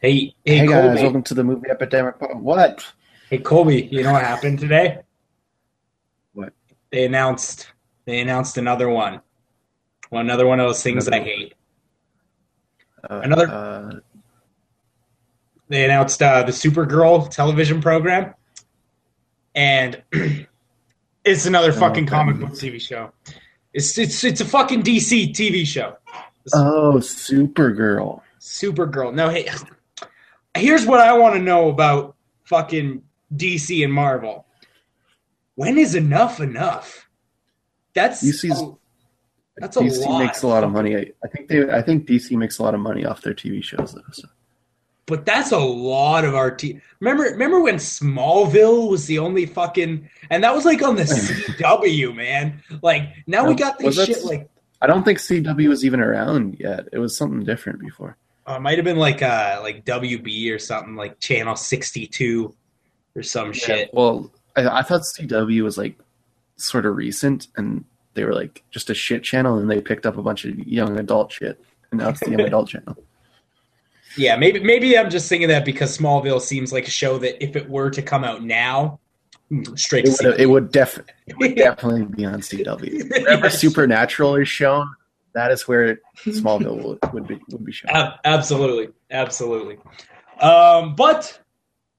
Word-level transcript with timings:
Hey, 0.00 0.34
hey, 0.44 0.58
Hey, 0.58 0.66
guys, 0.66 0.82
Colby. 0.88 1.02
welcome 1.02 1.22
to 1.24 1.34
the 1.34 1.44
movie 1.44 1.68
epidemic. 1.70 2.14
What? 2.20 2.84
Hey, 3.28 3.38
Colby. 3.38 3.88
You 3.90 4.02
know 4.02 4.12
what 4.12 4.22
happened 4.22 4.58
today? 4.58 4.98
What? 6.32 6.52
They 6.90 7.04
announced. 7.04 7.68
They 8.06 8.20
announced 8.20 8.56
another 8.56 8.88
one. 8.88 9.20
Well, 10.10 10.22
another 10.22 10.46
one 10.46 10.58
of 10.58 10.66
those 10.66 10.82
things 10.82 11.04
that 11.04 11.14
I 11.14 11.20
hate. 11.20 11.54
Uh, 13.08 13.20
Another- 13.24 13.48
Uh, 13.48 14.00
They 15.68 15.84
announced 15.84 16.20
uh, 16.22 16.42
the 16.42 16.50
Supergirl 16.52 17.30
television 17.30 17.80
program, 17.80 18.34
and 19.54 20.02
it's 21.24 21.46
another 21.46 21.72
fucking 21.72 22.04
Okay. 22.04 22.10
comic 22.10 22.40
book 22.40 22.50
TV 22.50 22.80
show. 22.80 23.12
It's 23.72 23.96
it's 23.96 24.24
it's 24.24 24.40
a 24.40 24.44
fucking 24.44 24.82
DC 24.82 25.30
TV 25.32 25.64
show. 25.64 25.96
oh, 26.54 26.94
Supergirl. 26.96 28.20
Supergirl. 28.40 29.14
No, 29.14 29.28
hey, 29.28 29.48
here's 30.56 30.86
what 30.86 31.00
I 31.00 31.16
want 31.16 31.34
to 31.34 31.40
know 31.40 31.68
about 31.68 32.16
fucking 32.44 33.02
DC 33.34 33.84
and 33.84 33.92
Marvel. 33.92 34.46
When 35.54 35.78
is 35.78 35.94
enough 35.94 36.40
enough? 36.40 37.08
That's 37.94 38.22
DC's 38.22 38.60
oh, 38.60 38.78
that's 39.56 39.76
a 39.76 39.80
DC 39.80 40.06
lot. 40.06 40.24
makes 40.24 40.42
a 40.42 40.46
lot 40.46 40.64
of 40.64 40.70
money. 40.70 40.96
I, 40.96 41.12
I 41.22 41.28
think 41.28 41.48
they. 41.48 41.70
I 41.70 41.82
think 41.82 42.06
DC 42.06 42.36
makes 42.36 42.58
a 42.58 42.62
lot 42.62 42.74
of 42.74 42.80
money 42.80 43.04
off 43.04 43.20
their 43.20 43.34
TV 43.34 43.62
shows, 43.62 43.92
though. 43.92 44.02
So. 44.12 44.28
but 45.06 45.26
that's 45.26 45.52
a 45.52 45.58
lot 45.58 46.24
of 46.24 46.34
our 46.34 46.50
t- 46.50 46.80
remember 47.00 47.24
remember 47.24 47.60
when 47.60 47.76
Smallville 47.76 48.88
was 48.88 49.06
the 49.06 49.18
only 49.18 49.44
fucking 49.46 50.08
and 50.30 50.44
that 50.44 50.54
was 50.54 50.64
like 50.64 50.82
on 50.82 50.96
the 50.96 51.02
CW 51.58 52.14
man. 52.14 52.62
Like 52.82 53.08
now 53.26 53.46
we 53.46 53.54
got 53.54 53.78
this 53.78 54.02
shit 54.02 54.24
like 54.24 54.48
I 54.80 54.86
don't 54.86 55.04
think 55.04 55.18
CW 55.18 55.68
was 55.68 55.84
even 55.84 56.00
around 56.00 56.58
yet. 56.58 56.88
It 56.92 56.98
was 56.98 57.16
something 57.16 57.44
different 57.44 57.80
before. 57.80 58.16
Uh, 58.46 58.54
it 58.54 58.60
might 58.60 58.78
have 58.78 58.84
been 58.84 58.96
like 58.96 59.22
uh 59.22 59.60
like 59.62 59.84
WB 59.84 60.54
or 60.54 60.58
something 60.58 60.96
like 60.96 61.20
channel 61.20 61.56
62 61.56 62.54
or 63.14 63.22
some 63.22 63.52
shit. 63.52 63.90
Well, 63.92 64.30
I, 64.56 64.68
I 64.68 64.82
thought 64.82 65.02
CW 65.02 65.62
was 65.62 65.78
like 65.78 65.98
sort 66.56 66.86
of 66.86 66.96
recent, 66.96 67.48
and 67.56 67.84
they 68.14 68.24
were 68.24 68.34
like 68.34 68.62
just 68.70 68.90
a 68.90 68.94
shit 68.94 69.22
channel, 69.22 69.58
and 69.58 69.70
they 69.70 69.80
picked 69.80 70.06
up 70.06 70.16
a 70.16 70.22
bunch 70.22 70.44
of 70.44 70.58
young 70.58 70.98
adult 70.98 71.32
shit, 71.32 71.62
and 71.90 72.00
now 72.00 72.10
it's 72.10 72.20
the 72.20 72.30
young 72.30 72.40
adult 72.40 72.68
channel. 72.68 72.96
Yeah, 74.16 74.34
maybe 74.36 74.58
maybe 74.58 74.98
I'm 74.98 75.08
just 75.08 75.28
thinking 75.28 75.46
that 75.50 75.64
because 75.64 75.96
Smallville 75.96 76.40
seems 76.40 76.72
like 76.72 76.88
a 76.88 76.90
show 76.90 77.16
that 77.18 77.40
if 77.40 77.54
it 77.54 77.68
were 77.68 77.90
to 77.90 78.02
come 78.02 78.24
out 78.24 78.42
now, 78.42 78.98
hmm, 79.48 79.62
straight 79.76 80.04
It 80.04 80.16
to 80.16 80.30
would, 80.30 80.40
it 80.40 80.46
would 80.46 80.72
def- 80.72 80.98
it 81.28 81.38
would 81.38 81.54
definitely 81.56 82.06
be 82.06 82.24
on 82.24 82.40
CW. 82.40 83.08
Wherever 83.08 83.44
Yes. 83.44 83.58
Supernatural 83.60 84.34
is 84.34 84.48
shown, 84.48 84.92
that 85.34 85.50
is 85.52 85.66
where 85.68 86.00
Smallville 86.24 86.82
would, 86.82 87.12
would 87.12 87.26
be 87.26 87.38
would 87.50 87.64
be 87.64 87.72
shown. 87.72 87.90
Ab- 87.90 88.20
absolutely, 88.24 88.88
absolutely. 89.10 89.78
Um, 90.40 90.94
but 90.94 91.38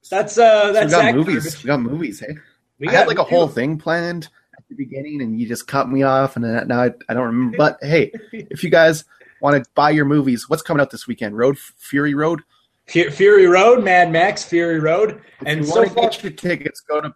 that's 0.10 0.38
uh, 0.38 0.74
So 0.74 0.86
we 0.86 0.92
got 0.92 1.16
movies. 1.16 1.44
garbage. 1.44 1.64
We 1.64 1.68
got 1.68 1.80
movies. 1.82 2.20
Hey, 2.20 2.36
We 2.80 2.88
I 2.88 2.92
had 2.92 2.98
got- 3.02 3.08
like 3.08 3.20
a 3.20 3.24
whole 3.24 3.48
thing 3.48 3.78
planned 3.78 4.30
at 4.58 4.64
the 4.70 4.76
beginning, 4.76 5.22
and 5.22 5.40
you 5.40 5.48
just 5.48 5.68
cut 5.68 5.90
me 5.90 6.04
off, 6.04 6.36
and 6.36 6.44
then 6.46 6.68
now 6.68 6.82
I, 6.84 6.92
I 7.10 7.14
don't 7.14 7.26
remember. 7.28 7.58
But 7.58 7.78
hey, 7.82 8.12
if 8.32 8.64
you 8.64 8.70
guys 8.70 9.06
want 9.42 9.64
to 9.64 9.70
buy 9.76 9.90
your 9.92 10.06
movies, 10.06 10.50
what's 10.50 10.62
coming 10.62 10.82
out 10.82 10.92
this 10.92 11.08
weekend? 11.08 11.38
Road 11.38 11.58
Fury 11.58 12.14
Road. 12.14 12.42
Fury 12.88 13.46
Road, 13.48 13.84
Mad 13.86 14.12
Max, 14.12 14.44
Fury 14.44 14.80
Road, 14.80 15.22
If 15.42 15.48
and 15.48 15.60
you 15.62 15.66
so 15.68 15.76
want 15.78 15.88
to 15.88 15.94
far, 15.94 16.10
get 16.10 16.24
your 16.24 16.32
tickets, 16.34 16.82
go 16.82 17.00
to 17.00 17.14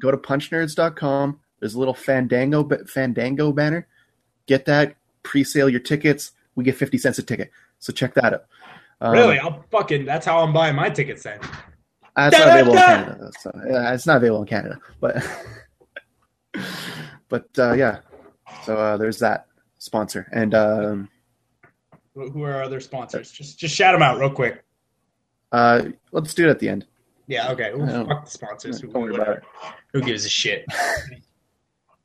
go 0.00 0.10
to 0.10 0.16
punchnerds.com. 0.16 1.38
There's 1.60 1.74
a 1.74 1.78
little 1.78 1.92
Fandango 1.92 2.66
Fandango 2.86 3.52
banner. 3.52 3.86
Get 4.46 4.64
that, 4.66 4.94
pre-sale 5.28 5.68
your 5.68 5.80
tickets. 5.80 6.32
We 6.54 6.64
get 6.64 6.74
50 6.76 6.96
cents 6.98 7.18
a 7.18 7.22
ticket. 7.22 7.50
So 7.78 7.92
check 7.92 8.14
that 8.14 8.32
out. 8.34 8.44
Um, 9.00 9.12
really, 9.12 9.38
I'll 9.38 9.62
fucking. 9.70 10.06
That's 10.06 10.24
how 10.26 10.40
I'm 10.40 10.52
buying 10.54 10.74
my 10.74 10.88
tickets 10.90 11.22
then. 11.22 11.38
Uh, 12.16 12.30
it's 12.32 12.38
not 12.38 12.46
Da, 12.46 12.46
da, 12.46 12.52
available 12.54 12.72
in. 12.72 12.78
Canada, 12.78 13.30
so 13.38 13.50
yeah, 13.70 13.94
it's 13.94 14.06
not 14.06 14.16
available 14.16 14.42
in 14.42 14.48
Canada. 14.48 14.80
But 15.00 15.24
but 17.28 17.46
uh, 17.58 17.74
yeah, 17.74 17.98
so 18.64 18.76
uh, 18.76 18.96
there's 18.96 19.18
that 19.20 19.46
sponsor, 19.78 20.28
and 20.32 20.54
um, 20.54 21.08
Who 22.14 22.30
who 22.30 22.42
are 22.42 22.54
our 22.54 22.62
other 22.64 22.80
sponsors? 22.80 23.30
Just 23.30 23.58
just 23.58 23.74
shout 23.74 23.94
them 23.94 24.02
out 24.02 24.18
real 24.18 24.30
quick. 24.30 24.64
uh, 25.52 25.82
let's 26.10 26.34
do 26.34 26.46
it 26.48 26.50
at 26.50 26.58
the 26.58 26.68
end. 26.68 26.86
Yeah, 27.28 27.52
okay. 27.52 27.70
Fuck 28.08 28.24
the 28.24 28.30
sponsors. 28.30 28.80
Who, 28.80 28.88
Don't 28.88 29.02
worry 29.02 29.14
about 29.14 29.28
it. 29.36 29.42
who 29.92 30.00
gives 30.00 30.24
a 30.24 30.30
shit? 30.30 30.64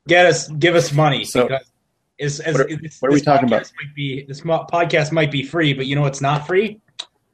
Get 0.06 0.26
us, 0.26 0.48
give 0.48 0.74
us 0.74 0.92
money. 0.92 1.24
So- 1.24 1.48
because 1.48 1.72
is, 2.18 2.40
as, 2.40 2.54
What 2.54 2.70
are- 2.70 2.76
this, 2.76 3.00
what 3.00 3.10
are 3.10 3.14
we 3.14 3.20
talking 3.20 3.48
about? 3.48 3.70
Might 3.82 3.94
be, 3.94 4.24
this 4.26 4.40
podcast 4.42 5.12
might 5.12 5.30
be 5.30 5.42
free, 5.42 5.72
but 5.72 5.86
you 5.86 5.94
know 5.96 6.02
what's 6.02 6.20
not 6.20 6.46
free? 6.46 6.80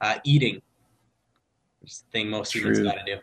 Uh, 0.00 0.16
eating. 0.24 0.62
It's 1.82 2.00
the 2.00 2.10
thing 2.10 2.30
most 2.30 2.54
humans 2.54 2.78
True. 2.78 2.86
got 2.86 3.04
to 3.04 3.16
do. 3.16 3.20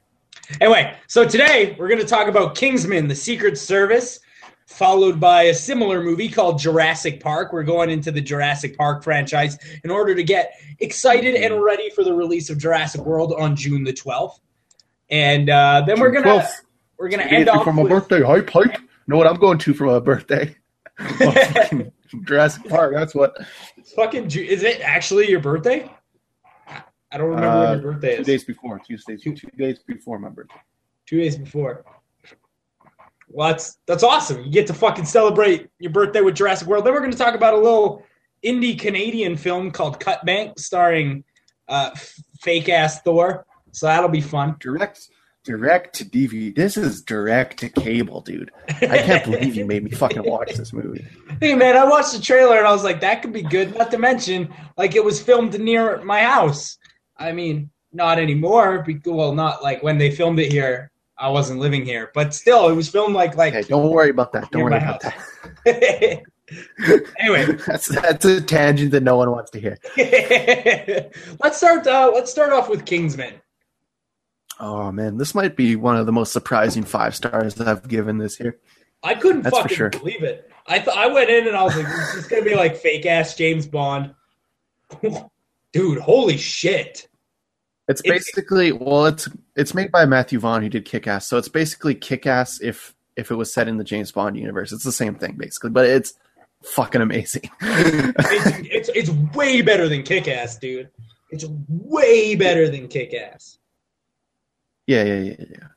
Anyway, 0.62 0.96
so 1.08 1.28
today 1.28 1.76
we're 1.78 1.88
going 1.88 2.00
to 2.00 2.06
talk 2.08 2.28
about 2.28 2.56
Kingsman: 2.56 3.08
The 3.08 3.16
Secret 3.16 3.58
Service, 3.58 4.20
followed 4.68 5.20
by 5.20 5.44
a 5.44 5.54
similar 5.54 6.02
movie 6.04 6.30
called 6.30 6.60
Jurassic 6.60 7.20
Park. 7.22 7.52
We're 7.52 7.64
going 7.64 7.90
into 7.90 8.12
the 8.12 8.22
Jurassic 8.22 8.78
Park 8.78 9.04
franchise 9.04 9.58
in 9.84 9.92
order 9.92 10.16
to 10.16 10.24
get 10.24 10.54
excited 10.80 11.36
and 11.36 11.62
ready 11.62 11.90
for 11.90 12.04
the 12.04 12.14
release 12.14 12.50
of 12.50 12.58
Jurassic 12.58 13.02
World 13.02 13.34
on 13.38 13.56
June 13.56 13.84
the 13.84 13.94
twelfth. 13.94 14.40
And 15.10 15.50
uh, 15.50 15.84
then 15.86 16.00
we're 16.00 16.12
gonna 16.12 16.28
12th. 16.28 16.52
we're 16.98 17.10
gonna 17.10 17.24
end 17.24 17.50
off 17.50 17.64
for 17.64 17.74
my 17.74 17.84
with, 17.84 17.90
birthday. 17.90 18.22
Hype, 18.22 18.50
hype. 18.50 18.74
You 18.74 18.88
know 19.08 19.18
what 19.18 19.28
I'm 19.28 19.38
going 19.38 19.58
to 19.60 19.74
for 19.74 19.86
my 19.86 20.00
birthday? 20.00 20.56
Jurassic 22.26 22.68
Park. 22.70 22.94
That's 22.94 23.14
what. 23.16 23.38
fucking. 23.96 24.26
Is 24.32 24.64
it 24.64 24.82
actually 24.82 25.30
your 25.30 25.40
birthday? 25.40 25.92
I 27.12 27.18
don't 27.18 27.28
remember 27.30 27.48
Uh, 27.48 27.60
when 27.72 27.82
your 27.82 27.94
birthday 27.94 28.16
Two 28.16 28.22
is. 28.22 28.28
days 28.28 28.44
before. 28.44 28.80
Tuesday. 28.80 29.16
Two, 29.18 29.34
two 29.34 29.48
days 29.58 29.80
before 29.88 30.20
my 30.20 30.30
birthday. 30.30 30.56
Two 31.06 31.20
days 31.20 31.38
before. 31.38 31.86
Well, 33.30 33.50
that's 33.50 33.78
that's 33.88 34.04
awesome. 34.04 34.44
You 34.44 34.52
get 34.52 34.68
to 34.68 34.74
fucking 34.74 35.06
celebrate 35.06 35.70
your 35.80 35.92
birthday 35.92 36.22
with 36.22 36.36
Jurassic 36.36 36.68
World. 36.68 36.86
Then 36.86 36.94
we're 36.94 37.00
going 37.00 37.12
to 37.12 37.18
talk 37.18 37.36
about 37.36 37.54
a 37.54 37.58
little 37.58 38.04
indie 38.46 38.80
Canadian 38.80 39.36
film 39.36 39.72
called 39.72 40.00
Cut 40.00 40.26
Bank, 40.26 40.58
starring 40.60 41.24
uh, 41.68 41.92
fake 42.42 42.70
ass 42.70 43.02
Thor. 43.02 43.46
So 43.72 43.86
that'll 43.86 44.10
be 44.10 44.22
fun. 44.22 44.56
Direct. 44.60 45.10
Direct 45.48 45.96
to 45.96 46.04
DVD. 46.06 46.54
This 46.54 46.76
is 46.76 47.02
direct 47.02 47.60
to 47.60 47.70
cable, 47.70 48.20
dude. 48.20 48.52
I 48.68 48.98
can't 48.98 49.24
believe 49.24 49.56
you 49.56 49.66
made 49.66 49.82
me 49.82 49.92
fucking 49.92 50.24
watch 50.24 50.54
this 50.56 50.74
movie. 50.74 51.08
Hey 51.40 51.54
man, 51.54 51.78
I 51.78 51.86
watched 51.86 52.14
the 52.14 52.22
trailer 52.22 52.58
and 52.58 52.66
I 52.68 52.72
was 52.72 52.84
like, 52.84 53.00
that 53.02 53.22
could 53.22 53.32
be 53.32 53.44
good. 53.44 53.78
Not 53.78 53.92
to 53.92 53.98
mention, 54.00 54.52
like 54.76 54.96
it 54.96 55.06
was 55.06 55.22
filmed 55.22 55.58
near 55.60 56.04
my 56.04 56.22
house. 56.24 56.78
I 57.16 57.32
mean, 57.32 57.70
not 57.94 58.18
anymore. 58.20 58.86
Well, 59.06 59.34
not 59.34 59.62
like 59.64 59.84
when 59.84 59.98
they 60.00 60.12
filmed 60.12 60.40
it 60.40 60.52
here. 60.52 60.92
I 61.18 61.30
wasn't 61.30 61.60
living 61.60 61.86
here, 61.86 62.12
but 62.14 62.34
still, 62.34 62.68
it 62.70 62.76
was 62.76 62.90
filmed 62.90 63.16
like 63.16 63.36
like. 63.38 63.68
Don't 63.68 63.90
worry 63.92 64.10
about 64.10 64.34
that. 64.34 64.52
Don't 64.52 64.64
worry 64.64 64.78
about 64.78 65.02
house. 65.04 65.14
that. 65.66 66.24
anyway, 67.20 67.46
That's 67.68 67.88
that's 67.88 68.26
a 68.26 68.42
tangent 68.42 68.92
that 68.92 69.04
no 69.04 69.16
one 69.18 69.32
wants 69.32 69.52
to 69.52 69.60
hear. 69.60 69.78
let's 71.44 71.58
start. 71.58 71.86
Uh, 71.86 72.12
let's 72.14 72.32
start 72.32 72.52
off 72.52 72.70
with 72.70 72.86
Kingsman. 72.86 73.36
Oh 74.60 74.92
man, 74.92 75.18
this 75.18 75.36
might 75.36 75.56
be 75.56 75.76
one 75.76 75.96
of 75.98 76.06
the 76.06 76.12
most 76.12 76.34
surprising 76.34 76.84
five 76.84 77.16
stars 77.16 77.60
I've 77.62 77.88
given 77.88 78.18
this 78.18 78.40
year. 78.40 78.58
I 79.04 79.14
couldn't 79.14 79.44
That's 79.44 79.56
fucking 79.58 79.76
sure. 79.78 79.90
believe 79.92 80.24
it. 80.24 80.50
I 80.68 80.80
thought 80.80 80.98
I 80.98 81.08
went 81.08 81.30
in 81.30 81.48
and 81.48 81.56
I 81.56 81.64
was 81.64 81.76
like, 81.78 81.86
"This 81.86 82.16
is 82.16 82.28
gonna 82.28 82.44
be 82.44 82.56
like 82.56 82.76
fake 82.76 83.06
ass 83.06 83.36
James 83.36 83.68
Bond." 83.68 84.14
Dude, 85.74 86.00
holy 86.00 86.38
shit! 86.38 87.08
It's 87.88 88.02
It's- 88.02 88.06
basically 88.26 88.72
well, 88.72 89.06
it's 89.06 89.30
it's 89.56 89.74
made 89.74 89.92
by 89.92 90.06
Matthew 90.06 90.40
Vaughn 90.40 90.62
who 90.64 90.70
did 90.70 90.86
Kick 90.86 91.08
Ass, 91.08 91.28
so 91.28 91.38
it's 91.38 91.50
basically 91.50 91.94
Kick 91.96 92.26
Ass 92.26 92.60
if 92.62 92.96
if 93.16 93.32
it 93.32 93.36
was 93.36 93.54
set 93.54 93.68
in 93.68 93.78
the 93.78 93.84
James 93.84 94.12
Bond 94.12 94.38
universe. 94.38 94.72
It's 94.72 94.84
the 94.84 94.92
same 94.92 95.16
thing 95.16 95.36
basically, 95.38 95.70
but 95.70 95.86
it's 95.86 96.14
fucking 96.64 97.02
amazing. 97.02 97.50
It's, 97.62 98.90
it's 98.90 99.10
it's 99.10 99.36
way 99.36 99.62
better 99.62 99.88
than 99.88 100.04
Kick 100.04 100.28
Ass, 100.28 100.58
dude. 100.58 100.90
It's 101.30 101.46
way 101.68 102.36
better 102.36 102.70
than 102.70 102.88
Kick 102.88 103.14
Ass. 103.14 103.60
Yeah, 104.88 105.04
yeah, 105.04 105.16
yeah, 105.16 105.36
yeah. 105.40 105.68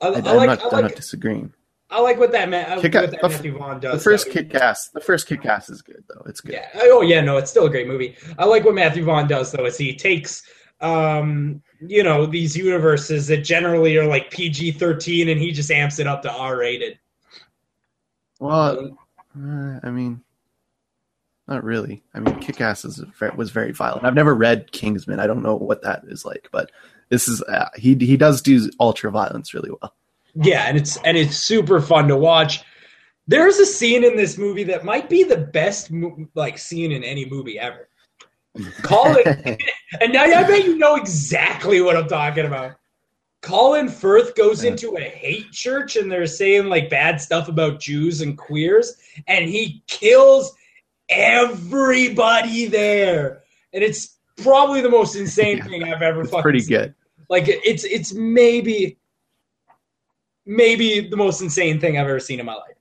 I, 0.00 0.06
I, 0.06 0.10
I 0.10 0.32
like, 0.34 0.46
not, 0.46 0.72
I 0.72 0.76
I'm 0.76 0.82
not 0.84 0.94
disagreeing. 0.94 1.52
I 1.90 2.00
like 2.00 2.18
what 2.18 2.32
that 2.32 2.48
man. 2.50 2.80
Kick- 2.80 2.94
what 2.94 3.10
that 3.10 3.20
the- 3.20 3.28
Matthew 3.28 3.56
Vaughn 3.56 3.80
does. 3.80 3.94
The 3.94 4.10
first 4.10 4.30
kick 4.30 4.54
ass, 4.54 4.90
the 4.90 5.00
first 5.00 5.26
kick 5.26 5.46
ass 5.46 5.70
is 5.70 5.80
good 5.80 6.04
though. 6.08 6.22
It's 6.26 6.40
good. 6.40 6.52
Yeah. 6.52 6.68
Oh 6.74 7.00
yeah, 7.00 7.22
no, 7.22 7.38
it's 7.38 7.50
still 7.50 7.66
a 7.66 7.70
great 7.70 7.88
movie. 7.88 8.16
I 8.38 8.44
like 8.44 8.64
what 8.64 8.74
Matthew 8.74 9.04
Vaughn 9.04 9.26
does 9.26 9.50
though, 9.52 9.64
is 9.64 9.78
he 9.78 9.96
takes 9.96 10.42
um, 10.80 11.62
you 11.80 12.02
know, 12.02 12.26
these 12.26 12.56
universes 12.56 13.26
that 13.28 13.38
generally 13.38 13.96
are 13.96 14.06
like 14.06 14.30
PG 14.30 14.72
thirteen 14.72 15.28
and 15.28 15.40
he 15.40 15.50
just 15.50 15.70
amps 15.70 15.98
it 15.98 16.06
up 16.06 16.22
to 16.22 16.32
R 16.32 16.56
rated. 16.56 16.98
Well, 18.40 18.96
uh, 19.36 19.80
I 19.82 19.90
mean, 19.90 20.22
not 21.48 21.64
really. 21.64 22.04
I 22.14 22.20
mean, 22.20 22.38
Kick 22.38 22.60
Ass 22.60 22.84
is 22.84 23.02
was 23.36 23.50
very 23.50 23.72
violent. 23.72 24.04
I've 24.04 24.14
never 24.14 24.34
read 24.34 24.70
Kingsman. 24.70 25.18
I 25.20 25.26
don't 25.26 25.42
know 25.42 25.56
what 25.56 25.82
that 25.82 26.02
is 26.06 26.24
like, 26.24 26.48
but 26.52 26.70
this 27.08 27.28
is 27.28 27.42
uh, 27.42 27.68
he 27.76 27.94
he 27.94 28.16
does 28.16 28.42
do 28.42 28.70
ultra 28.80 29.10
violence 29.10 29.54
really 29.54 29.70
well. 29.70 29.94
Yeah, 30.34 30.64
and 30.68 30.76
it's 30.76 30.96
and 30.98 31.16
it's 31.16 31.36
super 31.36 31.80
fun 31.80 32.08
to 32.08 32.16
watch. 32.16 32.62
There's 33.26 33.58
a 33.58 33.66
scene 33.66 34.04
in 34.04 34.16
this 34.16 34.38
movie 34.38 34.64
that 34.64 34.84
might 34.84 35.08
be 35.08 35.22
the 35.22 35.36
best 35.36 35.90
like 36.34 36.58
scene 36.58 36.92
in 36.92 37.04
any 37.04 37.28
movie 37.28 37.58
ever. 37.58 37.88
Colin, 38.82 39.22
and 40.00 40.12
now 40.12 40.24
I 40.24 40.42
bet 40.44 40.64
you 40.64 40.76
know 40.78 40.96
exactly 40.96 41.80
what 41.80 41.96
I'm 41.96 42.08
talking 42.08 42.46
about. 42.46 42.76
Colin 43.40 43.88
Firth 43.88 44.34
goes 44.34 44.64
into 44.64 44.96
a 44.96 45.00
hate 45.00 45.52
church 45.52 45.94
and 45.94 46.10
they're 46.10 46.26
saying 46.26 46.66
like 46.66 46.90
bad 46.90 47.20
stuff 47.20 47.48
about 47.48 47.80
Jews 47.80 48.20
and 48.20 48.36
queers, 48.36 48.96
and 49.26 49.48
he 49.48 49.82
kills 49.86 50.52
everybody 51.08 52.66
there. 52.66 53.42
And 53.72 53.84
it's 53.84 54.17
probably 54.42 54.80
the 54.80 54.88
most 54.88 55.16
insane 55.16 55.62
thing 55.64 55.84
I've 55.84 56.02
ever 56.02 56.22
it's 56.22 56.30
fucking 56.30 56.42
pretty 56.42 56.60
seen. 56.60 56.78
good. 56.78 56.94
Like 57.28 57.44
it's 57.46 57.84
it's 57.84 58.14
maybe 58.14 58.98
maybe 60.46 61.00
the 61.00 61.16
most 61.16 61.42
insane 61.42 61.78
thing 61.78 61.98
I've 61.98 62.06
ever 62.06 62.20
seen 62.20 62.40
in 62.40 62.46
my 62.46 62.54
life. 62.54 62.76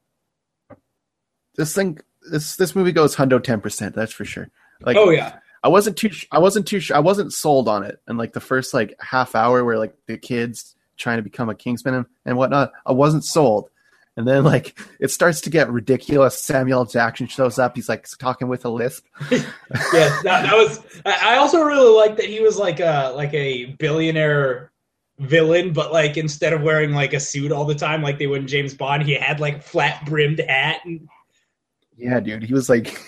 This 1.56 1.74
thing, 1.74 2.00
this 2.31 2.56
this 2.56 2.75
movie 2.75 2.92
goes 2.92 3.15
hundo 3.15 3.44
ten 3.44 3.59
percent. 3.59 3.95
That's 3.95 4.13
for 4.13 4.25
sure. 4.25 4.50
Like, 4.81 4.95
oh 4.98 5.09
yeah. 5.09 5.39
I 5.63 5.69
wasn't 5.69 5.98
too. 5.98 6.12
I 6.31 6.39
wasn't 6.39 6.68
too. 6.68 6.80
I 6.94 7.00
wasn't 7.00 7.33
sold 7.33 7.68
on 7.68 7.83
it. 7.83 8.00
And 8.07 8.18
like 8.18 8.33
the 8.33 8.39
first 8.39 8.74
like 8.74 8.95
half 9.01 9.36
hour 9.36 9.65
where 9.65 9.77
like 9.77 9.95
the 10.06 10.18
kids 10.18 10.75
trying 10.98 11.18
to 11.18 11.24
become 11.24 11.50
a 11.50 11.56
Kingsman 11.56 11.94
and, 11.94 12.06
and 12.25 12.38
whatnot, 12.38 12.71
I 12.86 12.94
wasn't 12.94 13.25
sold. 13.25 13.69
And 14.17 14.27
then 14.27 14.43
like 14.43 14.77
it 14.99 15.11
starts 15.11 15.41
to 15.41 15.51
get 15.51 15.71
ridiculous. 15.71 16.41
Samuel 16.41 16.85
Jackson 16.85 17.27
shows 17.27 17.59
up. 17.59 17.75
He's 17.75 17.87
like 17.87 18.07
talking 18.17 18.47
with 18.47 18.65
a 18.65 18.69
lisp. 18.69 19.05
yeah, 19.31 19.45
that, 19.73 20.23
that 20.23 20.55
was. 20.55 20.81
I 21.05 21.37
also 21.37 21.61
really 21.61 21.95
like 21.95 22.17
that 22.17 22.25
he 22.25 22.39
was 22.39 22.57
like 22.57 22.79
a 22.79 23.13
like 23.15 23.31
a 23.35 23.65
billionaire 23.77 24.71
villain, 25.19 25.71
but 25.71 25.93
like 25.93 26.17
instead 26.17 26.51
of 26.51 26.63
wearing 26.63 26.93
like 26.93 27.13
a 27.13 27.19
suit 27.19 27.51
all 27.51 27.63
the 27.65 27.75
time, 27.75 28.01
like 28.01 28.17
they 28.17 28.25
would 28.25 28.41
in 28.41 28.47
James 28.47 28.73
Bond, 28.73 29.03
he 29.03 29.13
had 29.13 29.39
like 29.39 29.61
flat 29.61 30.03
brimmed 30.07 30.39
hat. 30.39 30.81
And 30.83 31.07
Yeah, 31.95 32.19
dude. 32.19 32.43
He 32.43 32.53
was 32.53 32.69
like, 32.69 32.99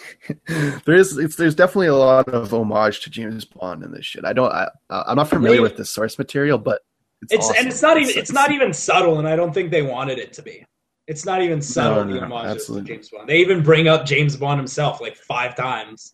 there's 0.86 1.18
it's 1.18 1.38
there's 1.38 1.56
definitely 1.56 1.88
a 1.88 1.96
lot 1.96 2.30
of 2.30 2.54
homage 2.54 3.00
to 3.02 3.10
James 3.10 3.46
Bond 3.46 3.84
in 3.84 3.92
this 3.92 4.06
shit. 4.06 4.26
I 4.26 4.34
don't. 4.34 4.52
I, 4.52 4.70
I'm 4.92 5.18
not 5.18 5.30
familiar 5.30 5.58
Really? 5.58 5.64
with 5.64 5.78
the 5.78 5.86
source 5.86 6.20
material, 6.20 6.60
but 6.60 6.82
it's, 7.24 7.34
it's 7.34 7.46
awesome. 7.46 7.56
and 7.58 7.68
it's 7.68 7.82
not 7.82 7.98
even 7.98 8.16
it's 8.16 8.32
not 8.32 8.52
even 8.52 8.74
subtle, 8.74 9.18
and 9.18 9.28
I 9.28 9.36
don't 9.36 9.56
think 9.56 9.72
they 9.72 9.82
wanted 9.82 10.20
it 10.20 10.34
to 10.34 10.44
be. 10.44 10.66
It's 11.10 11.26
not 11.26 11.42
even 11.42 11.60
subtle. 11.60 12.06
no, 12.06 12.20
no, 12.20 12.28
to 12.28 12.36
absolutely. 12.50 12.94
James 12.94 13.10
Bond. 13.10 13.28
They 13.28 13.40
even 13.40 13.64
bring 13.64 13.88
up 13.88 14.06
James 14.06 14.38
Bond 14.38 14.60
himself 14.60 15.02
like 15.02 15.18
five 15.18 15.56
times. 15.56 16.14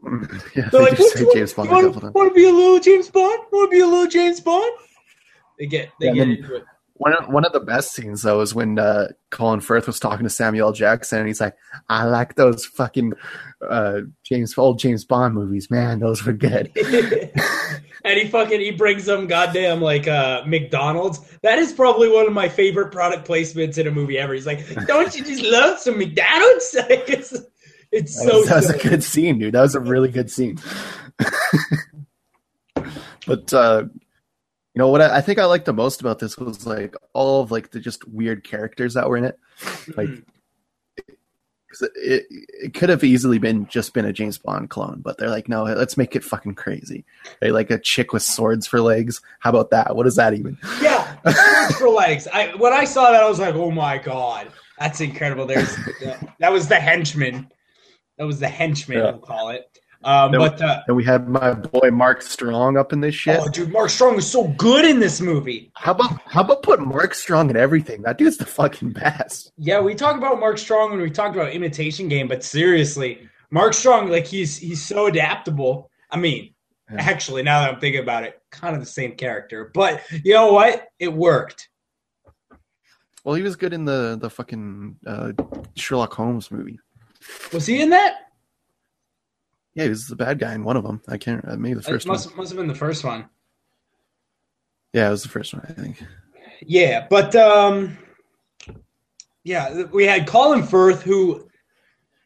yeah, 0.04 0.18
They're 0.54 0.70
they 0.70 0.78
like, 0.78 0.96
do 0.96 1.02
"What, 1.02 1.18
say 1.18 1.26
James 1.34 1.52
Bond 1.52 1.70
want, 1.70 2.14
want 2.14 2.28
to 2.30 2.34
be 2.34 2.48
a 2.48 2.52
little 2.52 2.78
James 2.78 3.10
Bond? 3.10 3.42
Want 3.50 3.70
to 3.70 3.76
be 3.76 3.80
a 3.80 3.86
little 3.86 4.06
James 4.06 4.38
Bond? 4.40 4.72
They 5.58 5.66
get 5.66 5.90
they 6.00 6.06
Yeah, 6.06 6.12
get 6.14 6.20
then- 6.20 6.30
into 6.36 6.54
it. 6.56 6.64
One 6.94 7.14
of, 7.14 7.28
one 7.28 7.44
of 7.44 7.52
the 7.52 7.60
best 7.60 7.92
scenes 7.92 8.22
though 8.22 8.40
is 8.42 8.54
when 8.54 8.78
uh, 8.78 9.08
Colin 9.30 9.60
Firth 9.60 9.86
was 9.86 9.98
talking 9.98 10.24
to 10.24 10.30
Samuel 10.30 10.68
L. 10.68 10.72
Jackson 10.72 11.18
and 11.18 11.26
he's 11.26 11.40
like, 11.40 11.56
"I 11.88 12.04
like 12.04 12.34
those 12.36 12.64
fucking 12.64 13.14
uh, 13.66 14.00
James 14.24 14.56
old 14.56 14.78
James 14.78 15.04
Bond 15.04 15.34
movies, 15.34 15.70
man. 15.70 16.00
Those 16.00 16.24
were 16.24 16.32
good." 16.32 16.70
and 18.04 18.18
he 18.18 18.28
fucking 18.28 18.60
he 18.60 18.70
brings 18.70 19.04
them 19.04 19.26
goddamn 19.26 19.80
like 19.80 20.06
uh 20.06 20.42
McDonald's. 20.46 21.20
That 21.42 21.58
is 21.58 21.72
probably 21.72 22.08
one 22.08 22.26
of 22.26 22.32
my 22.32 22.48
favorite 22.48 22.92
product 22.92 23.26
placements 23.26 23.78
in 23.78 23.86
a 23.86 23.90
movie 23.90 24.18
ever. 24.18 24.34
He's 24.34 24.46
like, 24.46 24.66
"Don't 24.86 25.14
you 25.16 25.24
just 25.24 25.42
love 25.50 25.78
some 25.78 25.98
McDonald's?" 25.98 26.74
Like, 26.74 27.08
it's 27.08 27.32
it's 27.90 28.16
That 28.16 28.28
so 28.28 28.38
was, 28.38 28.48
that 28.48 28.56
was 28.56 28.70
a 28.70 28.88
good 28.88 29.04
scene, 29.04 29.38
dude. 29.38 29.54
That 29.54 29.62
was 29.62 29.74
a 29.74 29.80
really 29.80 30.10
good 30.10 30.30
scene. 30.30 30.58
but 33.26 33.52
uh, 33.52 33.84
you 34.74 34.78
know 34.78 34.88
what 34.88 35.02
I, 35.02 35.16
I 35.18 35.20
think 35.20 35.38
I 35.38 35.44
liked 35.44 35.64
the 35.66 35.72
most 35.72 36.00
about 36.00 36.18
this 36.18 36.36
was 36.38 36.66
like 36.66 36.94
all 37.12 37.42
of 37.42 37.50
like 37.50 37.70
the 37.70 37.80
just 37.80 38.06
weird 38.08 38.44
characters 38.44 38.94
that 38.94 39.08
were 39.08 39.16
in 39.16 39.24
it. 39.24 39.38
Like, 39.96 40.08
Mhm. 40.08 40.24
'cause 41.70 41.82
it, 41.82 41.92
it, 41.96 42.26
it 42.64 42.74
could 42.74 42.88
have 42.90 43.02
easily 43.02 43.38
been 43.38 43.66
just 43.66 43.94
been 43.94 44.04
a 44.04 44.12
James 44.12 44.36
Bond 44.38 44.68
clone, 44.70 45.00
but 45.02 45.16
they're 45.18 45.30
like, 45.30 45.48
no, 45.48 45.62
let's 45.64 45.96
make 45.96 46.14
it 46.14 46.22
fucking 46.24 46.54
crazy. 46.54 47.04
They 47.40 47.50
like 47.50 47.70
a 47.70 47.78
chick 47.78 48.12
with 48.12 48.22
swords 48.22 48.66
for 48.66 48.80
legs. 48.80 49.20
How 49.40 49.50
about 49.50 49.70
that? 49.70 49.96
What 49.96 50.06
is 50.06 50.16
that 50.16 50.34
even? 50.34 50.58
yeah, 50.82 51.16
swords 51.22 51.76
for 51.78 51.88
legs. 51.88 52.28
I 52.32 52.48
when 52.56 52.72
I 52.74 52.84
saw 52.84 53.10
that, 53.12 53.22
I 53.22 53.28
was 53.28 53.38
like, 53.40 53.54
"Oh 53.54 53.70
my 53.70 53.96
god, 53.98 54.48
that's 54.78 55.00
incredible!" 55.00 55.46
There's 55.46 55.74
that 56.40 56.52
was 56.52 56.68
the 56.68 56.76
henchman. 56.80 57.50
That 58.18 58.26
was 58.26 58.38
the 58.40 58.48
henchman. 58.48 58.98
Yeah. 58.98 59.10
We'll 59.12 59.20
call 59.20 59.48
it. 59.50 59.78
Um, 60.04 60.32
Then- 60.32 60.40
but 60.40 60.60
uh, 60.60 60.82
And 60.88 60.96
we 60.96 61.04
had 61.04 61.28
my 61.28 61.52
boy 61.54 61.90
Mark 61.90 62.22
Strong 62.22 62.76
up 62.76 62.92
in 62.92 63.00
this 63.00 63.14
shit. 63.14 63.38
oh, 63.40 63.48
dude, 63.48 63.70
Mark 63.72 63.90
Strong 63.90 64.16
is 64.18 64.30
so 64.30 64.48
good 64.48 64.84
in 64.84 64.98
this 65.00 65.20
movie. 65.20 65.70
How 65.76 65.92
about 65.92 66.20
how 66.26 66.42
about 66.42 66.62
put 66.62 66.80
Mark 66.80 67.14
Strong 67.14 67.50
in 67.50 67.56
everything? 67.56 68.02
That 68.02 68.18
dude's 68.18 68.36
the 68.36 68.46
fucking 68.46 68.92
best. 68.92 69.52
Yeah, 69.56 69.80
we 69.80 69.94
talk 69.94 70.16
about 70.16 70.40
Mark 70.40 70.58
Strong 70.58 70.90
when 70.90 71.00
we 71.00 71.10
talked 71.10 71.36
about 71.36 71.52
imitation 71.52 72.08
game, 72.08 72.28
but 72.28 72.42
seriously, 72.42 73.28
Mark 73.50 73.74
Strong, 73.74 74.08
like 74.10 74.26
he's 74.26 74.56
he's 74.58 74.84
so 74.84 75.06
adaptable. 75.06 75.90
I 76.10 76.16
mean, 76.18 76.54
Yeah. 76.90 77.02
actually, 77.02 77.42
now 77.42 77.60
that 77.62 77.74
I'm 77.74 77.80
thinking 77.80 78.02
about 78.02 78.24
it, 78.24 78.40
kind 78.50 78.74
of 78.74 78.80
the 78.80 78.86
same 78.86 79.12
character. 79.12 79.70
But 79.72 80.02
you 80.24 80.34
know 80.34 80.52
what? 80.52 80.88
It 80.98 81.12
worked. 81.12 81.68
Well, 83.24 83.36
he 83.36 83.42
was 83.42 83.54
good 83.56 83.72
in 83.72 83.84
the 83.84 84.18
the 84.20 84.28
fucking 84.28 84.96
uh, 85.06 85.32
Sherlock 85.76 86.12
Holmes 86.12 86.50
movie. 86.50 86.78
Was 87.52 87.66
he 87.66 87.80
in 87.80 87.90
that? 87.90 88.14
Yeah, 89.74 89.84
he 89.84 89.88
was 89.88 90.06
the 90.06 90.16
bad 90.16 90.38
guy 90.38 90.54
in 90.54 90.64
one 90.64 90.76
of 90.76 90.84
them. 90.84 91.00
I 91.08 91.16
can't. 91.16 91.46
Uh, 91.46 91.56
maybe 91.56 91.74
the 91.74 91.80
It 91.80 91.86
first 91.86 92.06
must 92.06 92.26
one. 92.28 92.36
must 92.36 92.50
have 92.50 92.58
been 92.58 92.66
the 92.68 92.74
first 92.74 93.04
one. 93.04 93.26
Yeah, 94.92 95.08
it 95.08 95.10
was 95.12 95.22
the 95.22 95.28
first 95.30 95.54
one. 95.54 95.64
I 95.68 95.72
think. 95.72 96.02
Yeah, 96.60 97.06
but 97.08 97.34
um, 97.34 97.96
yeah, 99.44 99.84
we 99.92 100.04
had 100.06 100.26
Colin 100.26 100.62
Firth, 100.62 101.02
who 101.02 101.48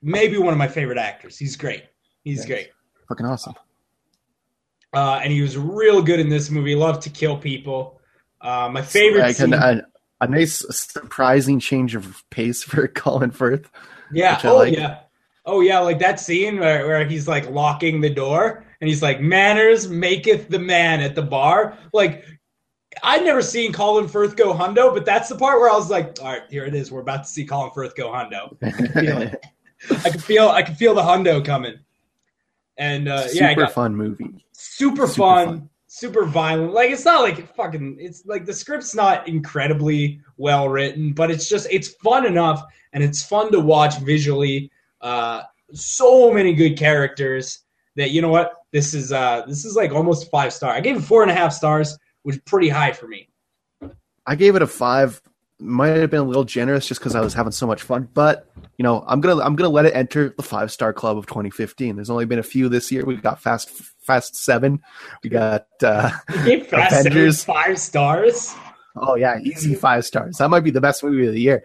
may 0.03 0.29
be 0.29 0.39
one 0.39 0.53
of 0.53 0.59
my 0.59 0.69
favorite 0.69 0.99
actors. 0.99 1.39
He's 1.39 1.57
great. 1.57 1.85
He's 2.25 2.39
Yes. 2.39 2.47
great. 2.47 2.71
Fucking 3.09 3.27
awesome. 3.27 3.55
Uh, 4.93 5.21
and 5.23 5.33
he 5.33 5.43
was 5.43 5.57
real 5.57 6.03
good 6.03 6.21
in 6.21 6.29
this 6.29 6.51
movie. 6.51 6.75
Loved 6.75 7.03
to 7.03 7.11
kill 7.11 7.37
people. 7.39 8.01
Uh, 8.41 8.69
my 8.73 8.83
favorite 8.83 9.21
Like, 9.23 9.37
scene. 9.37 9.53
an- 9.55 9.81
a, 10.21 10.25
a 10.25 10.29
nice, 10.29 10.65
surprising 10.71 11.61
change 11.61 11.95
of 11.95 12.25
pace 12.31 12.63
for 12.65 12.89
Colin 12.89 13.31
Firth. 13.31 13.71
Yeah. 14.13 14.41
Oh 14.45 14.57
like. 14.59 14.75
yeah. 14.75 15.01
Oh 15.47 15.61
yeah. 15.61 15.79
Like 15.79 15.99
that 16.01 16.21
scene 16.21 16.59
where, 16.59 16.87
where 16.87 17.05
he's 17.07 17.29
like 17.29 17.49
locking 17.51 18.01
the 18.01 18.11
door 18.11 18.65
and 18.81 18.89
he's 18.89 19.03
like, 19.03 19.21
"Manners 19.21 19.89
maketh 19.89 20.49
the 20.49 20.59
man" 20.59 21.01
at 21.01 21.15
the 21.15 21.23
bar. 21.23 21.79
Like 21.93 22.25
I'd 23.03 23.25
never 23.25 23.43
seen 23.43 23.73
Colin 23.73 24.09
Firth 24.09 24.37
go 24.37 24.53
hundo, 24.55 24.93
but 24.93 25.05
that's 25.05 25.29
the 25.29 25.37
part 25.37 25.61
where 25.61 25.71
I 25.71 25.75
was 25.75 25.91
like, 25.91 26.19
"All 26.21 26.27
right, 26.33 26.43
here 26.51 26.65
it 26.65 26.75
is. 26.75 26.91
We're 26.91 27.01
about 27.01 27.25
to 27.25 27.29
see 27.29 27.45
Colin 27.45 27.71
Firth 27.75 27.95
go 27.95 28.09
hundo." 28.09 28.59
feel 28.93 29.23
it. 29.23 29.45
I 30.05 30.11
can 30.11 30.21
feel. 30.21 30.49
I 30.49 30.63
can 30.63 30.75
feel 30.75 30.95
the 30.95 31.03
hundo 31.03 31.45
coming. 31.45 31.79
And 32.79 33.09
uh, 33.09 33.29
Super 33.29 33.45
yeah, 33.45 33.51
I 33.51 33.55
got 33.55 33.73
fun 33.73 33.97
movie. 33.97 34.45
super, 34.53 35.07
super 35.07 35.13
fun, 35.19 35.47
fun. 35.47 35.71
super 35.87 36.25
violent. 36.27 36.73
Like 36.73 36.91
it's 36.91 37.05
not 37.05 37.23
like 37.23 37.55
fucking. 37.55 37.97
It's 38.01 38.25
like 38.27 38.45
the 38.47 38.53
script's 38.53 38.95
not 38.95 39.29
incredibly 39.29 40.21
well 40.37 40.69
written, 40.69 41.13
but 41.13 41.31
it's 41.31 41.49
just 41.49 41.67
it's 41.71 41.89
fun 41.89 42.27
enough 42.27 42.63
and 42.93 43.03
it's 43.03 43.23
fun 43.25 43.53
to 43.53 43.61
watch 43.61 43.99
visually. 43.99 44.71
Uh, 45.01 45.43
so 45.73 46.33
many 46.33 46.55
good 46.55 46.77
characters 46.79 47.61
that 47.97 48.11
you 48.11 48.23
know 48.23 48.29
what 48.29 48.53
this 48.73 48.95
is. 48.95 49.13
Uh, 49.13 49.43
this 49.47 49.65
is 49.65 49.75
like 49.77 49.93
almost 49.93 50.31
five 50.31 50.53
star. 50.53 50.71
I 50.73 50.81
gave 50.81 50.97
it 50.97 51.01
four 51.03 51.23
and 51.23 51.31
a 51.31 51.35
half 51.35 51.53
stars, 51.53 51.97
which 52.23 52.37
is 52.37 52.43
pretty 52.47 52.69
high 52.69 52.93
for 52.93 53.09
me. 53.09 53.29
I 54.27 54.35
gave 54.35 54.57
it 54.57 54.63
a 54.63 54.67
five. 54.67 55.21
Might 55.59 55.89
have 55.97 56.11
been 56.11 56.21
a 56.21 56.25
little 56.25 56.45
generous 56.45 56.87
just 56.87 57.01
because 57.01 57.15
I 57.15 57.21
was 57.23 57.33
having 57.33 57.53
so 57.53 57.67
much 57.67 57.81
fun, 57.83 58.11
but 58.13 58.47
you 58.77 58.83
know, 58.83 59.03
I'm 59.07 59.23
gonna 59.23 59.43
I'm 59.43 59.57
gonna 59.57 59.71
let 59.71 59.87
it 59.87 59.95
enter 59.97 60.35
the 60.37 60.43
five 60.43 60.71
star 60.71 60.93
club 60.93 61.17
of 61.17 61.25
2015. 61.27 61.97
There's 61.97 62.11
only 62.11 62.27
been 62.27 62.39
a 62.39 62.43
few 62.43 62.69
this 62.69 62.93
year. 62.93 63.07
We've 63.07 63.23
got 63.23 63.41
Fast 63.41 63.71
Fast 64.03 64.37
Seven. 64.37 64.83
We 65.25 65.31
got 65.31 65.67
uh, 65.83 66.11
You 66.37 66.45
gave 66.45 66.67
Fast 66.67 66.97
Seven 66.97 67.13
Avengers. 67.13 67.43
five 67.45 67.79
stars. 67.79 68.55
oh 68.97 69.15
yeah, 69.15 69.39
easy 69.39 69.75
five 69.75 70.05
stars. 70.05 70.37
That 70.37 70.51
might 70.51 70.61
be 70.61 70.71
the 70.71 70.81
best 70.83 71.03
movie 71.03 71.27
of 71.27 71.33
the 71.33 71.41
year. 71.41 71.65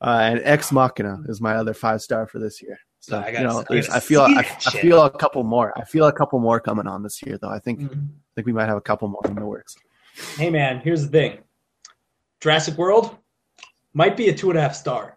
Uh, 0.00 0.18
and 0.22 0.40
Ex 0.44 0.70
Machina 0.72 1.20
is 1.28 1.40
my 1.40 1.54
other 1.56 1.72
five 1.74 2.02
star 2.02 2.26
for 2.26 2.38
this 2.38 2.60
year. 2.62 2.78
So 3.00 3.18
I 3.18 3.30
gotta- 3.32 3.44
know, 3.44 3.64
I 3.70 3.82
I 3.96 4.00
feel 4.00 4.22
I, 4.22 4.40
I 4.66 4.70
feel 4.70 5.02
a 5.04 5.10
couple 5.10 5.42
more. 5.44 5.72
I 5.78 5.84
feel 5.84 6.06
a 6.06 6.12
couple 6.12 6.38
more 6.40 6.60
coming 6.60 6.86
on 6.86 7.02
this 7.02 7.22
year 7.22 7.38
though. 7.40 7.48
I 7.50 7.58
think 7.60 7.80
Mhm. 7.80 8.08
I 8.08 8.30
think 8.34 8.46
we 8.46 8.52
might 8.52 8.66
have 8.66 8.76
a 8.76 8.80
couple 8.82 9.08
more 9.08 9.22
in 9.26 9.34
the 9.34 9.46
works. 9.46 9.74
Hey 10.36 10.50
man, 10.50 10.80
here's 10.80 11.02
the 11.02 11.08
thing. 11.08 11.38
Jurassic 12.40 12.76
World, 12.76 13.16
Might 13.94 14.16
be 14.16 14.28
a 14.28 14.34
two 14.34 14.50
and 14.50 14.58
a 14.58 14.62
half 14.62 14.74
star. 14.74 15.16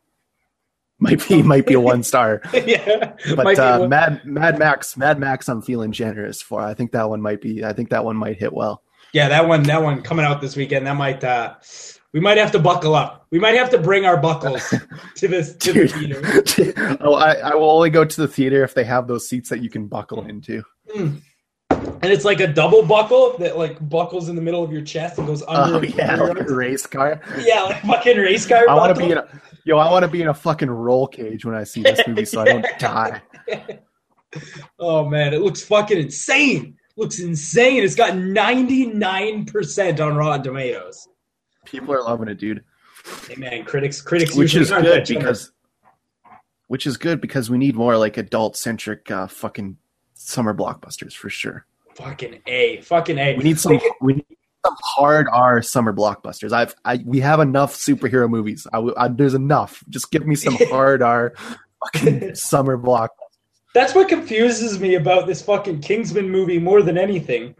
Might 1.02 1.26
be 1.28 1.42
might 1.42 1.66
be 1.66 1.74
a 1.76 1.80
one 1.80 2.04
star. 2.04 2.42
yeah. 2.54 3.14
But 3.36 3.58
uh, 3.60 3.78
one- 3.80 3.90
Mad 3.90 4.26
Mad 4.26 4.60
Max 4.60 4.96
Mad 4.98 5.18
Max 5.20 5.48
I'm 5.50 5.62
feeling 5.62 5.92
generous 5.92 6.42
for. 6.42 6.62
I 6.62 6.74
think 6.74 6.92
that 6.92 7.10
one 7.10 7.22
might 7.22 7.42
be 7.42 7.64
I 7.66 7.74
think 7.74 7.90
that 7.90 8.04
one 8.06 8.16
might 8.18 8.38
hit 8.38 8.54
well. 8.54 8.84
yeah, 9.14 9.30
that 9.30 9.48
one 9.48 9.64
that 9.64 9.82
one 9.82 10.02
coming 10.02 10.26
out 10.26 10.40
this 10.42 10.56
weekend. 10.56 10.86
That 10.88 10.96
might 10.98 11.24
uh 11.24 11.56
we 12.14 12.20
might 12.20 12.38
have 12.38 12.52
to 12.54 12.60
buckle 12.60 12.96
up. 12.96 13.28
We 13.32 13.40
might 13.40 13.56
have 13.56 13.70
to 13.72 13.78
bring 13.78 14.06
our 14.06 14.18
buckles 14.18 14.74
to 15.16 15.28
this 15.28 15.56
to 15.58 15.74
the 15.74 15.88
theater. 15.88 16.98
oh, 17.02 17.14
I, 17.14 17.34
I 17.34 17.56
will 17.56 17.70
only 17.70 17.90
go 17.90 18.04
to 18.04 18.22
the 18.22 18.28
theater 18.28 18.64
if 18.64 18.74
they 18.74 18.84
have 18.84 19.08
those 19.08 19.28
seats 19.28 19.50
that 19.50 19.62
you 19.62 19.70
can 19.70 19.88
buckle 19.88 20.26
into. 20.26 20.64
Mm. 20.96 21.22
And 21.72 22.12
it's 22.12 22.26
like 22.26 22.40
a 22.40 22.48
double 22.48 22.84
buckle 22.84 23.38
that 23.38 23.58
like 23.58 23.88
buckles 23.90 24.30
in 24.30 24.36
the 24.36 24.42
middle 24.42 24.64
of 24.64 24.72
your 24.72 24.82
chest 24.82 25.18
and 25.18 25.28
goes 25.28 25.44
under. 25.48 25.78
Oh 25.78 25.82
yeah, 25.82 26.16
like 26.16 26.40
a 26.40 26.54
race 26.54 26.86
car. 26.86 27.22
yeah, 27.40 27.64
like 27.64 27.82
fucking 27.84 28.18
race 28.18 28.46
car. 28.46 28.68
I 28.68 28.74
want 28.74 28.96
to 28.96 29.02
be 29.02 29.12
in 29.12 29.18
a 29.18 29.42
yo. 29.66 29.78
I 29.78 29.90
want 29.92 30.04
to 30.04 30.08
be 30.10 30.22
in 30.22 30.30
a 30.30 30.34
fucking 30.34 30.70
roll 30.70 31.08
cage 31.08 31.46
when 31.46 31.56
I 31.56 31.64
see 31.64 31.84
this 31.84 32.00
movie, 32.08 32.26
so 32.26 32.42
I 32.42 32.46
don't 32.46 32.66
die. 32.80 33.22
Oh 34.80 35.08
man, 35.08 35.34
it 35.34 35.42
looks 35.42 35.62
fucking 35.62 35.98
insane. 35.98 36.76
Looks 36.98 37.20
insane. 37.20 37.84
It's 37.84 37.96
got 37.96 38.12
99% 38.14 40.00
on 40.06 40.16
Rotten 40.16 40.44
Tomatoes. 40.44 41.08
People 41.70 41.94
are 41.94 42.02
loving 42.04 42.28
it, 42.28 42.40
dude. 42.40 42.64
Hey 43.28 43.36
man, 43.36 43.64
critics 43.64 44.02
critics 44.02 44.36
Which 44.36 44.56
is 44.56 44.70
good 44.70 45.06
because, 45.08 45.52
which 46.68 46.86
is 46.86 46.98
good 46.98 47.22
because 47.22 47.50
we 47.50 47.58
need 47.58 47.76
more 47.76 47.98
like 47.98 48.18
adult 48.18 48.58
centric 48.58 49.10
uh, 49.10 49.28
fucking 49.28 49.78
summer 50.16 50.54
blockbusters 50.54 51.14
for 51.14 51.30
sure. 51.30 51.66
fucking 51.96 52.42
A. 52.48 52.82
Fucking 52.82 53.18
A. 53.18 53.38
We 53.38 53.44
need 53.44 53.60
some. 53.60 53.80
We 54.02 54.16
need 54.16 54.26
some 54.66 54.76
hard 54.84 55.28
R 55.32 55.62
summer 55.62 55.94
blockbusters. 55.94 56.52
I've. 56.52 56.76
I 56.84 57.02
we 57.06 57.20
have 57.22 57.40
enough 57.40 57.74
superhero 57.76 58.30
movies. 58.30 58.68
I, 58.74 58.80
I- 58.98 59.08
there's 59.08 59.34
enough. 59.34 59.84
Just 59.90 60.12
give 60.12 60.28
me 60.28 60.36
some 60.36 60.58
hard 60.70 61.02
R 61.02 61.34
fucking 61.94 62.36
summer 62.36 62.76
block. 62.78 63.12
That's 63.74 63.94
what 63.96 64.10
confuses 64.10 64.80
me 64.80 64.96
about 64.96 65.28
this 65.28 65.42
fucking 65.44 65.82
Kingsman 65.82 66.30
movie 66.30 66.58
more 66.60 66.82
than 66.82 66.98
anything. 66.98 67.56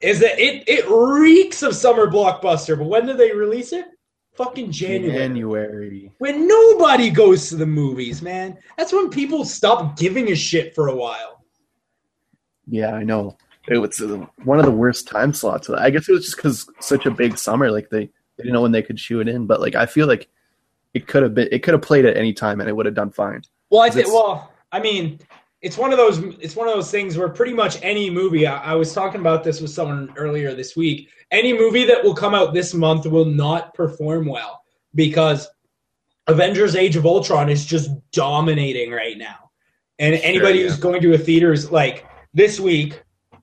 Is 0.00 0.20
that 0.20 0.38
it 0.38 0.64
it 0.68 0.88
reeks 0.88 1.62
of 1.62 1.74
summer 1.74 2.06
blockbuster, 2.06 2.76
but 2.76 2.86
when 2.86 3.06
do 3.06 3.14
they 3.14 3.32
release 3.32 3.72
it? 3.72 3.86
Fucking 4.34 4.70
January. 4.70 5.18
January. 5.18 6.12
When 6.18 6.46
nobody 6.46 7.08
goes 7.08 7.48
to 7.48 7.56
the 7.56 7.66
movies, 7.66 8.20
man. 8.20 8.58
That's 8.76 8.92
when 8.92 9.08
people 9.08 9.46
stop 9.46 9.96
giving 9.96 10.30
a 10.30 10.34
shit 10.34 10.74
for 10.74 10.88
a 10.88 10.94
while. 10.94 11.44
Yeah, 12.66 12.92
I 12.92 13.02
know. 13.04 13.38
It 13.68 13.78
was 13.78 14.00
uh, 14.00 14.26
one 14.44 14.58
of 14.58 14.66
the 14.66 14.70
worst 14.70 15.08
time 15.08 15.32
slots. 15.32 15.70
I 15.70 15.88
guess 15.88 16.08
it 16.08 16.12
was 16.12 16.26
just 16.26 16.36
because 16.36 16.68
such 16.80 17.06
a 17.06 17.10
big 17.10 17.38
summer. 17.38 17.70
Like 17.70 17.88
they, 17.88 18.10
they 18.36 18.42
didn't 18.42 18.52
know 18.52 18.60
when 18.60 18.72
they 18.72 18.82
could 18.82 19.00
shoot 19.00 19.26
it 19.26 19.34
in. 19.34 19.46
But 19.46 19.60
like 19.62 19.74
I 19.74 19.86
feel 19.86 20.06
like 20.06 20.28
it 20.92 21.06
could 21.06 21.22
have 21.22 21.34
been. 21.34 21.48
It 21.50 21.62
could 21.62 21.72
have 21.72 21.82
played 21.82 22.04
at 22.04 22.18
any 22.18 22.34
time 22.34 22.60
and 22.60 22.68
it 22.68 22.74
would 22.74 22.86
have 22.86 22.94
done 22.94 23.10
fine. 23.10 23.42
Well, 23.70 23.80
I 23.80 23.88
think. 23.88 24.08
Well, 24.08 24.52
I 24.70 24.80
mean, 24.80 25.20
it's 25.66 25.76
one 25.76 25.90
of 25.90 25.98
those. 25.98 26.18
It's 26.38 26.54
one 26.54 26.68
of 26.68 26.74
those 26.74 26.92
things 26.92 27.18
where 27.18 27.28
pretty 27.28 27.52
much 27.52 27.82
any 27.82 28.08
movie. 28.08 28.46
I, 28.46 28.72
I 28.72 28.74
was 28.74 28.94
talking 28.94 29.20
about 29.20 29.42
this 29.42 29.60
with 29.60 29.72
someone 29.72 30.14
earlier 30.16 30.54
this 30.54 30.76
week. 30.76 31.08
Any 31.32 31.52
movie 31.52 31.84
that 31.86 32.04
will 32.04 32.14
come 32.14 32.36
out 32.36 32.54
this 32.54 32.72
month 32.72 33.04
will 33.04 33.24
not 33.24 33.74
perform 33.74 34.26
well 34.26 34.62
because 34.94 35.48
Avengers: 36.28 36.76
Age 36.76 36.94
of 36.94 37.04
Ultron 37.04 37.48
is 37.48 37.66
just 37.66 37.90
dominating 38.12 38.92
right 38.92 39.18
now, 39.18 39.50
and 39.98 40.14
anybody 40.14 40.60
yeah. 40.60 40.66
who's 40.66 40.78
going 40.78 41.02
to 41.02 41.14
a 41.14 41.18
theater 41.18 41.52
is 41.52 41.72
like 41.72 42.06
this 42.32 42.60
week. 42.60 43.02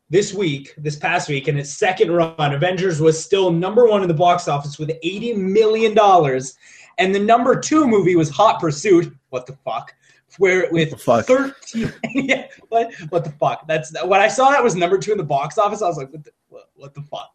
This 0.10 0.32
week, 0.32 0.76
this 0.78 0.96
past 0.96 1.28
week, 1.28 1.48
in 1.48 1.58
its 1.58 1.74
second 1.74 2.12
run, 2.12 2.54
Avengers 2.54 3.02
was 3.02 3.22
still 3.22 3.52
number 3.52 3.88
one 3.88 4.04
in 4.04 4.08
the 4.08 4.14
box 4.14 4.48
office 4.48 4.78
with 4.78 4.92
eighty 5.02 5.34
million 5.34 5.94
dollars, 5.94 6.56
and 7.00 7.14
the 7.14 7.20
number 7.20 7.60
two 7.60 7.86
movie 7.86 8.16
was 8.16 8.30
Hot 8.30 8.62
Pursuit. 8.62 9.12
What 9.30 9.46
the 9.46 9.58
fuck? 9.66 9.94
Where 10.38 10.64
it 10.64 10.72
with 10.72 11.00
thirteen, 11.02 11.94
yeah, 12.14 12.48
what 12.70 12.94
what 13.10 13.24
the 13.24 13.32
fuck? 13.32 13.68
That's 13.68 13.94
when 14.04 14.20
I 14.20 14.28
saw 14.28 14.50
that 14.52 14.64
was 14.64 14.76
number 14.76 14.98
two 14.98 15.12
in 15.12 15.18
the 15.18 15.24
box 15.24 15.58
office. 15.58 15.82
I 15.82 15.88
was 15.88 15.98
like, 15.98 16.12
what 16.12 16.24
the, 16.24 16.32
what, 16.50 16.70
what 16.76 16.94
the 16.94 17.02
fuck? 17.02 17.32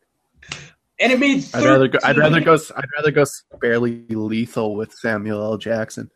And 1.01 1.13
it 1.13 1.21
made. 1.21 1.45
I'd 1.55 1.65
rather 1.65 1.89
go. 1.89 1.99
I'd 2.03 2.19
rather 2.19 2.41
go. 2.41 2.59
I'd 2.77 2.85
rather 2.97 3.11
go 3.11 3.25
barely 3.61 4.05
lethal 4.09 4.75
with 4.75 4.93
Samuel 4.93 5.43
L. 5.43 5.57
Jackson. 5.57 6.11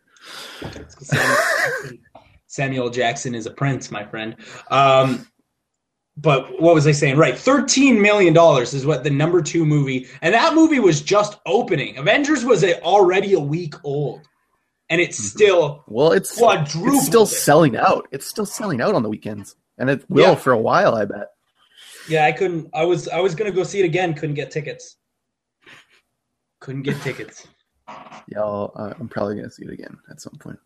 Samuel, 0.98 1.98
Samuel 2.46 2.90
Jackson 2.90 3.34
is 3.34 3.46
a 3.46 3.50
prince, 3.50 3.90
my 3.90 4.04
friend. 4.04 4.36
Um, 4.70 5.26
but 6.16 6.60
what 6.60 6.74
was 6.74 6.86
I 6.86 6.92
saying? 6.92 7.16
Right, 7.16 7.38
thirteen 7.38 8.00
million 8.00 8.34
dollars 8.34 8.74
is 8.74 8.84
what 8.84 9.04
the 9.04 9.10
number 9.10 9.40
two 9.40 9.64
movie, 9.64 10.08
and 10.20 10.34
that 10.34 10.54
movie 10.54 10.80
was 10.80 11.00
just 11.00 11.38
opening. 11.46 11.96
Avengers 11.96 12.44
was 12.44 12.62
a, 12.64 12.80
already 12.82 13.32
a 13.34 13.40
week 13.40 13.74
old, 13.84 14.28
and 14.92 15.00
it's 15.00 15.18
Mhm. 15.20 15.24
still 15.34 15.84
Well, 15.88 16.12
it's 16.12 16.36
quadrupled. 16.36 16.94
it's 16.94 17.06
still 17.06 17.26
selling 17.26 17.76
out. 17.76 18.06
It's 18.12 18.26
still 18.26 18.46
selling 18.46 18.80
out 18.80 18.94
on 18.94 19.02
the 19.02 19.08
weekends, 19.08 19.56
and 19.78 19.88
it 19.90 20.04
will 20.08 20.30
Yeah. 20.30 20.34
for 20.36 20.52
a 20.52 20.58
while. 20.58 20.94
I 20.94 21.04
bet. 21.06 21.28
Yeah, 22.08 22.26
I 22.26 22.32
couldn't. 22.32 22.68
I 22.74 22.84
was 22.84 23.08
I 23.08 23.20
was 23.20 23.34
gonna 23.34 23.50
go 23.52 23.62
see 23.64 23.80
it 23.80 23.84
again. 23.84 24.12
Couldn't 24.14 24.34
get 24.36 24.50
tickets. 24.50 24.96
Couldn't 26.60 26.82
get 26.82 27.00
tickets. 27.02 27.46
Yeah, 28.28 28.40
I'll, 28.40 28.72
uh, 28.76 28.94
I'm 29.00 29.08
probably 29.08 29.34
gonna 29.34 29.50
see 29.50 29.64
it 29.64 29.70
again 29.72 29.98
at 30.08 30.20
some 30.20 30.34
point. 30.38 30.58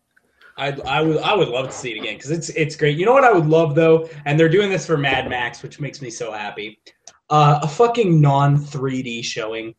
I 0.57 0.67
I 0.85 1.01
would 1.01 1.17
I 1.17 1.33
would 1.35 1.49
love 1.49 1.65
to 1.65 1.71
see 1.75 1.91
it 1.91 1.99
again 1.99 2.15
because 2.15 2.29
it's 2.31 2.49
it's 2.49 2.75
great. 2.75 2.97
You 2.97 3.05
know 3.05 3.11
what 3.13 3.23
I 3.23 3.33
would 3.33 3.47
love 3.47 3.73
though, 3.75 4.07
and 4.25 4.39
they're 4.39 4.47
doing 4.57 4.69
this 4.69 4.85
for 4.85 4.97
Mad 4.97 5.27
Max, 5.27 5.63
which 5.63 5.79
makes 5.79 6.01
me 6.01 6.09
so 6.11 6.31
happy. 6.31 6.79
Uh, 7.29 7.59
a 7.63 7.67
fucking 7.67 8.21
non 8.21 8.57
3D 8.57 9.23
showing. 9.23 9.73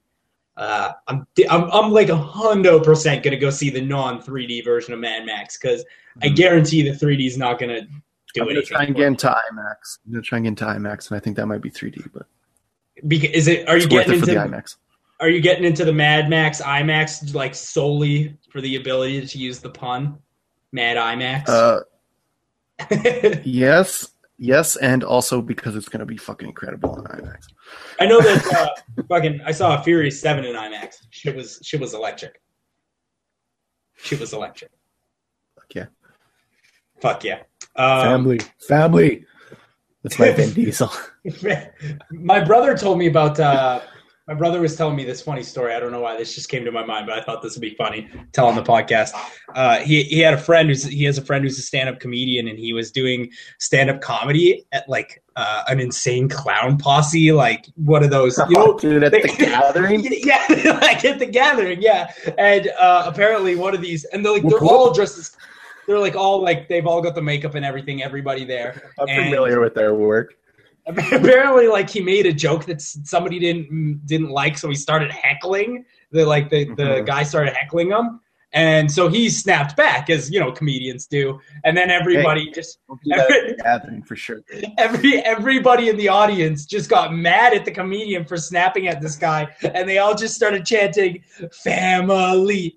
Uh, 0.59 0.93
I'm 1.07 1.27
I'm 1.49 1.71
I'm 1.71 1.93
like 1.93 2.11
a 2.11 2.19
hundo 2.19 2.83
percent 2.83 3.23
gonna 3.23 3.39
go 3.39 3.49
see 3.49 3.71
the 3.71 3.81
non 3.81 4.21
3D 4.21 4.65
version 4.65 4.93
of 4.93 5.01
Mad 5.01 5.25
Max 5.25 5.57
because 5.57 5.85
I 6.21 6.29
guarantee 6.29 6.83
the 6.83 6.91
3D 6.91 7.27
is 7.27 7.39
not 7.39 7.59
gonna 7.59 7.83
do 7.83 7.89
Mm-hmm. 8.43 8.43
I'm 8.43 8.55
gonna 8.55 8.67
try 8.67 8.85
and 8.85 8.95
get 8.97 9.07
into 9.07 9.27
IMAX. 9.27 9.99
I'm 10.07 10.13
gonna 10.13 10.23
try 10.23 10.39
and 10.39 10.45
get 10.45 10.49
into 10.49 10.65
IMAX, 10.65 11.11
and 11.11 11.17
I 11.17 11.21
think 11.21 11.37
that 11.37 11.47
might 11.47 11.63
be 11.63 11.71
3D, 11.71 12.11
but 12.13 12.27
Beca- 13.05 13.33
is 13.33 13.49
it? 13.49 13.69
Are 13.69 13.77
you 13.77 13.89
getting 13.89 14.15
into? 14.15 14.27
the 14.27 14.35
IMAX. 14.35 14.77
Are 15.21 15.29
you 15.29 15.41
getting 15.41 15.65
into 15.65 15.85
the 15.85 15.93
Mad 15.93 16.29
Max 16.29 16.61
IMAX 16.61 17.35
like 17.35 17.55
solely 17.55 18.37
for 18.51 18.61
the 18.61 18.77
ability 18.77 19.27
to 19.27 19.39
use 19.39 19.59
the 19.61 19.71
pun? 19.71 20.19
Mad 20.73 20.97
IMAX. 20.97 21.49
Uh, 21.49 21.81
yes, 23.45 24.13
yes, 24.39 24.77
and 24.77 25.05
also 25.05 25.43
because 25.43 25.77
it's 25.77 25.89
gonna 25.89 26.07
be 26.07 26.17
fucking 26.17 26.49
incredible 26.49 26.91
on 26.91 27.05
IMAX. 27.05 27.49
I 28.01 28.07
know 28.07 28.21
that 28.21 28.47
uh, 28.55 29.03
fucking 29.09 29.41
I 29.45 29.53
saw 29.53 29.81
Fury 29.83 30.11
Seven 30.11 30.45
in 30.45 30.55
IMAX. 30.55 31.07
Shit 31.11 31.37
was 31.37 31.61
shit 31.63 31.81
was 31.81 31.95
electric. 31.95 32.41
Shit 33.97 34.21
was 34.21 34.33
electric. 34.33 34.71
Fuck 35.57 35.75
yeah, 35.75 35.87
Fuck 37.01 37.25
yeah. 37.25 37.43
Um, 37.77 38.03
family, 38.03 38.41
family. 38.67 39.25
That's 40.03 40.19
my 40.19 40.33
Vin 40.33 40.53
Diesel. 40.55 40.91
my 42.11 42.43
brother 42.43 42.77
told 42.77 42.99
me 42.99 43.09
about. 43.09 43.39
Uh, 43.39 43.81
my 44.29 44.35
brother 44.35 44.61
was 44.61 44.77
telling 44.77 44.95
me 44.95 45.05
this 45.05 45.23
funny 45.23 45.43
story. 45.43 45.73
I 45.75 45.81
don't 45.81 45.91
know 45.91 46.01
why 46.01 46.17
this 46.19 46.35
just 46.35 46.51
came 46.51 46.63
to 46.67 46.71
my 46.71 46.85
mind, 46.85 47.07
but 47.07 47.19
I 47.19 47.23
thought 47.23 47.43
this 47.43 47.55
would 47.55 47.63
be 47.63 47.75
funny. 47.77 48.11
Tell 48.33 48.47
on 48.47 48.55
the 48.57 48.63
podcast. 48.63 49.13
Uh, 49.55 49.79
he 49.79 50.03
he 50.05 50.19
had 50.21 50.35
a 50.35 50.39
friend 50.39 50.69
who's 50.69 50.85
he 50.85 51.05
has 51.05 51.17
a 51.17 51.23
friend 51.25 51.43
who's 51.43 51.59
a 51.59 51.63
stand 51.63 51.89
up 51.89 51.99
comedian, 51.99 52.47
and 52.47 52.59
he 52.59 52.75
was 52.75 52.93
doing 52.93 53.31
stand 53.59 53.89
up 53.89 54.03
comedy 54.03 54.67
at 54.73 54.87
like 54.87 55.23
uh, 55.37 55.63
an 55.69 55.81
insane 55.81 56.29
clown 56.29 56.77
posse, 56.77 57.33
like 57.33 57.67
one 57.77 58.05
of 58.05 58.11
those. 58.11 58.37
You 58.37 58.45
know, 58.51 58.79
dude, 58.79 59.03
at 59.03 59.13
they- 59.13 59.23
the 59.23 59.29
gathering. 59.39 60.05
yeah, 60.11 60.79
like 60.83 61.03
at 61.07 61.19
the 61.19 61.27
gathering, 61.27 61.81
yeah. 61.81 62.13
And 62.37 62.69
uh, 62.79 63.05
apparently 63.07 63.57
one 63.57 63.75
of 63.75 63.81
these, 63.81 64.05
and 64.05 64.23
they're 64.23 64.33
like 64.35 64.43
they're 64.47 64.59
all 64.63 64.93
dressed 64.93 65.17
as, 65.19 65.35
they're 65.87 65.99
like 65.99 66.17
all 66.17 66.43
like 66.43 66.69
they've 66.69 66.87
all 66.87 67.01
got 67.01 67.15
the 67.15 67.23
makeup 67.23 67.55
and 67.55 67.65
everything. 67.65 68.03
Everybody 68.03 68.45
there. 68.45 68.93
I'm 68.99 69.09
And- 69.09 69.25
familiar 69.25 69.61
with 69.61 69.75
their 69.75 69.95
work. 69.95 70.35
Apparently, 71.13 71.69
like 71.69 71.91
he 71.91 72.01
made 72.01 72.25
a 72.27 72.33
joke 72.33 72.65
that 72.65 72.81
somebody 72.81 73.39
didn't 73.39 74.01
didn't 74.07 74.31
like, 74.31 74.57
so 74.57 74.69
he 74.69 74.75
started 74.75 75.11
heckling. 75.11 75.85
The 76.13 76.25
like 76.25 76.49
the 76.49 76.65
the 76.65 76.83
Mhm. 77.03 77.07
guy 77.07 77.23
started 77.25 77.53
heckling 77.55 77.91
him, 77.91 78.21
and 78.59 78.91
so 78.91 79.09
he 79.09 79.29
snapped 79.29 79.77
back 79.77 80.11
as 80.11 80.31
you 80.33 80.41
know 80.41 80.51
comedians 80.51 81.07
do. 81.07 81.39
And 81.65 81.77
then 81.77 81.91
everybody 81.91 82.51
just 82.51 82.81
that 83.07 83.31
at 83.31 83.57
the 83.57 83.63
gathering 83.63 84.03
for 84.03 84.17
sure. 84.17 84.41
every 84.79 85.19
everybody 85.19 85.89
in 85.89 85.97
the 85.97 86.09
audience 86.09 86.67
just 86.67 86.91
got 86.91 87.15
mad 87.15 87.55
at 87.55 87.65
the 87.65 87.71
comedian 87.71 88.25
for 88.25 88.37
snapping 88.37 88.89
at 88.89 89.01
this 89.01 89.15
guy 89.15 89.47
and 89.63 89.89
they 89.89 89.99
all 89.99 90.15
just 90.15 90.35
started 90.35 90.67
chanting 90.67 91.23
family 91.53 92.75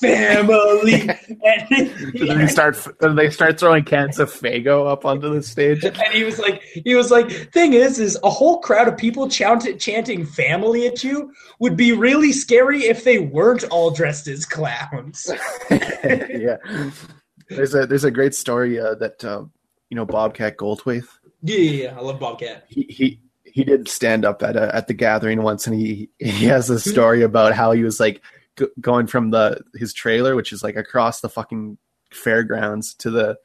family 0.00 1.08
and, 1.44 1.68
Do 2.12 2.26
they 2.26 2.46
start? 2.46 2.76
Do 3.00 3.12
they 3.12 3.30
start 3.30 3.58
throwing 3.58 3.84
cans 3.84 4.20
of 4.20 4.30
Faygo 4.30 4.88
up 4.88 5.04
onto 5.04 5.34
the 5.34 5.42
stage? 5.42 5.84
and 5.84 5.96
he 6.12 6.22
was 6.22 6.38
like 6.38 6.62
he 6.62 6.94
was 6.94 7.10
like 7.10 7.52
thing 7.52 7.72
is 7.72 7.98
is 7.98 8.16
a 8.22 8.30
whole 8.30 8.60
crowd 8.60 8.86
of 8.86 8.96
people 8.96 9.28
chant, 9.28 9.80
chanting 9.80 10.24
family 10.24 10.86
at 10.86 11.02
you 11.02 11.32
would 11.58 11.76
be 11.76 11.90
really 11.92 12.30
scary 12.30 12.84
if 12.84 13.02
they 13.02 13.18
weren't 13.18 13.64
all 13.64 13.90
dressed 13.90 14.28
as 14.28 14.46
clowns 14.46 15.23
yeah. 15.70 16.56
There's 17.48 17.74
a 17.74 17.86
there's 17.86 18.04
a 18.04 18.10
great 18.10 18.34
story 18.34 18.78
uh, 18.80 18.94
that 18.96 19.24
uh, 19.24 19.44
you 19.90 19.96
know 19.96 20.06
Bobcat 20.06 20.56
Goldthwait. 20.56 21.04
yeah, 21.42 21.56
yeah, 21.58 21.82
yeah, 21.84 21.98
i 21.98 22.00
love 22.00 22.18
bobcat 22.18 22.64
He 22.68 22.82
he 22.88 23.20
he 23.44 23.62
did 23.64 23.88
stand 23.88 24.24
up 24.24 24.42
at 24.42 24.56
a, 24.56 24.74
at 24.74 24.88
the 24.88 24.94
gathering 24.94 25.42
once, 25.42 25.66
and 25.66 25.76
he 25.78 26.08
he 26.18 26.46
has 26.46 26.70
a 26.70 26.80
story 26.80 27.22
about 27.22 27.52
how 27.54 27.72
he 27.72 27.84
was 27.84 28.00
like 28.00 28.20
g- 28.58 28.66
going 28.80 29.06
from 29.06 29.30
the 29.30 29.60
his 29.74 29.92
trailer, 29.92 30.34
which 30.34 30.52
is 30.52 30.62
like 30.62 30.76
across 30.76 31.20
the 31.20 31.28
fucking 31.28 31.78
fairgrounds 32.10 32.94
to 32.94 33.10
the 33.10 33.36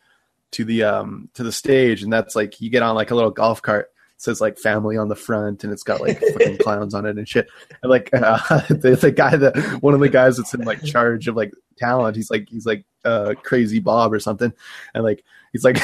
to 0.51 0.65
the 0.65 0.83
um 0.83 1.29
to 1.36 1.43
the 1.43 1.51
stage, 1.51 2.01
and 2.01 2.12
that's 2.12 2.36
like 2.36 2.59
you 2.59 2.69
get 2.69 2.81
on 2.83 2.95
like 2.95 3.12
a 3.12 3.15
little 3.15 3.31
golf 3.31 3.62
cart. 3.62 3.91
Says 4.20 4.42
like 4.42 4.60
family 4.60 4.98
on 4.98 5.08
the 5.08 5.16
front, 5.16 5.64
and 5.64 5.72
it's 5.72 5.84
got 5.84 6.02
like 6.02 6.20
fucking 6.34 6.58
clowns 6.58 6.94
on 6.94 7.06
it 7.06 7.18
and 7.18 7.28
shit. 7.28 7.48
And 7.82 7.90
like 7.90 8.10
uh, 8.14 8.38
the, 8.68 8.98
the 9.00 9.12
guy 9.12 9.36
that 9.38 9.80
one 9.82 9.94
of 9.94 10.02
the 10.02 10.10
guys 10.10 10.38
that's 10.38 10.54
in 10.54 10.62
like 10.62 10.84
charge 10.84 11.28
of 11.28 11.36
like 11.36 11.54
talent, 11.78 12.18
he's 12.18 12.30
like 12.30 12.48
he's 12.50 12.66
like 12.66 12.86
uh 13.06 13.34
crazy 13.44 13.80
Bob 13.80 14.12
or 14.12 14.20
something, 14.20 14.52
and 14.94 15.04
like 15.04 15.24
he's 15.54 15.64
like 15.64 15.80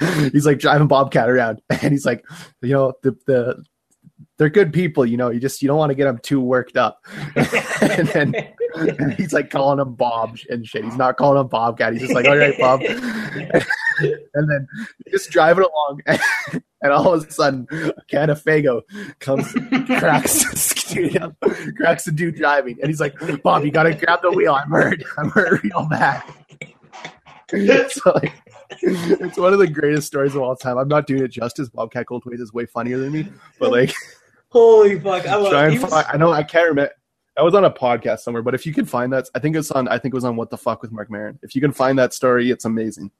he's 0.32 0.44
like 0.44 0.58
driving 0.58 0.88
Bobcat 0.88 1.30
around, 1.30 1.62
and 1.70 1.90
he's 1.92 2.04
like, 2.04 2.22
you 2.60 2.74
know, 2.74 2.92
the 3.02 3.16
the 3.26 3.64
they're 4.42 4.50
good 4.50 4.72
people, 4.72 5.06
you 5.06 5.16
know. 5.16 5.30
You 5.30 5.38
just 5.38 5.62
you 5.62 5.68
don't 5.68 5.78
want 5.78 5.90
to 5.90 5.94
get 5.94 6.06
them 6.06 6.18
too 6.18 6.40
worked 6.40 6.76
up. 6.76 7.06
and 7.36 8.08
then 8.08 8.34
and 8.74 9.12
he's 9.16 9.32
like 9.32 9.50
calling 9.50 9.78
him 9.78 9.94
Bob 9.94 10.36
and 10.50 10.66
shit. 10.66 10.84
He's 10.84 10.96
not 10.96 11.16
calling 11.16 11.40
him 11.40 11.46
Bobcat. 11.46 11.92
He's 11.92 12.02
just 12.02 12.12
like, 12.12 12.26
all 12.26 12.36
right, 12.36 12.58
Bob. 12.58 12.80
and 14.34 14.50
then 14.50 14.66
just 15.08 15.30
driving 15.30 15.64
along, 15.64 16.00
and 16.82 16.92
all 16.92 17.14
of 17.14 17.24
a 17.24 17.30
sudden, 17.30 17.68
a 17.70 17.92
can 18.08 18.30
of 18.30 18.42
Faygo 18.42 18.82
comes, 19.20 19.52
cracks 19.86 20.42
cracks 21.76 22.04
the 22.04 22.12
dude 22.12 22.34
driving, 22.34 22.78
and 22.80 22.88
he's 22.88 23.00
like, 23.00 23.14
Bob, 23.44 23.64
you 23.64 23.70
gotta 23.70 23.94
grab 23.94 24.22
the 24.22 24.30
wheel. 24.32 24.54
I'm 24.54 24.70
hurt. 24.70 25.04
I'm 25.18 25.30
hurt 25.30 25.62
real 25.62 25.86
bad. 25.88 26.24
so 27.90 28.12
like, 28.16 28.32
it's 28.80 29.38
one 29.38 29.52
of 29.52 29.60
the 29.60 29.68
greatest 29.68 30.08
stories 30.08 30.34
of 30.34 30.42
all 30.42 30.56
time. 30.56 30.78
I'm 30.78 30.88
not 30.88 31.06
doing 31.06 31.22
it 31.22 31.28
justice. 31.28 31.68
Bobcat 31.68 32.06
Goldthwait 32.06 32.40
is 32.40 32.52
way 32.52 32.66
funnier 32.66 32.98
than 32.98 33.12
me, 33.12 33.28
but 33.60 33.70
like, 33.70 33.94
Holy 34.52 35.00
fuck! 35.00 35.26
I 35.26 35.48
try 35.50 35.64
and 35.64 35.72
he 35.72 35.78
was- 35.78 35.92
I 35.92 36.16
know 36.16 36.30
I 36.32 36.42
can't 36.42 36.68
remember. 36.68 36.92
I 37.38 37.42
was 37.42 37.54
on 37.54 37.64
a 37.64 37.70
podcast 37.70 38.18
somewhere, 38.20 38.42
but 38.42 38.54
if 38.54 38.66
you 38.66 38.74
can 38.74 38.84
find 38.84 39.10
that, 39.14 39.26
I 39.34 39.38
think 39.38 39.56
it's 39.56 39.70
on. 39.70 39.88
I 39.88 39.98
think 39.98 40.12
it 40.12 40.16
was 40.16 40.24
on 40.24 40.36
What 40.36 40.50
the 40.50 40.58
Fuck 40.58 40.82
with 40.82 40.92
Marc 40.92 41.10
Maron. 41.10 41.38
If 41.42 41.54
you 41.54 41.62
can 41.62 41.72
find 41.72 41.98
that 41.98 42.12
story, 42.12 42.50
it's 42.50 42.66
amazing. 42.66 43.10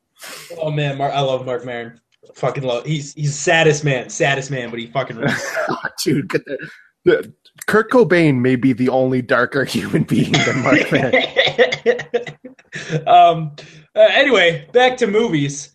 oh 0.58 0.70
man, 0.70 0.98
Marc, 0.98 1.14
I 1.14 1.20
love 1.20 1.46
Marc 1.46 1.64
Maron. 1.64 1.98
Fucking 2.34 2.62
love. 2.62 2.84
He's 2.84 3.14
he's 3.14 3.34
saddest 3.34 3.82
man, 3.84 4.10
saddest 4.10 4.50
man, 4.50 4.68
but 4.70 4.78
he 4.78 4.88
fucking. 4.88 5.18
Dude, 6.04 6.28
get 6.28 6.42
the, 7.04 7.32
Kurt 7.66 7.90
Cobain 7.90 8.40
may 8.40 8.56
be 8.56 8.74
the 8.74 8.90
only 8.90 9.22
darker 9.22 9.64
human 9.76 10.02
being 10.02 10.32
than 10.32 10.62
Marc 10.62 10.92
Maron. 10.92 11.14
um. 13.06 13.56
uh, 13.96 14.08
anyway, 14.10 14.68
back 14.72 14.98
to 14.98 15.06
movies. 15.06 15.70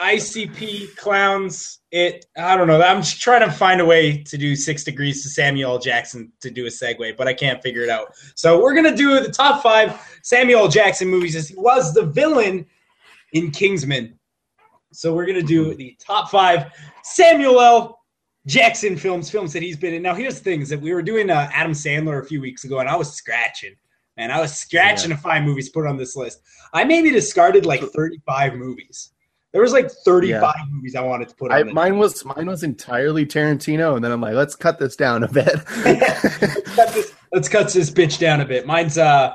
ICP 0.00 0.96
clowns. 0.96 1.80
It. 1.92 2.24
I 2.38 2.56
don't 2.56 2.68
know. 2.68 2.80
I'm 2.80 3.02
just 3.02 3.20
trying 3.20 3.46
to 3.46 3.52
find 3.52 3.78
a 3.78 3.84
way 3.84 4.22
to 4.22 4.38
do 4.38 4.56
Six 4.56 4.82
Degrees 4.82 5.22
to 5.22 5.28
Samuel 5.28 5.78
Jackson 5.78 6.32
to 6.40 6.50
do 6.50 6.64
a 6.64 6.70
segue, 6.70 7.18
but 7.18 7.28
I 7.28 7.34
can't 7.34 7.62
figure 7.62 7.82
it 7.82 7.90
out. 7.90 8.14
So 8.34 8.62
we're 8.62 8.74
gonna 8.74 8.96
do 8.96 9.20
the 9.20 9.30
top 9.30 9.62
five 9.62 10.00
Samuel 10.22 10.68
Jackson 10.68 11.08
movies 11.08 11.36
as 11.36 11.48
he 11.48 11.54
was 11.54 11.92
the 11.92 12.06
villain 12.06 12.64
in 13.34 13.50
Kingsman. 13.50 14.18
So 14.92 15.12
we're 15.12 15.26
gonna 15.26 15.42
do 15.42 15.74
the 15.74 15.94
top 16.00 16.30
five 16.30 16.72
Samuel 17.02 17.60
L. 17.60 18.02
Jackson 18.46 18.96
films, 18.96 19.30
films 19.30 19.52
that 19.52 19.62
he's 19.62 19.76
been 19.76 19.94
in. 19.94 20.02
Now, 20.02 20.14
here's 20.14 20.38
the 20.38 20.44
thing: 20.44 20.62
is 20.62 20.70
that 20.70 20.80
we 20.80 20.94
were 20.94 21.02
doing 21.02 21.28
uh, 21.28 21.50
Adam 21.52 21.72
Sandler 21.72 22.22
a 22.22 22.24
few 22.24 22.40
weeks 22.40 22.64
ago, 22.64 22.78
and 22.80 22.88
I 22.88 22.96
was 22.96 23.12
scratching, 23.12 23.74
man. 24.16 24.30
I 24.30 24.40
was 24.40 24.54
scratching 24.54 25.10
to 25.10 25.16
find 25.16 25.44
movies 25.44 25.68
put 25.68 25.86
on 25.86 25.96
this 25.96 26.16
list. 26.16 26.40
I 26.72 26.84
maybe 26.84 27.10
discarded 27.10 27.66
like 27.66 27.82
35 27.82 28.54
movies. 28.54 29.11
There 29.52 29.60
was 29.60 29.72
like 29.72 29.90
35 29.90 30.54
movies 30.70 30.96
I 30.96 31.02
wanted 31.02 31.28
to 31.28 31.34
put 31.34 31.52
on. 31.52 31.58
I, 31.58 31.62
mine 31.72 31.98
was 31.98 32.24
mine 32.24 32.46
was 32.46 32.62
entirely 32.62 33.26
Tarantino, 33.26 33.96
and 33.96 34.04
then 34.04 34.10
I'm 34.10 34.20
like, 34.20 34.34
let's 34.34 34.56
cut 34.56 34.78
this 34.78 34.96
down 34.96 35.24
a 35.24 35.28
bit. 35.28 35.54
let's, 35.84 36.60
cut 36.74 36.94
this, 36.94 37.14
let's 37.32 37.48
cut 37.48 37.72
this 37.72 37.90
bitch 37.90 38.18
down 38.18 38.40
a 38.40 38.46
bit. 38.46 38.66
Mine's 38.66 38.96
uh, 38.96 39.34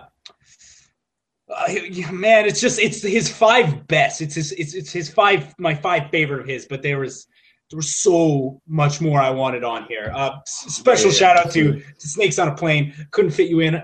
uh, 1.56 1.68
man, 2.12 2.46
it's 2.46 2.60
just 2.60 2.80
it's 2.80 3.02
his 3.02 3.32
five 3.32 3.88
best. 3.88 4.22
It's 4.22 4.36
his 4.36 4.52
it's, 4.54 4.74
it's 4.74 4.92
his 4.92 5.10
five 5.10 5.54
my 5.60 5.76
five 5.76 6.10
favorite 6.10 6.42
of 6.42 6.48
his, 6.48 6.66
but 6.66 6.82
there 6.82 7.00
was 7.00 7.28
there 7.70 7.78
was 7.78 8.02
so 8.02 8.62
much 8.68 9.02
more 9.02 9.20
I 9.20 9.30
wanted 9.30 9.64
on 9.64 9.84
here. 9.86 10.12
Uh, 10.16 10.38
special 10.46 11.12
Yeah. 11.12 11.18
shout 11.18 11.38
out 11.38 11.52
to, 11.52 11.74
to 11.80 12.08
Snakes 12.08 12.40
on 12.40 12.48
a 12.48 12.56
Plane. 12.56 12.94
Couldn't 13.12 13.32
fit 13.32 13.50
you 13.50 13.60
in. 13.60 13.82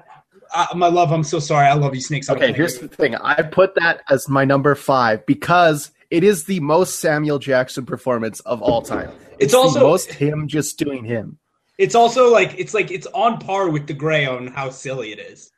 Uh, 0.53 0.65
my 0.75 0.87
love, 0.87 1.11
I'm 1.11 1.23
so 1.23 1.39
sorry. 1.39 1.67
I 1.67 1.73
love 1.73 1.93
you, 1.93 2.01
Snakes 2.01 2.29
on 2.29 2.37
a 2.37 2.39
okay, 2.39 2.53
here's 2.53 2.79
the 2.79 2.87
thing. 2.87 3.15
I 3.15 3.41
put 3.41 3.75
that 3.75 4.01
as 4.09 4.29
my 4.29 4.45
number 4.45 4.73
five 4.75 5.25
because 5.25 5.91
it 6.13 6.23
is 6.23 6.43
the 6.43 6.59
most 6.59 6.99
Samuel 6.99 7.39
Jackson 7.39 7.87
performance 7.87 8.39
of 8.41 8.61
all 8.61 8.83
time. 8.83 9.09
It's 9.39 9.53
the 9.53 9.57
also- 9.57 9.79
most 9.79 10.13
him 10.13 10.47
just 10.47 10.77
doing 10.77 11.03
him. 11.03 11.39
It's 11.79 11.95
also 11.95 12.31
like 12.31 12.53
it's 12.59 12.75
like 12.75 12.91
it's 12.91 13.07
on 13.15 13.39
par 13.39 13.67
with 13.67 13.87
the 13.87 13.95
Grey 13.95 14.27
on 14.27 14.45
how 14.45 14.69
silly 14.69 15.11
it 15.11 15.17
is. 15.17 15.49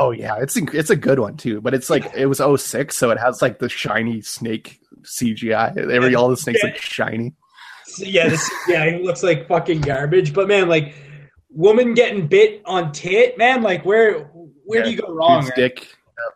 Oh 0.00 0.10
yeah, 0.10 0.38
it's 0.40 0.56
it's 0.56 0.90
a 0.90 0.96
good 0.96 1.20
one 1.20 1.36
too. 1.36 1.60
But 1.60 1.72
it's 1.72 1.88
like 1.88 2.04
it 2.16 2.26
was 2.26 2.40
06, 2.40 2.96
so 2.96 3.12
it 3.12 3.18
has 3.20 3.40
like 3.40 3.60
the 3.60 3.68
shiny 3.68 4.22
snake 4.22 4.80
CGI. 5.02 5.76
Every 5.76 6.16
all 6.16 6.28
the 6.28 6.36
snakes 6.36 6.64
like 6.64 6.78
shiny. 6.78 7.34
Yeah, 7.98 8.28
this 8.28 8.50
yeah, 8.66 8.82
it 8.84 9.02
looks 9.02 9.22
like 9.22 9.46
fucking 9.46 9.82
garbage. 9.82 10.34
But 10.34 10.48
man, 10.48 10.68
like 10.68 10.94
woman 11.48 11.94
getting 11.94 12.26
bit 12.26 12.62
on 12.64 12.90
tit, 12.90 13.38
man, 13.38 13.62
like 13.62 13.84
where 13.84 14.24
where 14.64 14.82
do 14.82 14.90
you 14.90 14.96
go 14.96 15.14
wrong? 15.14 15.44
Right? 15.44 15.54
dick 15.54 15.96
uh, 16.18 16.30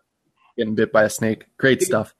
getting 0.56 0.76
bit 0.76 0.92
by 0.92 1.02
a 1.02 1.10
snake. 1.10 1.46
Great 1.58 1.82
stuff. 1.82 2.14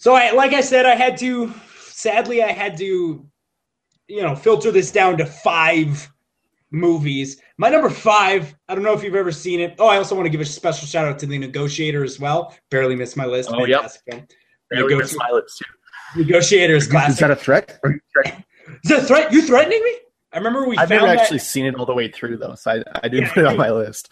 So 0.00 0.14
I 0.14 0.30
like 0.30 0.54
I 0.54 0.62
said, 0.62 0.86
I 0.86 0.94
had 0.94 1.18
to 1.18 1.52
sadly 1.76 2.42
I 2.42 2.52
had 2.52 2.76
to 2.78 3.26
you 4.08 4.22
know 4.22 4.34
filter 4.34 4.72
this 4.72 4.90
down 4.90 5.18
to 5.18 5.26
five 5.26 6.10
movies. 6.70 7.40
My 7.58 7.68
number 7.68 7.90
five, 7.90 8.54
I 8.66 8.74
don't 8.74 8.82
know 8.82 8.94
if 8.94 9.02
you've 9.02 9.14
ever 9.14 9.30
seen 9.30 9.60
it. 9.60 9.74
Oh, 9.78 9.88
I 9.88 9.98
also 9.98 10.14
want 10.14 10.24
to 10.24 10.30
give 10.30 10.40
a 10.40 10.46
special 10.46 10.86
shout 10.86 11.06
out 11.06 11.18
to 11.18 11.26
the 11.26 11.36
Negotiator 11.36 12.02
as 12.02 12.18
well. 12.18 12.56
Barely 12.70 12.96
missed 12.96 13.16
my 13.16 13.26
list. 13.26 13.50
Oh, 13.52 13.66
yep. 13.66 13.80
Fantastic 13.80 14.02
film. 14.10 14.26
Barely 14.70 14.94
Negoti- 14.94 14.98
missed 14.98 15.16
my 15.18 15.30
lips, 15.30 15.58
too. 15.58 16.20
Negotiator 16.22 16.76
is 16.76 16.86
classic. 16.86 17.10
Is 17.10 17.18
that 17.18 17.30
a 17.30 17.36
threat? 17.36 17.78
Are? 17.84 18.00
Is 18.84 18.88
that 18.90 19.00
a 19.00 19.04
threat? 19.04 19.32
You 19.32 19.42
threatening 19.42 19.82
me? 19.82 19.96
I 20.32 20.38
remember 20.38 20.66
we 20.68 20.76
I've 20.78 20.90
never 20.90 21.06
that- 21.06 21.18
actually 21.18 21.40
seen 21.40 21.66
it 21.66 21.74
all 21.74 21.86
the 21.86 21.94
way 21.94 22.08
through 22.08 22.36
though, 22.36 22.54
so 22.54 22.70
I, 22.70 22.82
I 23.02 23.08
didn't 23.08 23.26
Yeah, 23.26 23.32
put 23.34 23.38
it 23.44 23.46
on 23.46 23.56
my 23.56 23.70
list. 23.70 24.10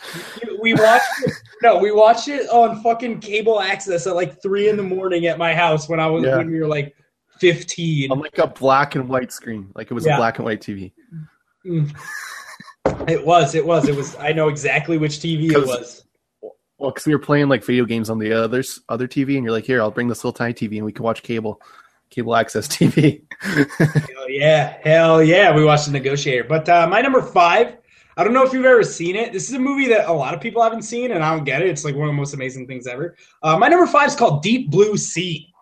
we 0.60 0.74
watched 0.74 1.04
it. 1.24 1.32
No, 1.62 1.78
we 1.78 1.92
watched 1.92 2.26
it 2.28 2.48
on 2.50 2.82
fucking 2.82 3.20
cable 3.20 3.60
access 3.60 4.06
at 4.06 4.14
like 4.16 4.42
three 4.42 4.68
in 4.68 4.76
the 4.76 4.82
morning 4.82 5.26
at 5.26 5.38
my 5.38 5.54
house 5.54 5.88
when 5.88 6.00
I 6.00 6.06
was 6.08 6.24
Yeah. 6.24 6.38
when 6.38 6.50
we 6.50 6.58
were 6.60 6.66
like 6.66 6.94
fifteen. 7.38 8.10
On 8.10 8.18
like 8.18 8.38
a 8.38 8.48
black 8.48 8.94
and 8.96 9.08
white 9.08 9.30
screen, 9.32 9.70
like 9.76 9.90
it 9.90 9.94
was 9.94 10.06
Yeah. 10.06 10.14
a 10.14 10.18
black 10.18 10.38
and 10.38 10.44
white 10.44 10.60
TV. 10.60 10.92
Mm. 11.64 11.96
It 13.08 13.24
was, 13.24 13.54
it 13.54 13.64
was, 13.64 13.88
it 13.88 13.94
was. 13.94 14.16
I 14.16 14.32
know 14.32 14.48
exactly 14.48 14.98
which 14.98 15.18
TV 15.18 15.52
it 15.52 15.66
was. 15.66 16.04
Well, 16.78 16.90
because 16.90 17.06
we 17.06 17.14
were 17.14 17.18
playing 17.20 17.48
like 17.48 17.64
video 17.64 17.84
games 17.84 18.08
on 18.10 18.18
the 18.18 18.32
others 18.32 18.80
other 18.88 19.06
TV, 19.08 19.34
and 19.36 19.44
you're 19.44 19.52
like, 19.52 19.64
"Here, 19.64 19.80
I'll 19.80 19.90
bring 19.90 20.08
this 20.08 20.18
little 20.24 20.32
tiny 20.32 20.54
TV, 20.54 20.76
and 20.76 20.84
we 20.86 20.92
can 20.92 21.04
watch 21.04 21.22
cable, 21.22 21.60
cable 22.10 22.34
access 22.36 22.66
TV." 22.68 23.22
Hell 23.40 24.28
yeah, 24.28 24.78
hell 24.82 25.22
yeah. 25.22 25.54
We 25.54 25.64
watched 25.64 25.86
The 25.86 25.92
Negotiator. 25.92 26.42
But 26.44 26.68
uh, 26.68 26.88
my 26.88 27.00
number 27.00 27.22
five, 27.22 27.76
I 28.16 28.24
don't 28.24 28.32
know 28.32 28.42
if 28.44 28.52
you've 28.52 28.64
ever 28.64 28.82
seen 28.82 29.14
it. 29.14 29.32
This 29.32 29.48
is 29.48 29.54
a 29.54 29.58
movie 29.60 29.86
that 29.88 30.08
a 30.08 30.12
lot 30.12 30.34
of 30.34 30.40
people 30.40 30.60
haven't 30.62 30.82
seen, 30.82 31.12
and 31.12 31.22
I 31.22 31.34
don't 31.34 31.44
get 31.44 31.62
it. 31.62 31.68
It's 31.68 31.84
like 31.84 31.94
one 31.94 32.08
of 32.08 32.12
the 32.12 32.16
most 32.16 32.34
amazing 32.34 32.66
things 32.66 32.88
ever. 32.88 33.14
Uh, 33.44 33.56
my 33.56 33.68
number 33.68 33.86
five 33.86 34.08
is 34.08 34.16
called 34.16 34.42
Deep 34.42 34.70
Blue 34.72 34.96
Sea. 34.96 35.52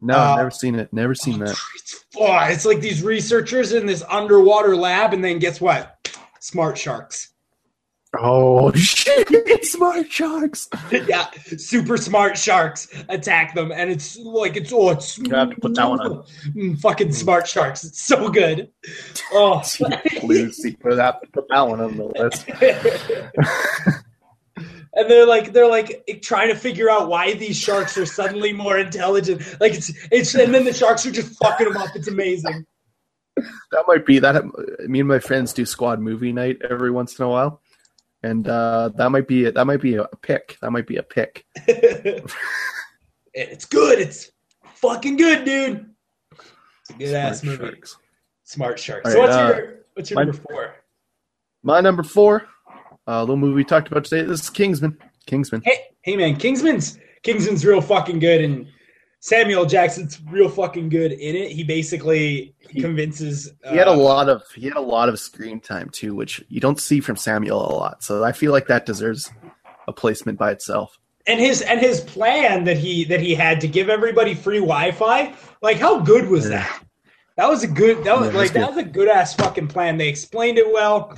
no, 0.00 0.14
Uh, 0.16 0.18
I've 0.20 0.36
never 0.38 0.50
seen 0.50 0.74
it. 0.74 0.90
Never 0.92 1.14
seen 1.14 1.38
that. 1.40 1.56
It's, 1.76 2.04
oh, 2.16 2.38
it's 2.48 2.64
like 2.64 2.80
these 2.80 3.02
researchers 3.02 3.72
in 3.72 3.84
this 3.86 4.02
underwater 4.08 4.74
lab, 4.74 5.12
and 5.12 5.22
then 5.22 5.38
guess 5.38 5.60
what? 5.60 6.08
Smart 6.40 6.78
sharks. 6.78 7.29
Oh 8.18 8.72
shit! 8.74 9.64
Smart 9.64 10.10
sharks. 10.10 10.68
yeah, 10.90 11.30
super 11.56 11.96
smart 11.96 12.36
sharks 12.36 12.88
attack 13.08 13.54
them, 13.54 13.70
and 13.70 13.88
it's 13.88 14.18
like 14.18 14.56
it's 14.56 14.72
oh, 14.72 14.90
it's 14.90 15.16
You 15.18 15.30
have 15.30 15.50
to 15.50 15.56
put 15.56 15.74
that 15.74 15.88
one 15.88 16.00
on. 16.00 16.24
Mm, 16.48 16.80
fucking 16.80 17.12
smart 17.12 17.46
sharks. 17.46 17.84
It's 17.84 18.02
so 18.02 18.28
good. 18.28 18.68
Oh, 19.32 19.62
Blue 20.20 20.50
sea. 20.52 20.72
Put 20.72 20.96
that. 20.96 21.20
Put 21.32 21.46
that 21.50 21.68
one 21.68 21.80
on 21.80 21.96
the 21.96 22.04
list. 22.04 22.48
and 24.94 25.08
they're 25.08 25.26
like 25.26 25.52
they're 25.52 25.68
like 25.68 26.20
trying 26.20 26.48
to 26.48 26.56
figure 26.56 26.90
out 26.90 27.08
why 27.08 27.34
these 27.34 27.56
sharks 27.56 27.96
are 27.96 28.06
suddenly 28.06 28.52
more 28.52 28.78
intelligent. 28.78 29.40
Like 29.60 29.74
it's 29.74 29.92
it's 30.10 30.34
and 30.34 30.52
then 30.52 30.64
the 30.64 30.74
sharks 30.74 31.06
are 31.06 31.12
just 31.12 31.38
fucking 31.38 31.68
them 31.68 31.76
up. 31.76 31.94
It's 31.94 32.08
amazing. 32.08 32.66
That 33.36 33.84
might 33.86 34.04
be 34.04 34.18
that. 34.18 34.44
Me 34.88 34.98
and 34.98 35.08
my 35.08 35.20
friends 35.20 35.52
do 35.52 35.64
squad 35.64 36.00
movie 36.00 36.32
night 36.32 36.58
every 36.68 36.90
once 36.90 37.18
in 37.18 37.24
a 37.24 37.28
while, 37.28 37.62
and 38.22 38.48
uh, 38.48 38.90
that 38.96 39.10
might 39.10 39.26
be 39.26 39.50
that 39.50 39.64
might 39.66 39.80
be 39.80 39.96
a 39.96 40.06
pick. 40.22 40.58
That 40.60 40.70
might 40.70 40.86
be 40.86 40.96
a 40.96 41.02
pick. 41.02 41.44
it's 43.34 43.64
good. 43.64 43.98
It's 43.98 44.30
fucking 44.74 45.16
good, 45.16 45.44
dude. 45.44 45.86
It's 46.32 46.90
a 46.90 46.92
good 46.94 47.14
ass 47.14 47.40
Smart 47.40 47.60
movie. 47.60 47.72
sharks. 47.72 47.96
Smart 48.44 48.78
sharks. 48.78 49.06
All 49.06 49.12
so 49.12 49.20
what's 49.20 49.34
uh, 49.34 49.54
your 49.56 49.74
what's 49.94 50.10
your 50.10 50.16
my- 50.16 50.24
number 50.24 50.38
four? 50.48 50.74
My 51.62 51.80
number 51.80 52.02
four, 52.02 52.46
a 53.06 53.20
little 53.20 53.36
movie 53.36 53.54
we 53.54 53.64
talked 53.64 53.88
about 53.88 54.04
today. 54.04 54.22
This 54.26 54.40
is 54.42 54.50
Kingsman. 54.50 54.96
Kingsman. 55.26 55.60
Hey, 55.64 55.78
hey 56.02 56.16
man, 56.16 56.36
Kingsman's 56.36 56.98
Kingsman's 57.22 57.64
real 57.66 57.82
fucking 57.82 58.18
good, 58.18 58.40
and 58.42 58.66
Samuel 59.20 59.66
Jackson's 59.66 60.18
real 60.30 60.48
fucking 60.48 60.88
good 60.88 61.12
in 61.12 61.36
it. 61.36 61.52
He 61.52 61.62
basically 61.62 62.54
convinces. 62.80 63.52
He 63.68 63.76
had 63.76 63.86
a 63.86 63.92
uh, 63.92 63.96
lot 63.96 64.28
of 64.28 64.42
he 64.54 64.62
had 64.66 64.76
a 64.76 64.80
lot 64.80 65.08
of 65.08 65.20
screen 65.20 65.60
time 65.60 65.90
too, 65.90 66.14
which 66.14 66.42
you 66.48 66.58
don't 66.60 66.80
see 66.80 67.00
from 67.00 67.16
Samuel 67.16 67.60
a 67.60 67.72
lot. 67.74 68.02
So 68.02 68.24
I 68.24 68.32
feel 68.32 68.50
like 68.52 68.66
that 68.68 68.86
deserves 68.86 69.30
a 69.86 69.92
placement 69.92 70.38
by 70.38 70.50
itself. 70.52 70.98
and 71.26 71.38
his 71.38 71.60
and 71.62 71.80
his 71.80 72.00
plan 72.00 72.64
that 72.64 72.78
he 72.78 73.04
that 73.04 73.20
he 73.20 73.34
had 73.34 73.60
to 73.60 73.68
give 73.68 73.90
everybody 73.90 74.34
free 74.34 74.58
Wi-Fi. 74.58 75.34
Like, 75.60 75.76
how 75.78 76.00
good 76.00 76.28
was 76.28 76.44
Yeah. 76.48 76.60
that? 76.62 76.84
That 77.36 77.48
was 77.48 77.62
a 77.62 77.68
good. 77.68 78.04
That 78.04 78.18
was 78.18 78.28
Yeah, 78.32 78.38
like 78.38 78.42
was 78.42 78.50
that 78.52 78.68
was 78.74 78.78
a 78.78 78.82
good 78.88 79.08
ass 79.08 79.34
fucking 79.34 79.68
plan. 79.68 79.98
They 79.98 80.08
explained 80.08 80.56
it 80.56 80.72
well. 80.72 81.16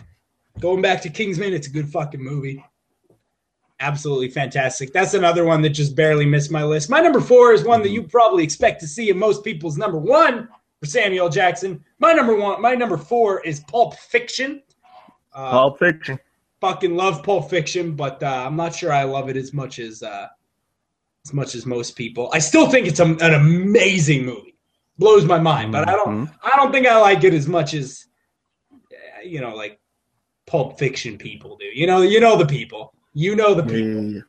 Going 0.61 0.83
back 0.83 1.03
to 1.03 1.09
Kingsman, 1.09 1.53
it's 1.53 1.69
a 1.69 1.71
good 1.71 1.89
fucking 1.89 2.23
movie. 2.23 2.65
Absolutely 3.83 4.29
fantastic. 4.31 4.93
That's 4.93 5.15
another 5.15 5.45
one 5.45 5.61
that 5.63 5.71
just 5.71 5.97
barely 5.97 6.25
missed 6.25 6.53
my 6.53 6.63
list. 6.63 6.89
My 6.89 7.01
number 7.01 7.21
four 7.21 7.53
is 7.53 7.65
one 7.65 7.83
that 7.83 7.89
you 7.91 8.05
probably 8.05 8.45
expect 8.45 8.81
to 8.83 8.87
see 8.87 9.11
in 9.11 9.19
most 9.19 9.43
people's 9.43 9.77
number 9.77 9.99
one 9.99 10.49
for 10.79 10.87
Samuel 10.87 11.29
Jackson. 11.29 11.85
My 11.99 12.13
number 12.13 12.37
one, 12.37 12.63
my 12.63 12.75
number 12.77 12.97
four 12.97 13.41
is 13.45 13.59
Pulp 13.61 13.95
Fiction. 13.97 14.63
Uh, 15.35 15.51
Pulp 15.51 15.79
Fiction. 15.81 16.17
fucking 16.61 16.95
love 16.95 17.25
Pulp 17.25 17.51
Fiction, 17.51 17.97
but 17.97 18.23
uh, 18.23 18.45
I'm 18.47 18.55
not 18.55 18.73
sure 18.73 18.93
I 18.93 19.03
love 19.03 19.29
it 19.29 19.37
as 19.37 19.53
much 19.53 19.81
as 19.81 20.05
uh, 20.05 20.29
as 21.27 21.33
much 21.33 21.57
as 21.57 21.67
most 21.67 21.97
people. 21.97 22.31
I 22.33 22.39
still 22.39 22.69
think 22.69 22.87
it's 22.87 23.01
a, 23.01 23.05
an 23.05 23.35
amazing 23.35 24.25
movie. 24.25 24.57
Blows 24.97 25.25
my 25.25 25.41
mind, 25.41 25.73
but 25.73 25.89
I 25.89 25.93
don't. 25.93 26.27
Mhm. 26.29 26.35
I 26.45 26.57
don't 26.57 26.71
think 26.71 26.87
I 26.87 27.01
like 27.01 27.25
it 27.25 27.35
as 27.35 27.49
much 27.49 27.75
as 27.75 28.07
you 29.25 29.41
know, 29.41 29.57
like 29.57 29.81
Pulp 30.47 30.79
Fiction 30.79 31.19
people 31.19 31.57
do. 31.57 31.67
You 31.67 31.89
know, 31.89 32.03
you 32.03 32.21
know 32.21 32.37
the 32.37 32.47
people. 32.47 32.95
You 33.15 33.37
know 33.37 33.55
the 33.55 33.63
people. 33.63 34.05
yeah. 34.05 34.21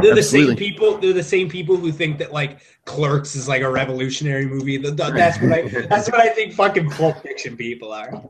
They're 0.00 0.14
the 0.16 0.22
same 0.22 0.56
people. 0.56 0.98
They're 0.98 1.12
the 1.12 1.22
same 1.22 1.48
people 1.48 1.76
who 1.76 1.92
think 1.92 2.18
that 2.18 2.32
like 2.32 2.58
Clerks 2.84 3.36
is 3.36 3.46
like 3.46 3.62
a 3.62 3.70
revolutionary 3.70 4.46
movie. 4.46 4.78
Th- 4.78 4.96
th- 4.96 5.12
That's 5.12 5.40
what 5.40 5.52
I. 5.52 5.62
That's 5.88 6.10
what 6.10 6.20
I 6.20 6.28
think. 6.30 6.54
Fucking 6.54 6.90
Pulp 6.90 7.22
Fiction 7.22 7.56
people 7.56 7.92
are. 7.92 8.24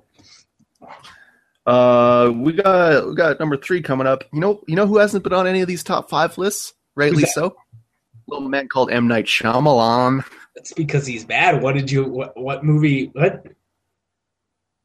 Uh, 1.66 2.30
we 2.34 2.52
got 2.52 3.08
we 3.08 3.14
got 3.14 3.40
number 3.40 3.56
three 3.56 3.80
coming 3.80 4.06
up. 4.06 4.24
You 4.34 4.40
know, 4.40 4.62
you 4.66 4.76
know 4.76 4.86
who 4.86 4.98
hasn't 4.98 5.24
been 5.24 5.32
on 5.32 5.46
any 5.46 5.62
of 5.62 5.68
these 5.68 5.82
top 5.82 6.10
five 6.10 6.36
lists? 6.36 6.74
Rightly 6.94 7.24
so. 7.24 7.56
little 8.28 8.48
man 8.48 8.68
called 8.68 8.90
M 8.90 9.08
Night 9.08 9.24
Shyamalan. 9.24 10.24
That's 10.54 10.74
because 10.74 11.06
he's 11.06 11.24
bad. 11.24 11.62
What 11.62 11.74
did 11.74 11.90
you? 11.90 12.04
What? 12.04 12.36
What 12.36 12.64
movie? 12.64 13.06
What? 13.14 13.46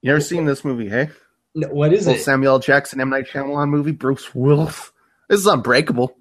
You 0.02 0.12
ever 0.12 0.22
seen 0.22 0.46
this 0.46 0.64
movie? 0.64 0.88
Hey, 0.88 1.10
No, 1.56 1.68
what 1.70 1.94
is 1.94 2.08
it? 2.08 2.22
Samuel 2.22 2.60
Jackson 2.60 3.02
M 3.02 3.10
Night 3.10 3.26
Shyamalan 3.32 3.70
movie. 3.70 3.92
Bruce 3.92 4.34
Willis. 4.36 4.92
This 5.30 5.40
is 5.40 5.48
Unbreakable. 5.48 6.16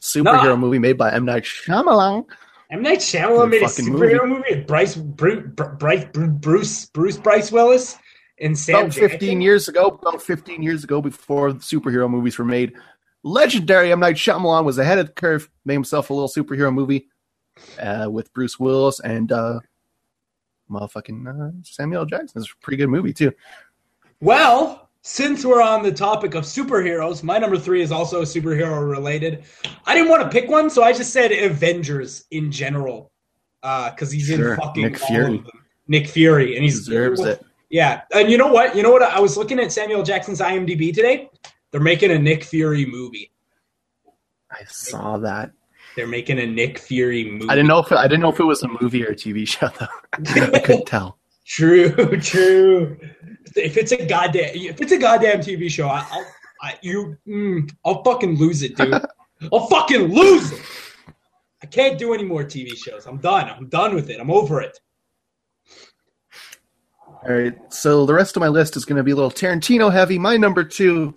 Superhero 0.00 0.44
No. 0.44 0.56
movie 0.56 0.78
made 0.78 0.98
by 0.98 1.12
M 1.12 1.24
Night 1.24 1.44
Shyamalan. 1.44 2.24
M 2.70 2.82
Night 2.82 2.98
Shyamalan 3.00 3.50
made 3.50 3.62
a 3.62 3.66
superhero 3.66 4.26
movie. 4.26 4.44
with 4.56 4.66
Bryce, 4.66 4.96
Bruce, 4.96 5.44
Bryce, 5.78 6.04
Bruce, 6.12 6.86
Bruce, 6.86 7.16
Bryce 7.18 7.52
Willis, 7.52 7.98
and 8.40 8.58
Sam. 8.58 8.76
About 8.86 8.94
15 8.94 9.10
Jackson? 9.20 9.40
years 9.42 9.68
ago, 9.68 9.86
about 9.88 10.22
15 10.22 10.62
years 10.62 10.82
ago, 10.84 11.00
before 11.02 11.50
superhero 11.52 12.08
movies 12.10 12.38
were 12.38 12.44
made, 12.46 12.72
legendary 13.22 13.92
M. 13.92 14.00
Night 14.00 14.16
Shyamalan 14.16 14.64
was 14.64 14.78
ahead 14.78 14.98
of 14.98 15.06
the 15.08 15.12
curve, 15.12 15.50
made 15.66 15.74
himself 15.74 16.08
a 16.10 16.14
little 16.14 16.28
superhero 16.30 16.72
movie 16.72 17.08
uh, 17.78 18.08
with 18.10 18.32
Bruce 18.32 18.58
Willis 18.58 19.00
and 19.00 19.30
uh, 19.30 19.60
motherfucking 20.70 21.28
uh, 21.28 21.52
Samuel 21.62 22.06
Jackson. 22.06 22.40
It's 22.40 22.50
a 22.50 22.56
pretty 22.64 22.78
good 22.78 22.88
movie, 22.88 23.12
too. 23.12 23.32
Well, 24.22 24.88
since 25.00 25.44
we're 25.44 25.60
on 25.60 25.82
the 25.82 25.90
topic 25.90 26.36
of 26.36 26.44
superheroes, 26.44 27.24
my 27.24 27.38
number 27.38 27.58
three 27.58 27.82
is 27.82 27.90
also 27.90 28.22
superhero 28.22 28.88
related. 28.88 29.42
I 29.84 29.96
didn't 29.96 30.10
want 30.10 30.22
to 30.22 30.28
pick 30.28 30.48
one, 30.48 30.70
so 30.70 30.84
I 30.84 30.92
just 30.92 31.12
said 31.12 31.32
Avengers 31.32 32.26
in 32.30 32.52
general, 32.52 33.10
uh, 33.64 33.90
because 33.90 34.12
he's 34.12 34.26
Sure, 34.28 34.54
in 34.54 34.60
fucking 34.60 34.84
Nick 34.84 34.98
Fury. 34.98 35.42
Nick 35.88 36.06
Fury, 36.06 36.54
and 36.54 36.64
He 36.64 36.70
deserves 36.70 37.20
it. 37.22 37.44
Yeah, 37.68 38.02
and 38.14 38.30
you 38.30 38.38
know 38.38 38.46
what? 38.46 38.76
You 38.76 38.84
know 38.84 38.92
what? 38.92 39.02
I 39.02 39.18
was 39.18 39.36
looking 39.36 39.58
at 39.58 39.72
Samuel 39.72 40.04
Jackson's 40.04 40.38
IMDb 40.38 40.94
today. 40.94 41.28
They're 41.72 41.80
making 41.80 42.12
a 42.12 42.18
Nick 42.18 42.44
Fury 42.44 42.86
movie. 42.86 43.32
I 44.52 44.62
saw 44.68 45.18
that. 45.18 45.50
They're 45.96 46.06
making 46.06 46.38
a 46.38 46.46
Nick 46.46 46.78
Fury 46.78 47.28
movie. 47.28 47.48
I 47.48 47.56
didn't 47.56 47.66
know 47.66 47.80
if 47.80 47.90
I 47.90 48.06
didn't 48.06 48.20
know 48.20 48.30
if 48.30 48.38
it 48.38 48.44
was 48.44 48.62
a 48.62 48.68
movie 48.80 49.04
or 49.04 49.10
a 49.10 49.16
TV 49.16 49.48
show 49.48 49.68
though. 49.80 49.88
I 50.12 50.60
couldn't 50.60 50.86
tell. 50.86 51.18
True, 51.52 51.92
true. 52.20 52.96
If 53.56 53.76
it's 53.76 53.92
a 53.92 54.06
goddamn, 54.06 54.52
if 54.54 54.80
it's 54.80 54.92
a 54.92 54.96
goddamn 54.96 55.40
TV 55.40 55.70
show, 55.70 55.86
I, 55.86 56.06
I'll, 56.10 56.26
I, 56.62 56.78
you, 56.80 57.18
mm, 57.28 57.70
I'll 57.84 58.02
fucking 58.02 58.38
lose 58.38 58.62
it, 58.62 58.74
dude. 58.74 58.94
I'll 59.52 59.66
fucking 59.66 60.14
lose 60.14 60.50
it. 60.52 60.62
I 61.62 61.66
can't 61.66 61.98
do 61.98 62.14
any 62.14 62.22
more 62.22 62.42
TV 62.42 62.74
shows. 62.74 63.06
I'm 63.06 63.18
done. 63.18 63.50
I'm 63.50 63.68
done 63.68 63.94
with 63.94 64.08
it. 64.08 64.18
I'm 64.18 64.30
over 64.30 64.62
it. 64.62 64.80
All 67.06 67.34
right, 67.34 67.54
so 67.70 68.06
the 68.06 68.14
rest 68.14 68.34
of 68.34 68.40
my 68.40 68.48
list 68.48 68.74
is 68.78 68.86
going 68.86 68.96
to 68.96 69.02
be 69.02 69.10
a 69.10 69.14
little 69.14 69.30
Tarantino 69.30 69.92
heavy. 69.92 70.18
My 70.18 70.38
number 70.38 70.64
two, 70.64 71.12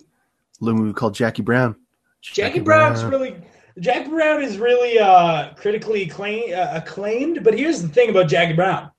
little 0.60 0.78
movie 0.78 0.92
called 0.92 1.14
Jackie 1.14 1.42
Brown. 1.42 1.76
Jackie 2.20 2.60
Brown's 2.60 3.02
really, 3.04 3.36
Jackie 3.80 4.10
Brown 4.10 4.42
is 4.42 4.58
really 4.58 4.98
uh, 4.98 5.54
critically 5.54 6.02
acclaim, 6.02 6.52
uh, 6.54 6.72
acclaimed. 6.72 7.42
But 7.42 7.58
here's 7.58 7.80
the 7.80 7.88
thing 7.88 8.10
about 8.10 8.28
Jackie 8.28 8.52
Brown. 8.52 8.90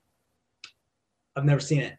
I've 1.38 1.44
never 1.44 1.60
seen 1.60 1.80
it. 1.80 1.94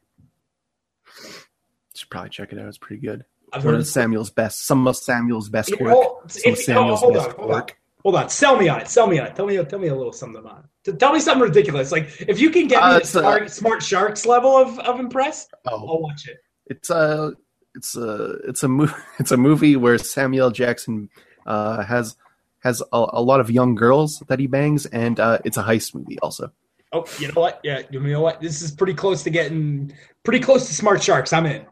should 1.95 2.09
probably 2.09 2.29
check 2.29 2.51
it 2.53 2.59
out. 2.59 2.67
It's 2.67 2.77
pretty 2.77 3.01
good. 3.01 3.25
I've 3.51 3.65
One 3.65 3.75
of 3.75 3.87
Samuel's 3.87 4.29
best, 4.29 4.65
some 4.67 4.87
of 4.87 4.95
Samuel's 4.97 5.49
best 5.49 5.71
work. 5.79 5.97
Some 6.27 6.41
if- 6.45 6.59
of 6.59 6.63
Samuel's 6.63 6.99
oh, 7.01 7.05
hold 7.05 7.13
best 7.15 7.29
on, 7.29 7.35
hold 7.35 7.51
on. 7.51 7.55
work. 7.55 7.75
Hold 8.03 8.15
on, 8.15 8.29
sell 8.29 8.55
me 8.57 8.69
on 8.69 8.79
it. 8.79 8.87
Sell 8.87 9.07
me 9.07 9.19
on 9.19 9.27
it. 9.27 9.35
Tell 9.35 9.45
me, 9.45 9.61
tell 9.65 9.79
me 9.79 9.87
a 9.87 9.95
little 9.95 10.13
something 10.13 10.45
on 10.45 10.63
it. 10.85 10.99
Tell 10.99 11.11
me 11.11 11.19
something 11.19 11.41
ridiculous. 11.43 11.91
Like 11.91 12.09
if 12.27 12.39
you 12.39 12.49
can 12.49 12.67
get 12.67 12.81
Uh, 12.81 12.89
me 12.89 12.93
a 12.95 12.97
uh, 12.99 13.03
smart, 13.03 13.51
smart 13.51 13.83
sharks 13.83 14.25
level 14.25 14.55
of, 14.55 14.79
of 14.79 14.99
impressed, 14.99 15.53
Oh, 15.65 15.87
I'll 15.87 16.01
watch 16.01 16.27
it. 16.27 16.37
it's 16.67 16.89
a, 16.89 17.33
it's 17.75 17.97
a, 17.97 18.37
it's 18.47 18.63
a 18.63 18.67
movie. 18.69 18.93
It's 19.19 19.31
a 19.31 19.37
movie 19.37 19.75
where 19.75 19.97
Samuel 19.97 20.51
Jackson 20.51 21.09
uh, 21.45 21.83
has 21.83 22.15
has 22.59 22.81
a, 22.93 23.05
a 23.13 23.21
lot 23.21 23.39
of 23.41 23.49
young 23.51 23.73
girls 23.75 24.21
that 24.27 24.39
he 24.39 24.47
bangs, 24.47 24.85
and 24.85 25.19
uh, 25.19 25.39
it's 25.43 25.57
a 25.57 25.63
heist 25.63 25.93
movie 25.95 26.19
also. 26.19 26.51
Oh, 26.91 27.05
you 27.19 27.27
know 27.27 27.39
what? 27.39 27.59
Yeah, 27.63 27.83
you 27.91 27.99
know 27.99 28.21
what? 28.21 28.41
This 28.41 28.61
is 28.61 28.71
pretty 28.71 28.95
close 28.95 29.21
to 29.23 29.29
getting 29.29 29.93
pretty 30.23 30.39
close 30.39 30.67
to 30.67 30.73
smart 30.73 31.03
sharks. 31.03 31.33
I'm 31.33 31.45
in. 31.45 31.65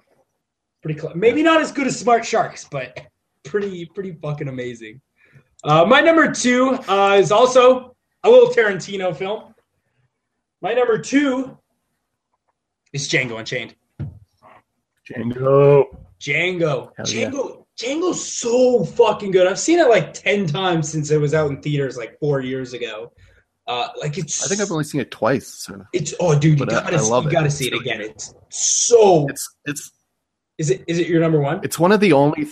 Pretty 0.83 0.99
close. 0.99 1.15
Maybe 1.15 1.41
not 1.41 1.59
as 1.59 1.71
good 1.71 1.87
as 1.87 1.99
smart 1.99 2.23
sharks, 2.23 2.67
but 2.69 2.99
pretty 3.43 3.85
pretty 3.85 4.13
fucking 4.21 4.47
amazing. 4.47 5.01
Uh, 5.63 5.85
my 5.85 6.01
number 6.01 6.31
two 6.31 6.77
uh, 6.87 7.17
is 7.19 7.31
also 7.31 7.95
a 8.23 8.29
little 8.29 8.49
Tarantino 8.49 9.15
film. 9.15 9.55
My 10.61 10.73
number 10.73 10.99
two 10.99 11.57
is 12.93 13.09
Django 13.09 13.39
Unchained. 13.39 13.75
Django. 15.09 15.85
Django. 16.19 16.91
Hell 16.95 17.07
yeah. 17.07 17.29
Django. 17.29 17.65
Django's 17.79 18.23
so 18.23 18.83
fucking 18.85 19.31
good. 19.31 19.47
I've 19.47 19.59
seen 19.59 19.79
it 19.79 19.89
like 19.89 20.13
ten 20.13 20.45
times 20.45 20.89
since 20.91 21.09
it 21.09 21.17
was 21.17 21.33
out 21.33 21.49
in 21.49 21.61
theaters 21.61 21.97
like 21.97 22.19
four 22.19 22.41
years 22.41 22.73
ago. 22.73 23.11
Uh, 23.67 23.89
like 23.99 24.17
it's. 24.17 24.43
I 24.45 24.47
think 24.47 24.61
I've 24.61 24.71
only 24.71 24.83
seen 24.85 25.01
it 25.01 25.11
twice. 25.11 25.69
It's 25.93 26.13
oh, 26.19 26.37
dude, 26.37 26.59
you 26.59 26.65
But, 26.65 26.69
gotta, 26.69 26.95
I 26.95 26.97
see, 26.99 27.09
love 27.11 27.23
you 27.25 27.29
it. 27.29 27.33
gotta 27.33 27.45
It's 27.47 27.55
see 27.55 27.67
it 27.67 27.73
again. 27.73 28.01
It's 28.01 28.33
so. 28.49 29.27
it's 29.29 29.55
it's 29.65 29.91
Is 30.57 30.69
it 30.69 30.83
is 30.87 30.99
it 30.99 31.07
your 31.07 31.19
number 31.21 31.39
one? 31.39 31.59
it's 31.63 31.77
one 31.77 31.91
of 31.91 31.99
the 31.99 32.13
only 32.13 32.47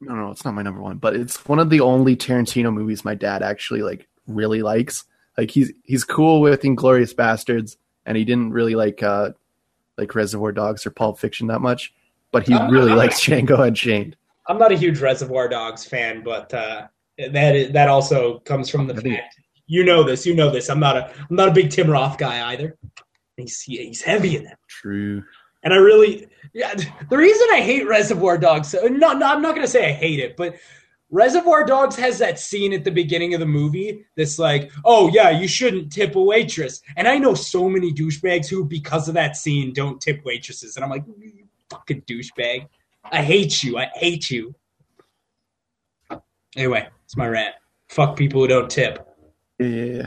no 0.00 0.14
no 0.14 0.30
it's 0.30 0.44
not 0.44 0.54
my 0.54 0.62
number 0.62 0.80
one 0.80 0.96
but 0.96 1.16
it's 1.16 1.44
one 1.48 1.58
of 1.58 1.70
the 1.70 1.80
only 1.80 2.16
tarantino 2.16 2.72
movies 2.72 3.04
my 3.04 3.14
dad 3.14 3.42
actually 3.42 3.82
like 3.82 4.06
really 4.28 4.62
likes 4.62 5.04
like 5.36 5.50
he's 5.50 5.72
he's 5.84 6.04
cool 6.04 6.40
with 6.40 6.64
inglorious 6.64 7.12
bastards 7.14 7.76
and 8.06 8.16
he 8.16 8.24
didn't 8.24 8.52
really 8.52 8.74
like 8.76 9.02
uh 9.02 9.30
like 9.96 10.14
reservoir 10.14 10.52
dogs 10.52 10.86
or 10.86 10.90
pulp 10.90 11.18
fiction 11.18 11.46
that 11.48 11.60
much 11.60 11.92
but 12.30 12.46
he 12.46 12.54
I'm- 12.54 12.70
really 12.70 12.90
I'm- 12.90 12.98
likes 12.98 13.24
django 13.24 13.58
unchained 13.60 14.14
I'm 14.46 14.58
not 14.58 14.72
a 14.72 14.76
huge 14.76 14.98
Reservoir 15.00 15.46
Dogs 15.48 15.84
fan, 15.84 16.22
but 16.24 16.54
uh, 16.54 16.86
that 17.18 17.54
is, 17.54 17.70
that 17.72 17.88
also 17.90 18.38
comes 18.40 18.70
from 18.70 18.86
the 18.86 18.94
I 18.94 18.96
fact 18.96 19.34
you 19.68 19.84
know 19.84 20.02
this. 20.02 20.26
You 20.26 20.34
know 20.34 20.50
this. 20.50 20.68
I'm 20.68 20.80
not 20.80 20.96
a 20.96 21.12
I'm 21.16 21.36
not 21.36 21.48
a 21.48 21.52
big 21.52 21.70
Tim 21.70 21.88
Roth 21.88 22.18
guy 22.18 22.50
either. 22.52 22.76
He's 23.36 23.60
he's 23.60 24.02
heavy 24.02 24.36
in 24.36 24.44
that. 24.44 24.58
true 24.66 25.22
And 25.62 25.72
I 25.72 25.76
really, 25.76 26.26
yeah, 26.52 26.74
the 27.08 27.16
reason 27.16 27.46
I 27.52 27.60
hate 27.60 27.86
Reservoir 27.86 28.38
Dogs, 28.38 28.74
uh, 28.74 28.88
no, 28.90 29.12
no, 29.12 29.26
I'm 29.26 29.42
not 29.42 29.54
going 29.54 29.66
to 29.66 29.70
say 29.70 29.88
I 29.88 29.92
hate 29.92 30.18
it, 30.18 30.36
but 30.36 30.56
Reservoir 31.10 31.64
Dogs 31.64 31.96
has 31.96 32.18
that 32.18 32.38
scene 32.38 32.72
at 32.72 32.84
the 32.84 32.90
beginning 32.90 33.32
of 33.32 33.40
the 33.40 33.46
movie 33.46 34.04
that's 34.16 34.38
like, 34.38 34.70
oh, 34.84 35.08
yeah, 35.08 35.30
you 35.30 35.48
shouldn't 35.48 35.90
tip 35.90 36.16
a 36.16 36.22
waitress. 36.22 36.82
And 36.96 37.08
I 37.08 37.16
know 37.18 37.34
so 37.34 37.68
many 37.68 37.92
douchebags 37.92 38.48
who, 38.48 38.64
because 38.64 39.08
of 39.08 39.14
that 39.14 39.36
scene, 39.36 39.72
don't 39.72 40.00
tip 40.00 40.24
waitresses. 40.24 40.76
And 40.76 40.84
I'm 40.84 40.90
like, 40.90 41.04
you 41.18 41.46
fucking 41.70 42.02
douchebag. 42.02 42.68
I 43.04 43.22
hate 43.22 43.62
you. 43.62 43.78
I 43.78 43.86
hate 43.94 44.30
you. 44.30 44.54
Anyway, 46.56 46.88
it's 47.04 47.16
my 47.16 47.26
rant. 47.26 47.54
Fuck 47.88 48.16
people 48.16 48.42
who 48.42 48.48
don't 48.48 48.70
tip. 48.70 49.07
Yeah 49.58 50.06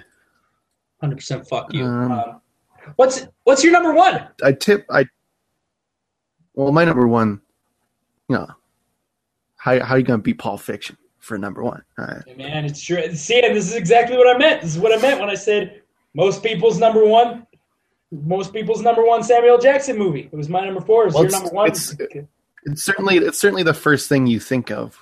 100% 1.04 1.48
fuck 1.48 1.74
you. 1.74 1.84
Um, 1.86 2.12
Um, 2.12 2.42
what's 2.96 3.28
what's 3.44 3.64
your 3.64 3.74
number 3.74 3.94
one? 3.94 4.28
i 4.44 4.52
tip 4.52 4.86
i 4.90 5.06
well 6.54 6.72
my 6.72 6.86
number 6.86 7.08
one 7.08 7.42
you 8.30 8.36
know 8.36 8.48
how, 9.58 9.80
how 9.84 9.96
you 9.96 10.04
gonna 10.04 10.22
beat 10.22 10.38
Pulp 10.40 10.60
fiction 10.62 10.98
for 11.20 11.38
number 11.38 11.62
one. 11.62 11.84
All 12.00 12.06
right. 12.06 12.24
Hey, 12.26 12.34
man, 12.34 12.66
it's 12.66 12.82
true. 12.82 13.14
See, 13.14 13.42
this 13.42 13.70
is 13.70 13.76
exactly 13.76 14.18
what 14.18 14.34
I 14.34 14.40
meant. 14.40 14.62
This 14.64 14.72
is 14.72 14.80
what 14.80 14.92
I 14.92 15.00
meant 15.00 15.20
when 15.20 15.30
I 15.30 15.36
said 15.36 15.84
most 16.16 16.42
people's 16.42 16.80
number 16.80 17.06
one. 17.06 17.46
Most 18.12 18.52
people's 18.54 18.82
number 18.82 19.06
one 19.06 19.22
Samuel 19.22 19.60
Jackson 19.60 20.00
movie. 20.00 20.30
It 20.32 20.36
was 20.36 20.50
my 20.50 20.66
number 20.66 20.82
four. 20.82 21.04
It 21.04 21.06
was 21.08 21.14
Well, 21.14 21.24
your 21.24 21.28
it's- 21.30 21.42
number 21.44 21.56
one. 21.56 21.68
it's- 21.68 21.96
It's 22.64 22.84
certainly 22.84 23.18
it's 23.18 23.38
certainly 23.40 23.62
the 23.62 23.74
first 23.76 24.10
thing 24.10 24.26
you 24.26 24.40
think 24.40 24.72
of 24.72 24.98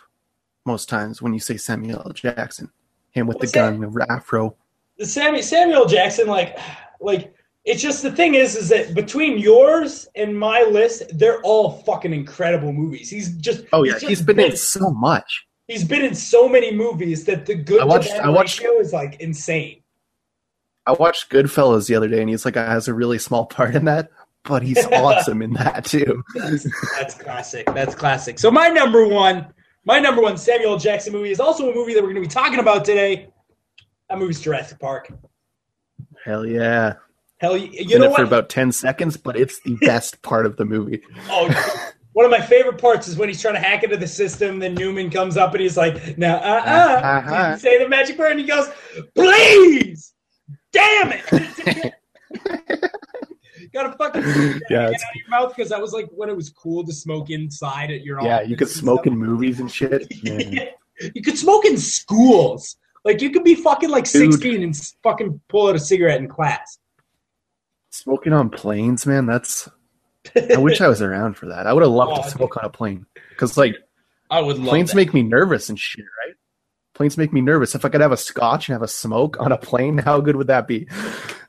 most 0.65 0.89
times 0.89 1.21
when 1.21 1.33
you 1.33 1.39
say 1.39 1.55
Samuel 1.55 2.01
L. 2.05 2.11
Jackson. 2.11 2.69
Him 3.11 3.27
with 3.27 3.37
What's 3.37 3.51
the 3.51 3.55
gun, 3.57 3.79
the 3.81 4.05
afro. 4.09 4.55
the 4.97 5.05
Sammy, 5.05 5.41
Samuel 5.41 5.85
Jackson, 5.85 6.27
like, 6.27 6.57
like 7.01 7.33
it's 7.65 7.81
just 7.81 8.03
the 8.03 8.11
thing 8.11 8.35
is, 8.35 8.55
is 8.55 8.69
that 8.69 8.93
between 8.93 9.37
yours 9.37 10.07
and 10.15 10.37
my 10.37 10.61
list, 10.63 11.03
they're 11.17 11.41
all 11.41 11.81
fucking 11.83 12.13
incredible 12.13 12.71
movies. 12.73 13.09
He's 13.09 13.29
just 13.37 13.65
Oh 13.73 13.83
yeah, 13.83 13.93
just 13.93 14.05
he's 14.05 14.21
been 14.21 14.39
in 14.39 14.55
so 14.55 14.89
much. 14.91 15.45
he's 15.67 15.83
been 15.83 16.03
in 16.03 16.15
so 16.15 16.47
many 16.47 16.73
movies 16.73 17.25
that 17.25 17.45
the 17.45 17.55
good 17.55 17.81
I 17.81 17.85
watched- 17.85 18.09
to 18.11 18.13
bad 18.17 18.25
I 18.25 18.29
watched- 18.29 18.59
ratio 18.59 18.79
is 18.79 18.93
like 18.93 19.19
insane. 19.19 19.81
I 20.85 20.93
watched 20.93 21.29
Goodfellas 21.29 21.87
the 21.87 21.95
other 21.95 22.07
day, 22.07 22.21
and 22.21 22.29
he's 22.29 22.45
like 22.45 22.55
has 22.55 22.87
a 22.87 22.93
really 22.93 23.19
small 23.19 23.45
part 23.45 23.75
in 23.75 23.85
that, 23.85 24.09
but 24.43 24.63
he's 24.63 24.83
awesome 24.91 25.41
in 25.41 25.53
that 25.53 25.85
too. 25.85 26.23
That's, 26.35 26.65
that's 26.97 27.13
classic. 27.15 27.65
That's 27.67 27.93
classic. 27.93 28.39
So 28.39 28.49
my 28.49 28.69
number 28.69 29.05
one, 29.07 29.47
my 29.85 29.99
number 29.99 30.21
one 30.21 30.37
Samuel 30.37 30.77
Jackson 30.77 31.13
movie 31.13 31.31
is 31.31 31.39
also 31.39 31.71
a 31.71 31.75
movie 31.75 31.93
that 31.93 32.01
we're 32.01 32.13
going 32.13 32.23
to 32.23 32.27
be 32.29 32.33
talking 32.33 32.59
about 32.59 32.85
today. 32.85 33.29
That 34.09 34.17
movie's 34.17 34.41
Jurassic 34.41 34.79
Park. 34.79 35.11
Hell 36.23 36.45
yeah! 36.45 36.95
Hell, 37.37 37.55
you, 37.55 37.69
you 37.71 37.99
know 37.99 38.11
it 38.11 38.15
for 38.15 38.23
about 38.23 38.49
ten 38.49 38.71
seconds, 38.71 39.15
but 39.17 39.37
it's 39.37 39.61
the 39.61 39.75
best 39.81 40.21
part 40.21 40.45
of 40.45 40.57
the 40.57 40.65
movie. 40.65 41.01
Oh, 41.29 41.93
one 42.13 42.25
of 42.25 42.31
my 42.31 42.41
favorite 42.41 42.77
parts 42.77 43.07
is 43.07 43.15
when 43.15 43.29
he's 43.29 43.41
trying 43.41 43.53
to 43.53 43.61
hack 43.61 43.83
into 43.83 43.95
the 43.95 44.07
system. 44.07 44.59
Then 44.59 44.73
Newman 44.73 45.09
comes 45.09 45.37
up 45.37 45.53
and 45.53 45.61
he's 45.61 45.77
like, 45.77 46.17
"Now, 46.17 46.37
uh, 46.37 46.63
uh." 46.65 47.01
Uh-huh. 47.03 47.57
Say 47.57 47.81
the 47.81 47.87
magic 47.87 48.17
word, 48.17 48.31
and 48.31 48.39
he 48.39 48.45
goes, 48.45 48.69
"Please, 49.15 50.13
damn 50.73 51.13
it." 51.13 51.93
Got 53.73 53.83
to 53.83 53.97
fucking 53.97 54.23
Yeah, 54.69 54.87
out 54.87 54.93
of 54.93 54.99
your 55.15 55.29
mouth 55.29 55.55
because 55.55 55.69
that 55.69 55.81
was 55.81 55.93
like 55.93 56.07
when 56.11 56.29
it 56.29 56.35
was 56.35 56.49
cool 56.49 56.83
to 56.85 56.93
smoke 56.93 57.29
inside 57.29 57.91
at 57.91 58.01
your 58.03 58.21
Yeah, 58.21 58.41
you 58.41 58.55
could 58.57 58.69
smoke 58.69 59.05
in 59.07 59.17
movies 59.17 59.59
and 59.59 59.71
shit. 59.71 60.07
Yeah. 60.23 60.65
you 61.15 61.21
could 61.21 61.37
smoke 61.37 61.65
in 61.65 61.77
schools. 61.77 62.75
Like 63.05 63.21
you 63.21 63.29
could 63.31 63.43
be 63.43 63.55
fucking 63.55 63.89
like 63.89 64.09
Dude. 64.09 64.33
sixteen 64.33 64.63
and 64.63 64.75
fucking 65.03 65.39
pull 65.47 65.69
out 65.69 65.75
a 65.75 65.79
cigarette 65.79 66.19
in 66.19 66.27
class. 66.27 66.77
Smoking 67.91 68.33
on 68.33 68.49
planes, 68.49 69.05
man. 69.05 69.25
That's. 69.25 69.69
I 70.35 70.57
wish 70.57 70.81
I 70.81 70.87
was 70.89 71.01
around 71.01 71.35
for 71.35 71.47
that. 71.47 71.65
I 71.65 71.73
would 71.73 71.81
have 71.81 71.91
loved 71.91 72.11
Oh, 72.19 72.21
to 72.23 72.29
smoke 72.29 72.57
on 72.57 72.65
a 72.65 72.69
plane 72.69 73.05
because, 73.29 73.57
like, 73.57 73.75
I 74.29 74.41
would 74.41 74.57
love 74.57 74.67
planes 74.67 74.89
that. 74.91 74.97
make 74.97 75.13
me 75.13 75.23
nervous 75.23 75.69
and 75.69 75.79
shit, 75.79 76.05
right? 76.25 76.35
Planes 76.99 77.17
make 77.17 77.31
me 77.31 77.39
nervous. 77.39 77.75
If 77.75 77.85
I 77.85 77.89
could 77.89 78.01
have 78.01 78.11
a 78.11 78.17
scotch 78.17 78.67
and 78.67 78.73
have 78.73 78.81
a 78.81 78.87
smoke 78.87 79.37
on 79.39 79.53
a 79.53 79.57
plane, 79.57 79.97
how 79.99 80.19
good 80.19 80.35
would 80.35 80.47
that 80.47 80.67
be? 80.67 80.85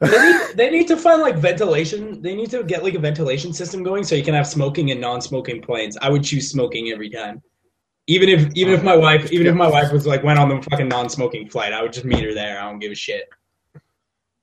they, 0.01 0.09
need, 0.09 0.41
they 0.55 0.71
need 0.71 0.87
to 0.87 0.97
find 0.97 1.21
like 1.21 1.39
ventilation. 1.39 2.23
They 2.23 2.37
need 2.37 2.51
to 2.51 2.63
get 2.63 2.85
like 2.85 2.95
a 2.95 3.01
ventilation 3.01 3.53
system 3.53 3.83
going 3.83 4.05
so 4.05 4.15
you 4.15 4.23
can 4.23 4.35
have 4.35 4.47
smoking 4.47 4.93
and 4.93 5.01
non-smoking 5.01 5.63
planes. 5.63 5.97
I 6.01 6.09
would 6.09 6.23
choose 6.23 6.49
smoking 6.49 6.93
every 6.93 7.11
time. 7.11 7.43
Even 8.07 8.29
if 8.29 8.49
even 8.55 8.75
if 8.75 8.85
my 8.85 8.95
wife 8.95 9.33
even 9.33 9.49
if 9.49 9.57
my 9.57 9.67
wife 9.67 9.91
was 9.91 10.07
like 10.07 10.23
went 10.23 10.39
on 10.39 10.49
the 10.51 10.63
fucking 10.71 10.87
non-smoking 10.87 11.51
flight, 11.51 11.73
I 11.73 11.83
would 11.83 11.93
just 11.93 12.07
meet 12.07 12.23
her 12.23 12.33
there. 12.33 12.61
I 12.61 12.71
don't 12.71 12.79
give 12.79 12.93
a 12.93 12.95
shit. 12.95 13.29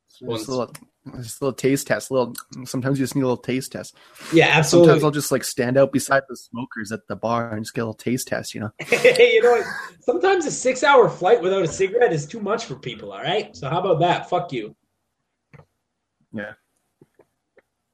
Just 0.09 0.21
a 0.21 0.25
little, 0.25 0.73
just 1.17 1.41
a 1.41 1.45
little 1.45 1.55
taste 1.55 1.87
test. 1.87 2.09
A 2.09 2.13
little. 2.13 2.35
Sometimes 2.65 2.99
you 2.99 3.03
just 3.03 3.15
need 3.15 3.21
a 3.21 3.27
little 3.27 3.37
taste 3.41 3.71
test. 3.71 3.95
Yeah, 4.33 4.47
absolutely. 4.47 4.87
Sometimes 4.89 5.03
I'll 5.03 5.11
just 5.11 5.31
like 5.31 5.43
stand 5.43 5.77
out 5.77 5.91
beside 5.91 6.23
the 6.29 6.35
smokers 6.35 6.91
at 6.91 7.07
the 7.07 7.15
bar 7.15 7.53
and 7.53 7.63
just 7.63 7.73
get 7.73 7.81
a 7.81 7.85
little 7.85 7.93
taste 7.93 8.27
test. 8.27 8.53
You 8.53 8.61
know. 8.61 8.71
hey, 8.79 9.31
you 9.33 9.41
know 9.41 9.51
what? 9.51 9.65
Sometimes 10.01 10.45
a 10.45 10.51
six-hour 10.51 11.09
flight 11.09 11.41
without 11.41 11.63
a 11.63 11.67
cigarette 11.67 12.13
is 12.13 12.25
too 12.25 12.39
much 12.39 12.65
for 12.65 12.75
people. 12.75 13.11
All 13.11 13.21
right, 13.21 13.55
so 13.55 13.69
how 13.69 13.79
about 13.79 13.99
that? 13.99 14.29
Fuck 14.29 14.51
you. 14.51 14.75
Yeah. 16.31 16.53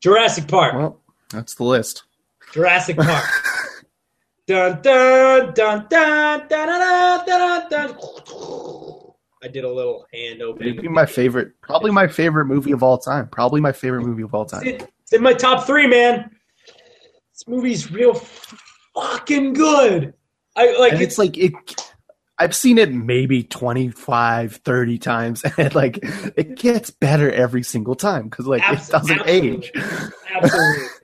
Jurassic 0.01 0.47
Park. 0.47 0.73
Well, 0.73 0.99
that's 1.29 1.55
the 1.55 1.63
list. 1.63 2.03
Jurassic 2.51 2.97
Park. 2.99 3.23
dun 4.47 4.81
dun 4.81 5.53
dun 5.53 5.85
dun 5.89 6.47
dun 6.49 6.49
dun 6.49 7.25
dun 7.25 7.69
dun. 7.69 7.69
dun. 7.69 9.02
I 9.43 9.47
did 9.47 9.63
a 9.63 9.71
little 9.71 10.05
hand 10.13 10.41
opening. 10.41 10.77
Maybe 10.77 10.87
my 10.87 11.05
favorite, 11.05 11.59
probably 11.61 11.91
my 11.91 12.07
favorite 12.07 12.45
movie 12.45 12.71
of 12.71 12.81
all 12.81 12.97
time. 12.97 13.27
Probably 13.27 13.59
my 13.59 13.73
favorite 13.73 14.03
movie 14.03 14.23
of 14.23 14.33
all 14.33 14.45
time. 14.45 14.65
It's, 14.65 14.85
it's 15.01 15.13
in 15.13 15.21
my 15.21 15.33
top 15.33 15.67
three, 15.67 15.85
man. 15.85 16.31
This 17.33 17.47
movie's 17.47 17.91
real 17.91 18.13
fucking 18.13 19.53
good. 19.53 20.13
I 20.55 20.77
like 20.77 20.93
and 20.93 21.01
it's 21.01 21.13
it's 21.13 21.17
like 21.17 21.37
it 21.37 21.53
i've 22.37 22.55
seen 22.55 22.77
it 22.77 22.91
maybe 22.91 23.41
25 23.41 24.57
30 24.57 24.97
times 24.99 25.43
and 25.57 25.73
like 25.73 25.97
it 26.35 26.55
gets 26.55 26.91
better 26.91 27.31
every 27.31 27.63
single 27.63 27.95
time 27.95 28.29
because 28.29 28.45
like 28.45 28.61
it 28.61 28.87
doesn't 28.87 29.19
absolutely. 29.21 29.31
age 29.31 29.71
absolutely. 30.31 30.87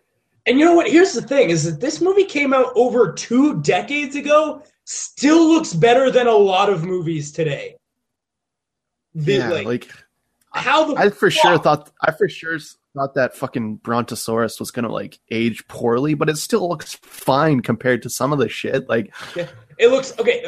And 0.49 0.57
you 0.57 0.65
know 0.65 0.73
what? 0.73 0.89
Here's 0.89 1.13
the 1.13 1.21
thing: 1.21 1.51
is 1.51 1.63
that 1.65 1.79
this 1.79 2.01
movie 2.01 2.23
came 2.23 2.55
out 2.55 2.71
over 2.75 3.13
two 3.13 3.61
decades 3.61 4.15
ago. 4.15 4.63
Still 4.85 5.47
looks 5.47 5.73
better 5.73 6.09
than 6.09 6.25
a 6.25 6.33
lot 6.33 6.69
of 6.69 6.83
movies 6.83 7.31
today. 7.31 7.75
The- 9.15 9.33
yeah 9.33 9.49
like, 9.49 9.65
like 9.65 9.91
how 10.53 10.85
the 10.85 10.95
i 10.95 11.09
for 11.09 11.29
sure 11.29 11.57
thought 11.57 11.91
i 12.01 12.11
for 12.11 12.27
sure 12.27 12.57
thought 12.95 13.13
that 13.13 13.35
fucking 13.35 13.77
brontosaurus 13.77 14.59
was 14.59 14.71
gonna 14.71 14.91
like 14.91 15.19
age 15.29 15.67
poorly 15.67 16.15
but 16.15 16.27
it 16.29 16.37
still 16.37 16.67
looks 16.67 16.95
fine 16.95 17.61
compared 17.61 18.01
to 18.03 18.09
some 18.09 18.33
of 18.33 18.39
the 18.39 18.49
shit 18.49 18.89
like 18.89 19.13
It 19.79 19.91
looks 19.91 20.13
okay. 20.19 20.43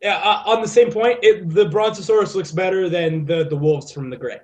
Yeah, 0.00 0.18
uh, 0.18 0.42
on 0.46 0.62
the 0.62 0.68
same 0.68 0.92
point, 0.92 1.18
it, 1.22 1.50
the 1.50 1.64
Brontosaurus 1.64 2.36
looks 2.36 2.52
better 2.52 2.88
than 2.88 3.24
the 3.24 3.44
the 3.44 3.56
wolves 3.56 3.90
from 3.90 4.10
the 4.10 4.16
Grey. 4.16 4.38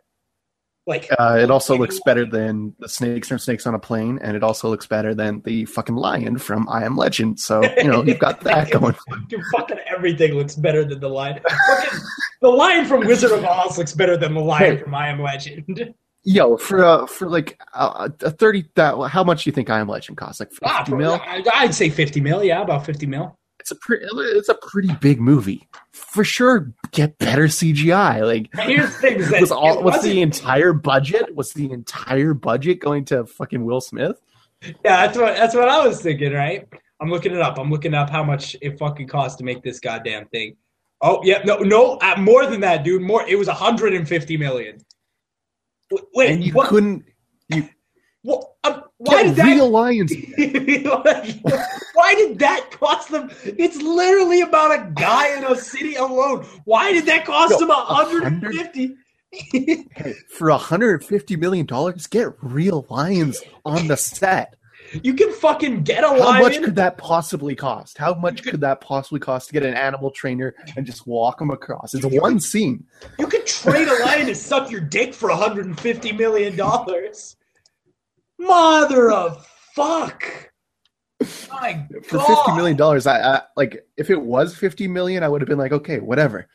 Like, 0.85 1.09
uh, 1.17 1.39
it 1.41 1.49
also 1.51 1.77
looks 1.79 2.01
better 2.05 2.27
than 2.27 2.75
the 2.81 2.89
snakes 2.89 3.29
from 3.29 3.39
snakes 3.39 3.69
on 3.69 3.75
a 3.75 3.79
plane 3.79 4.19
and 4.21 4.37
it 4.37 4.43
also 4.43 4.69
looks 4.69 4.85
better 4.87 5.15
than 5.15 5.41
the 5.43 5.65
fucking 5.67 5.95
lion 5.95 6.39
from 6.39 6.69
i 6.69 6.83
am 6.85 6.97
legend 6.97 7.39
so 7.39 7.63
you 7.77 7.85
know 7.85 8.03
you've 8.03 8.19
got 8.19 8.41
that 8.41 8.69
going 8.73 8.93
dude, 9.29 9.41
fucking 9.57 9.79
everything 9.87 10.33
looks 10.35 10.57
better 10.57 10.85
than 10.85 10.99
the 10.99 11.09
lion. 11.09 11.39
Fucking, 11.69 12.01
the 12.41 12.49
lion 12.49 12.85
from 12.87 13.07
Wizard 13.07 13.31
of 13.31 13.45
Oz 13.45 13.79
looks 13.79 13.95
better 13.95 14.17
than 14.17 14.35
the 14.35 14.41
lion 14.41 14.77
Hey. 14.79 14.83
from 14.83 14.93
I 14.95 15.07
Am 15.09 15.23
Legend. 15.23 15.95
Yo, 16.25 16.57
for 16.57 16.85
uh, 16.85 17.07
for 17.07 17.29
like 17.29 17.61
uh, 17.75 18.09
a 18.23 18.31
thirty, 18.33 18.65
that 18.75 18.97
how 19.09 19.23
much 19.23 19.45
do 19.45 19.49
you 19.51 19.55
think 19.55 19.71
I 19.71 19.79
Am 19.79 19.89
Legend 19.89 20.17
costs? 20.19 20.41
Like 20.41 20.51
Ah, 20.65 20.79
fifty 20.79 20.95
mil? 20.95 21.21
I'd 21.25 21.75
say 21.75 21.91
fifty 21.91 22.21
mil. 22.21 22.43
Yeah, 22.43 22.63
about 22.63 22.85
fifty 22.87 23.07
mil. 23.07 23.37
It's 23.63 23.71
a 23.71 23.77
pretty, 23.77 24.05
it's 24.11 24.49
a 24.49 24.55
pretty 24.55 24.93
big 25.01 25.21
movie. 25.21 25.69
For 25.93 26.25
sure, 26.25 26.73
get 26.91 27.17
better 27.19 27.45
CGI. 27.45 28.27
Like, 28.27 28.51
here's 28.67 28.93
the 28.93 28.99
thing: 28.99 29.21
is 29.21 29.31
that 29.31 29.41
was 29.41 29.53
all 29.53 29.85
was 29.85 30.03
the 30.03 30.21
entire 30.21 30.73
budget? 30.73 31.33
Was 31.37 31.53
the 31.53 31.71
entire 31.71 32.35
budget 32.35 32.81
going 32.81 33.05
to 33.07 33.25
fucking 33.25 33.65
Will 33.65 33.81
Smith? 33.81 34.21
Yeah, 34.63 35.07
that's 35.07 35.17
what 35.17 35.37
that's 35.37 35.55
what 35.55 35.69
I 35.69 35.87
was 35.87 36.03
thinking. 36.03 36.33
Right? 36.33 36.67
I'm 37.01 37.09
looking 37.09 37.33
it 37.33 37.41
up. 37.41 37.57
I'm 37.57 37.71
looking 37.71 37.95
up 37.95 38.11
how 38.11 38.25
much 38.25 38.57
it 38.61 38.81
fucking 38.81 39.07
cost 39.07 39.39
to 39.39 39.45
make 39.45 39.63
this 39.63 39.79
goddamn 39.79 40.27
thing. 40.27 40.57
Oh 41.01 41.21
yeah, 41.23 41.43
no, 41.45 41.59
no, 41.59 41.99
uh, 42.03 42.17
more 42.19 42.47
than 42.47 42.63
that, 42.63 42.83
dude. 42.83 43.03
More. 43.03 43.25
It 43.29 43.39
was 43.39 43.47
150 43.47 44.37
million. 44.39 44.79
Wait, 46.15 46.33
and 46.33 46.43
you 46.43 46.53
what? 46.53 46.69
couldn't 46.69 47.05
what 48.23 48.55
um, 48.65 48.82
why 49.05 49.23
get 49.25 49.37
did 49.37 49.45
real 49.45 49.65
that? 49.67 49.73
lions. 49.73 50.13
why 51.95 52.15
did 52.15 52.39
that 52.39 52.71
cost 52.71 53.11
them? 53.11 53.31
It's 53.45 53.77
literally 53.81 54.41
about 54.43 54.73
a 54.73 54.91
guy 54.95 55.37
in 55.37 55.45
a 55.45 55.57
city 55.57 55.95
alone. 55.97 56.45
Why 56.65 56.93
did 56.93 57.07
that 57.07 57.25
cost 57.25 57.53
Yo, 57.53 57.59
them 57.59 57.69
150? 57.69 58.97
Hey, 59.51 60.13
for 60.29 60.51
hundred 60.51 61.03
fifty 61.03 61.37
million 61.37 61.65
dollars, 61.65 62.07
get 62.07 62.29
real 62.43 62.85
lions 62.91 63.41
on 63.65 63.89
the 63.89 63.97
set. 63.97 64.57
you 65.03 65.15
can 65.15 65.33
fucking 65.33 65.85
get 65.85 66.05
a 66.05 66.09
How 66.09 66.19
lion. 66.19 66.35
How 66.35 66.43
much 66.43 66.61
could 66.63 66.77
that 66.77 66.99
possibly 66.99 67.55
cost? 67.55 67.97
How 67.97 68.13
much 68.13 68.43
could 68.43 68.61
that 68.61 68.83
possibly 68.83 69.21
cost 69.21 69.47
to 69.47 69.55
get 69.55 69.63
an 69.63 69.73
animal 69.73 70.11
trainer 70.11 70.55
and 70.77 70.85
just 70.85 71.07
walk 71.07 71.39
them 71.39 71.49
across? 71.49 71.95
It's 71.95 72.05
one 72.05 72.41
scene. 72.41 72.85
You 73.19 73.27
could 73.27 73.47
trade 73.47 73.89
a 73.89 74.05
lion 74.05 74.27
to 74.27 74.35
suck 74.35 74.71
your 74.71 74.83
dick 74.83 75.15
for 75.15 75.31
150 75.31 76.13
million 76.13 76.55
dollars. 76.55 77.37
Mother 78.47 79.11
of 79.11 79.47
fuck! 79.75 80.51
My 81.51 81.87
for 82.05 82.17
God. 82.17 82.27
fifty 82.27 82.53
million 82.57 82.77
dollars, 82.77 83.07
I, 83.07 83.37
I 83.37 83.43
like 83.57 83.87
if 83.97 84.11
it 84.11 84.21
was 84.21 84.57
fifty 84.57 84.89
million, 84.89 85.23
I 85.23 85.29
would 85.29 85.41
have 85.41 85.49
been 85.49 85.59
like, 85.59 85.73
okay, 85.73 86.01
whatever. 86.01 86.49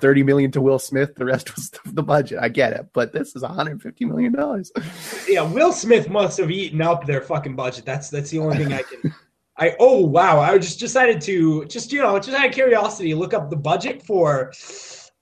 Thirty 0.00 0.22
million 0.22 0.50
to 0.52 0.60
Will 0.60 0.78
Smith, 0.78 1.14
the 1.14 1.24
rest 1.24 1.54
was 1.56 1.70
the 1.84 2.02
budget. 2.02 2.38
I 2.40 2.48
get 2.48 2.72
it, 2.72 2.86
but 2.92 3.12
this 3.12 3.36
is 3.36 3.42
one 3.42 3.54
hundred 3.54 3.80
fifty 3.80 4.04
million 4.04 4.32
dollars. 4.32 4.72
Yeah, 5.28 5.42
Will 5.42 5.72
Smith 5.72 6.08
must 6.08 6.38
have 6.38 6.50
eaten 6.50 6.80
up 6.80 7.06
their 7.06 7.20
fucking 7.20 7.54
budget. 7.54 7.84
That's 7.84 8.08
that's 8.08 8.30
the 8.30 8.38
only 8.38 8.56
thing 8.56 8.72
I 8.72 8.82
can. 8.82 9.14
I 9.58 9.76
oh 9.78 10.04
wow! 10.04 10.40
I 10.40 10.56
just 10.58 10.80
decided 10.80 11.20
to 11.22 11.64
just 11.66 11.92
you 11.92 12.00
know 12.00 12.18
just 12.18 12.36
out 12.36 12.46
of 12.46 12.52
curiosity 12.52 13.14
look 13.14 13.34
up 13.34 13.50
the 13.50 13.56
budget 13.56 14.02
for 14.02 14.52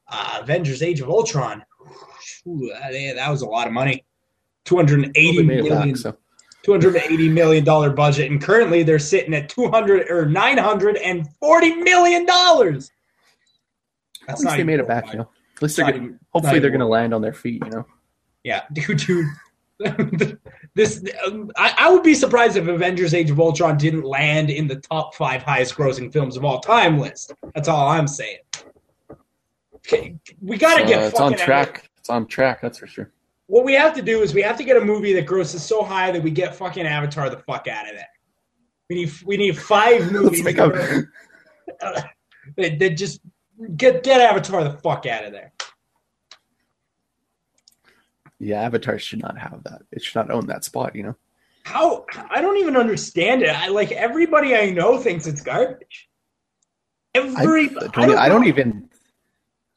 uh, 0.08 0.38
Avengers: 0.40 0.82
Age 0.82 1.00
of 1.00 1.10
Ultron. 1.10 1.64
Ooh, 2.46 2.70
that, 2.72 3.16
that 3.16 3.30
was 3.30 3.42
a 3.42 3.46
lot 3.46 3.66
of 3.66 3.72
money. 3.72 4.04
Two 4.66 4.76
hundred 4.76 5.10
eighty 5.14 5.42
million. 5.42 5.96
so. 5.96 6.16
Two 6.62 6.72
hundred 6.72 6.96
eighty 6.96 7.28
million 7.28 7.64
dollar 7.64 7.90
budget, 7.90 8.30
and 8.30 8.42
currently 8.42 8.82
they're 8.82 8.98
sitting 8.98 9.32
at 9.32 9.48
two 9.48 9.68
hundred 9.68 10.10
or 10.10 10.26
nine 10.26 10.58
hundred 10.58 10.96
and 10.96 11.26
forty 11.40 11.72
million 11.76 12.26
dollars. 12.26 12.90
At 14.28 14.40
least 14.40 14.56
they 14.56 14.64
made 14.64 14.80
it 14.80 14.88
back. 14.88 15.12
You 15.12 15.20
know. 15.20 15.30
At 15.54 15.62
least 15.62 15.76
they're 15.76 15.90
gonna, 15.92 16.14
hopefully 16.30 16.58
they're 16.58 16.72
gonna 16.72 16.88
land 16.88 17.14
on 17.14 17.22
their 17.22 17.32
feet. 17.32 17.62
You 17.64 17.70
know. 17.70 17.86
Yeah, 18.42 18.62
dude, 18.72 18.98
dude. 18.98 19.26
this 20.74 21.04
I, 21.56 21.74
I 21.78 21.90
would 21.90 22.02
be 22.02 22.14
surprised 22.14 22.56
if 22.56 22.66
Avengers: 22.66 23.14
Age 23.14 23.30
of 23.30 23.38
Ultron 23.38 23.78
didn't 23.78 24.04
land 24.04 24.50
in 24.50 24.66
the 24.66 24.76
top 24.76 25.14
five 25.14 25.42
highest-grossing 25.42 26.12
films 26.12 26.36
of 26.36 26.44
all 26.44 26.60
time 26.60 26.98
list. 26.98 27.32
That's 27.54 27.68
all 27.68 27.88
I'm 27.88 28.08
saying. 28.08 28.38
Okay, 29.76 30.16
we 30.42 30.56
got 30.58 30.78
to 30.78 30.82
uh, 30.82 30.86
So, 30.86 30.92
get. 30.92 31.02
it's 31.04 31.20
on 31.20 31.34
track. 31.34 31.90
It's 31.98 32.10
on 32.10 32.26
track. 32.26 32.60
That's 32.62 32.78
for 32.78 32.88
sure. 32.88 33.12
What 33.46 33.64
we 33.64 33.74
have 33.74 33.94
to 33.94 34.02
do 34.02 34.22
is 34.22 34.34
we 34.34 34.42
have 34.42 34.56
to 34.56 34.64
get 34.64 34.76
a 34.76 34.80
movie 34.80 35.12
that 35.12 35.26
grosses 35.26 35.62
so 35.62 35.82
high 35.82 36.10
that 36.10 36.22
we 36.22 36.30
get 36.30 36.56
fucking 36.56 36.86
Avatar 36.86 37.30
the 37.30 37.38
fuck 37.38 37.68
out 37.68 37.88
of 37.88 37.94
it. 37.94 38.06
We 38.88 38.96
need 38.96 39.12
we 39.24 39.36
need 39.36 39.58
five 39.58 40.00
Let's 40.12 40.12
movies 40.12 40.44
make 40.44 40.56
that, 40.56 41.08
a, 41.80 42.04
that, 42.56 42.78
that 42.78 42.90
just 42.96 43.20
get 43.76 44.02
get 44.02 44.20
Avatar 44.20 44.64
the 44.64 44.76
fuck 44.78 45.06
out 45.06 45.24
of 45.24 45.32
there. 45.32 45.52
yeah, 48.38 48.62
Avatar 48.62 48.98
should 48.98 49.20
not 49.20 49.38
have 49.38 49.62
that. 49.64 49.82
It 49.92 50.02
should 50.02 50.16
not 50.16 50.30
own 50.30 50.46
that 50.46 50.64
spot. 50.64 50.96
You 50.96 51.04
know. 51.04 51.16
How 51.64 52.04
I 52.30 52.40
don't 52.40 52.58
even 52.58 52.76
understand 52.76 53.42
it. 53.42 53.50
I 53.50 53.68
like 53.68 53.92
everybody 53.92 54.54
I 54.54 54.70
know 54.70 54.98
thinks 54.98 55.26
it's 55.26 55.42
garbage. 55.42 56.08
I, 57.14 57.18
Every 57.18 57.68
don't, 57.68 58.18
I 58.18 58.28
don't 58.28 58.46
even. 58.46 58.88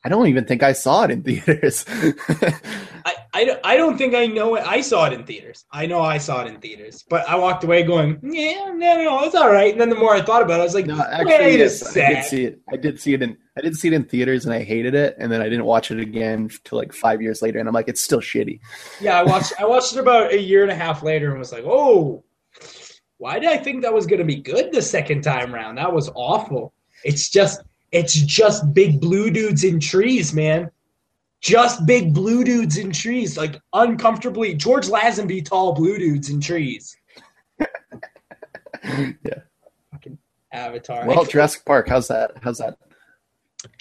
I 0.04 0.10
don't 0.10 0.28
even 0.28 0.46
think 0.46 0.64
I 0.64 0.74
saw 0.74 1.04
it 1.04 1.12
in 1.12 1.24
theaters. 1.24 1.86
I, 3.34 3.46
don't- 3.46 3.60
I 3.64 3.78
don't 3.78 3.98
think 3.98 4.16
I 4.16 4.26
know 4.26 4.56
it. 4.56 4.64
I 4.66 4.82
saw 4.82 5.06
it 5.06 5.14
in 5.14 5.24
theaters. 5.24 5.66
I 5.72 5.86
know 5.86 6.02
I 6.02 6.18
saw 6.18 6.42
it 6.44 6.48
in 6.48 6.60
theaters, 6.60 7.06
but 7.10 7.28
I 7.30 7.36
walked 7.36 7.64
away 7.64 7.84
going, 7.84 8.20
yeah, 8.24 8.72
no, 8.74 9.04
no, 9.04 9.24
it's 9.24 9.36
all 9.36 9.52
right. 9.52 9.72
And 9.72 9.80
then 9.80 9.90
the 9.90 9.96
more 9.96 10.16
I 10.16 10.22
thought 10.22 10.42
about 10.42 10.60
it, 10.60 10.62
I 10.62 10.66
was 10.66 10.74
like, 10.74 10.88
no, 10.88 10.98
wait 10.98 11.06
actually, 11.12 11.56
a 11.56 11.58
yes, 11.60 11.96
I 11.96 12.14
did 12.14 12.24
see 12.26 12.46
it. 12.46 12.60
I 12.72 12.76
did 12.78 13.00
see 13.00 13.14
it 13.14 13.22
in. 13.22 13.38
I 13.58 13.62
did 13.62 13.76
see 13.76 13.90
it 13.90 13.94
in 13.94 14.06
theaters, 14.06 14.46
and 14.46 14.54
I 14.54 14.64
hated 14.64 14.96
it. 14.96 15.16
And 15.20 15.32
then 15.32 15.42
I 15.42 15.50
didn't 15.50 15.66
watch 15.66 15.92
it 15.92 16.00
again 16.00 16.50
till 16.64 16.78
like 16.78 16.94
five 16.94 17.22
years 17.22 17.42
later, 17.42 17.60
and 17.60 17.68
I'm 17.68 17.74
like, 17.74 17.88
it's 17.90 18.02
still 18.02 18.22
shitty. 18.22 18.60
Yeah, 19.02 19.20
I 19.20 19.24
watched. 19.24 19.54
I 19.60 19.66
watched 19.66 19.94
it 19.94 20.00
about 20.00 20.32
a 20.32 20.40
year 20.42 20.64
and 20.64 20.72
a 20.72 20.76
half 20.76 21.04
later, 21.04 21.30
and 21.30 21.38
was 21.40 21.52
like, 21.52 21.66
oh, 21.66 22.24
why 23.18 23.38
did 23.38 23.50
I 23.50 23.58
think 23.58 23.82
that 23.84 23.94
was 23.94 24.06
going 24.08 24.20
to 24.20 24.26
be 24.26 24.38
good 24.38 24.72
the 24.72 24.82
second 24.82 25.22
time 25.24 25.54
round? 25.54 25.78
That 25.78 25.92
was 25.94 26.10
awful. 26.16 26.74
It's 27.04 27.30
just, 27.30 27.62
it's 27.92 28.14
just 28.14 28.74
big 28.74 29.02
blue 29.02 29.30
dudes 29.30 29.64
in 29.66 29.80
trees, 29.80 30.34
man. 30.34 30.72
Just 31.42 31.86
big 31.86 32.14
blue 32.14 32.44
dudes 32.44 32.78
in 32.78 32.92
trees, 32.92 33.38
like 33.38 33.62
uncomfortably 33.74 34.54
George 34.54 34.88
Lazenby 34.88 35.46
tall 35.46 35.74
blue 35.74 35.98
dudes 35.98 36.30
in 36.30 36.42
trees. 36.42 36.98
yeah. 38.84 39.40
Fucking 39.92 40.18
Avatar. 40.52 41.06
Well, 41.08 41.24
Jurassic 41.26 41.64
Park. 41.66 41.88
How's 41.88 42.10
that? 42.10 42.32
How's 42.42 42.58
that? 42.58 42.78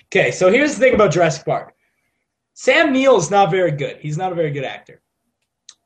Okay, 0.07 0.31
so 0.31 0.51
here's 0.51 0.75
the 0.75 0.81
thing 0.81 0.95
about 0.95 1.11
Jurassic 1.11 1.45
Park. 1.45 1.75
Sam 2.55 2.93
Neill 2.93 3.17
is 3.17 3.31
not 3.31 3.51
very 3.51 3.73
good. 3.73 3.99
He's 3.99 4.17
not 4.17 4.33
a 4.33 4.35
very 4.35 4.51
good 4.51 4.65
actor. 4.65 5.01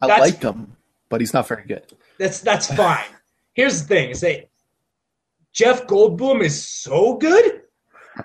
I 0.01 0.07
That's- 0.09 0.31
liked 0.31 0.43
him, 0.43 0.77
but 1.09 1.21
he's 1.21 1.33
not 1.33 1.49
very 1.49 1.65
good. 1.65 1.85
That's 2.19 2.41
that's 2.41 2.73
fine. 2.75 3.05
Here's 3.55 3.83
the 3.83 3.89
thing: 3.89 4.11
is 4.11 4.21
that 4.21 4.49
Jeff 5.53 5.87
Goldblum 5.87 6.43
is 6.43 6.67
so 6.67 7.17
good 7.17 7.63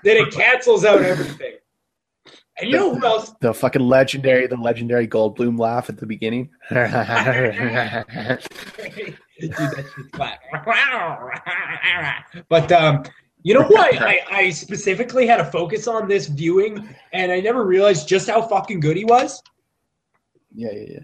that 0.02 0.16
it 0.16 0.32
cancels 0.32 0.84
out 0.84 1.02
everything. 1.02 1.54
And 2.60 2.70
you 2.70 2.76
know 2.76 2.94
who 2.94 3.06
else? 3.06 3.32
The 3.40 3.54
fucking 3.54 3.82
legendary, 3.82 4.46
the 4.46 4.56
legendary 4.56 5.06
Goldblum 5.06 5.58
laugh 5.58 5.88
at 5.88 5.98
the 5.98 6.06
beginning. 6.06 6.50
Dude, 6.70 6.78
that 9.52 9.84
shit's 9.94 10.10
flat. 10.14 10.40
But 12.48 12.72
um, 12.72 13.04
you 13.42 13.54
know 13.54 13.62
what? 13.64 14.00
I, 14.02 14.20
I 14.30 14.50
specifically 14.50 15.26
had 15.26 15.40
a 15.40 15.44
focus 15.44 15.86
on 15.86 16.08
this 16.08 16.26
viewing, 16.26 16.88
and 17.12 17.30
I 17.30 17.40
never 17.40 17.64
realized 17.64 18.08
just 18.08 18.28
how 18.28 18.42
fucking 18.42 18.80
good 18.80 18.96
he 18.96 19.04
was. 19.04 19.42
yeah, 20.54 20.70
yeah, 20.72 20.84
yeah. 20.88 21.00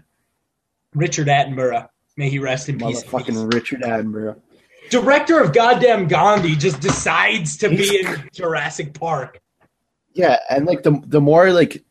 Richard 0.93 1.27
Attenborough, 1.27 1.87
may 2.17 2.29
he 2.29 2.39
rest 2.39 2.69
in 2.69 2.77
peace. 2.77 3.03
Motherfucking 3.03 3.53
Richard 3.53 3.81
Attenborough. 3.81 4.39
Director 4.89 5.41
of 5.41 5.51
goddamn 5.53 6.07
Gandhi 6.07 6.55
just 6.55 6.79
decides 6.79 7.57
to 7.57 7.69
be 7.69 7.99
in 8.01 8.29
Jurassic 8.33 8.93
Park. 8.93 9.39
Yeah, 10.15 10.39
and 10.49 10.65
like 10.65 10.83
the 10.83 10.99
the 11.05 11.21
more 11.21 11.51
like 11.51 11.83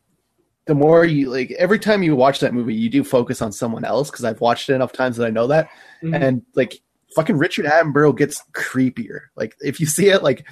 the 0.65 0.75
more 0.75 1.05
you 1.05 1.29
like 1.29 1.51
every 1.51 1.79
time 1.79 2.03
you 2.03 2.15
watch 2.15 2.39
that 2.39 2.53
movie, 2.53 2.73
you 2.73 2.89
do 2.89 3.03
focus 3.03 3.41
on 3.41 3.51
someone 3.51 3.85
else 3.85 4.09
because 4.09 4.25
I've 4.25 4.41
watched 4.41 4.69
it 4.69 4.73
enough 4.73 4.91
times 4.91 5.17
that 5.17 5.27
I 5.27 5.29
know 5.29 5.47
that. 5.47 5.69
Mhm. 6.03 6.19
And 6.21 6.41
like 6.55 6.81
fucking 7.15 7.37
Richard 7.37 7.65
Attenborough 7.65 8.17
gets 8.17 8.43
creepier. 8.53 9.19
Like 9.35 9.55
if 9.61 9.79
you 9.79 9.85
see 9.85 10.09
it, 10.09 10.23
like 10.23 10.45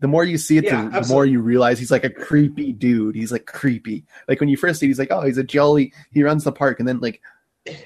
the 0.00 0.08
more 0.08 0.24
you 0.24 0.36
see 0.36 0.56
it, 0.56 0.64
Yeah, 0.64 0.88
the, 0.88 1.00
the 1.00 1.08
more 1.08 1.24
you 1.24 1.40
realize 1.40 1.78
he's 1.78 1.92
like 1.92 2.04
a 2.04 2.10
creepy 2.10 2.72
dude. 2.72 3.14
He's 3.14 3.30
like 3.30 3.46
creepy. 3.46 4.04
Like 4.26 4.40
when 4.40 4.48
you 4.48 4.56
first 4.56 4.80
see, 4.80 4.86
it, 4.86 4.90
he's 4.90 4.98
like, 4.98 5.12
oh, 5.12 5.22
he's 5.22 5.38
a 5.38 5.44
jolly. 5.44 5.92
He 6.12 6.24
runs 6.24 6.42
the 6.42 6.52
park, 6.52 6.80
and 6.80 6.88
then 6.88 6.98
like 6.98 7.20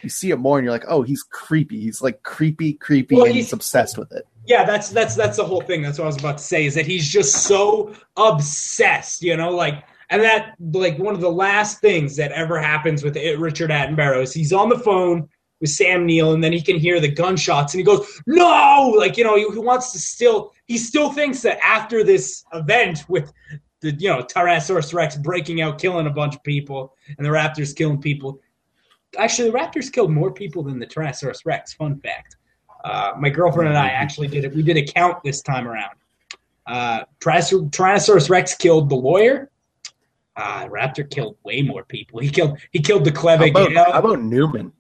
you 0.03 0.09
see 0.09 0.31
it 0.31 0.38
more, 0.38 0.59
and 0.59 0.64
you're 0.64 0.73
like, 0.73 0.85
oh, 0.88 1.03
he's 1.03 1.23
creepy. 1.23 1.81
He's 1.81 2.01
like 2.01 2.23
creepy, 2.23 2.73
creepy, 2.75 3.17
Well, 3.17 3.27
and 3.27 3.35
he's 3.35 3.53
obsessed 3.53 3.99
with 3.99 4.12
it. 4.12 4.27
Yeah, 4.46 4.64
that's 4.64 4.90
that's 4.90 5.14
that's 5.14 5.37
the 5.38 5.44
whole 5.44 5.62
thing. 5.62 5.83
That's 5.83 5.98
what 5.98 6.04
I 6.04 6.09
was 6.09 6.18
about 6.18 6.38
to 6.38 6.44
say. 6.44 6.66
Is 6.66 6.74
that 6.74 6.87
he's 6.87 7.09
just 7.09 7.44
so 7.44 7.94
obsessed, 8.16 9.22
you 9.22 9.37
know, 9.37 9.50
like, 9.50 9.85
and 10.11 10.22
that 10.22 10.54
like 10.61 10.98
one 10.98 11.14
of 11.14 11.20
the 11.20 11.30
last 11.30 11.80
things 11.80 12.16
that 12.16 12.30
ever 12.33 12.61
happens 12.61 13.02
with 13.02 13.16
it, 13.16 13.38
Richard 13.38 13.70
Attenborough 13.70 14.22
is 14.22 14.35
he's 14.35 14.52
on 14.52 14.68
the 14.68 14.78
phone 14.78 15.28
with 15.61 15.70
Sam 15.70 16.04
Neill, 16.04 16.35
and 16.35 16.44
then 16.44 16.52
he 16.52 16.61
can 16.61 16.78
hear 16.78 17.00
the 17.00 17.09
gunshots, 17.09 17.72
and 17.72 17.78
he 17.78 17.85
goes, 17.85 18.20
"No!" 18.26 18.92
Like 18.96 19.16
you 19.16 19.24
know, 19.24 19.37
he, 19.37 19.48
he 19.50 19.59
wants 19.59 19.92
to 19.92 19.98
still. 19.98 20.52
He 20.66 20.78
still 20.78 21.11
thinks 21.11 21.42
that 21.42 21.59
after 21.64 22.04
this 22.04 22.44
event 22.52 23.04
with 23.09 23.33
the 23.80 23.92
you 23.92 24.11
know 24.11 24.22
Tyrannosaurus 24.22 24.92
Rex 24.92 25.16
breaking 25.16 25.62
out, 25.62 25.80
killing 25.80 26.07
a 26.07 26.11
bunch 26.11 26.35
of 26.35 26.42
people, 26.42 26.94
and 27.16 27.24
the 27.24 27.30
Raptors 27.30 27.74
killing 27.74 28.00
people. 28.00 28.40
Actually, 29.16 29.50
the 29.50 29.57
Raptors 29.57 29.90
killed 29.92 30.11
more 30.11 30.33
people 30.33 30.62
than 30.62 30.78
the 30.78 30.87
Tyrannosaurus 30.87 31.46
Rex. 31.46 31.72
Fun 31.72 31.98
fact. 32.00 32.37
Uh, 32.85 33.12
my 33.18 33.31
girlfriend 33.31 33.68
and 33.70 33.79
I 33.79 33.88
actually 33.88 34.29
did 34.29 34.44
it. 34.44 34.55
We 34.55 34.62
did 34.62 34.77
a 34.77 34.85
count 34.85 35.23
this 35.25 35.40
time 35.42 35.66
around. 35.66 35.97
Uh, 36.66 37.05
Tyrannosaurus 37.20 38.31
Rex 38.31 38.55
killed 38.55 38.88
the 38.90 38.94
lawyer. 38.94 39.51
Uh, 40.37 40.66
Raptor 40.66 41.09
killed 41.09 41.37
way 41.44 41.62
more 41.62 41.85
people. 41.85 42.20
He 42.20 42.29
killed 42.29 42.59
he 42.73 42.81
killed 42.81 43.05
the 43.05 43.11
How 43.12 43.20
clever 43.20 43.44
about, 43.47 43.73
how 43.73 43.99
about 43.99 44.20
Newman? 44.20 44.73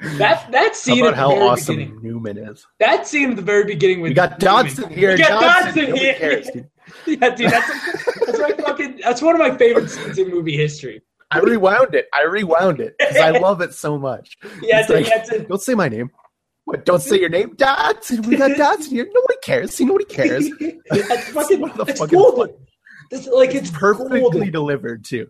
That 0.00 0.50
that 0.50 0.68
How 0.68 0.72
scene 0.72 1.00
about 1.06 1.14
at 1.14 1.16
the 1.16 1.20
how 1.20 1.48
awesome 1.48 1.76
beginning. 1.76 2.02
Newman 2.02 2.36
is? 2.38 2.66
That 2.78 3.06
scene 3.06 3.30
at 3.30 3.36
the 3.36 3.42
very 3.42 3.64
beginning 3.64 4.00
with 4.02 4.10
We 4.10 4.14
got 4.14 4.30
Newman. 4.40 4.40
Dodgson 4.40 4.90
here. 4.90 5.12
We 5.12 5.18
got 5.18 5.40
Dodgson 5.40 5.84
Nobody 5.86 5.98
here. 6.00 6.14
cares, 6.14 6.50
dude. 6.50 6.70
Yeah, 7.06 7.34
dude, 7.34 7.50
that's, 7.50 8.16
that's 8.26 8.38
my 8.38 8.52
fucking. 8.52 9.00
That's 9.02 9.22
one 9.22 9.34
of 9.34 9.38
my 9.40 9.56
favorite 9.56 9.88
scenes 9.90 10.18
in 10.18 10.28
movie 10.30 10.56
history. 10.56 11.00
I 11.30 11.38
rewound 11.40 11.94
it. 11.94 12.06
I 12.12 12.24
rewound 12.24 12.80
it 12.80 12.94
because 12.98 13.16
I 13.16 13.30
love 13.30 13.60
it 13.60 13.74
so 13.74 13.98
much. 13.98 14.36
Yeah, 14.62 14.80
It's 14.88 14.90
like- 14.90 15.24
to, 15.26 15.40
Don't 15.48 15.60
say 15.60 15.74
my 15.74 15.88
name. 15.88 16.10
What? 16.66 16.84
Don't 16.86 17.02
say 17.02 17.20
your 17.20 17.28
name, 17.28 17.54
Dodgson. 17.56 18.22
We 18.22 18.36
got 18.36 18.56
Dodgson 18.56 18.92
here. 18.94 19.06
Nobody 19.12 19.38
cares. 19.42 19.74
See, 19.74 19.84
nobody 19.84 20.06
cares. 20.06 20.48
that's 20.90 21.28
fucking. 21.30 21.60
The 21.60 21.84
That's 21.84 21.98
fucking 22.00 22.18
golden. 22.18 22.54
That's 23.10 23.26
like 23.26 23.54
it's 23.54 23.70
Perfectly 23.70 24.20
golden. 24.20 24.50
delivered 24.50 25.04
too. 25.04 25.26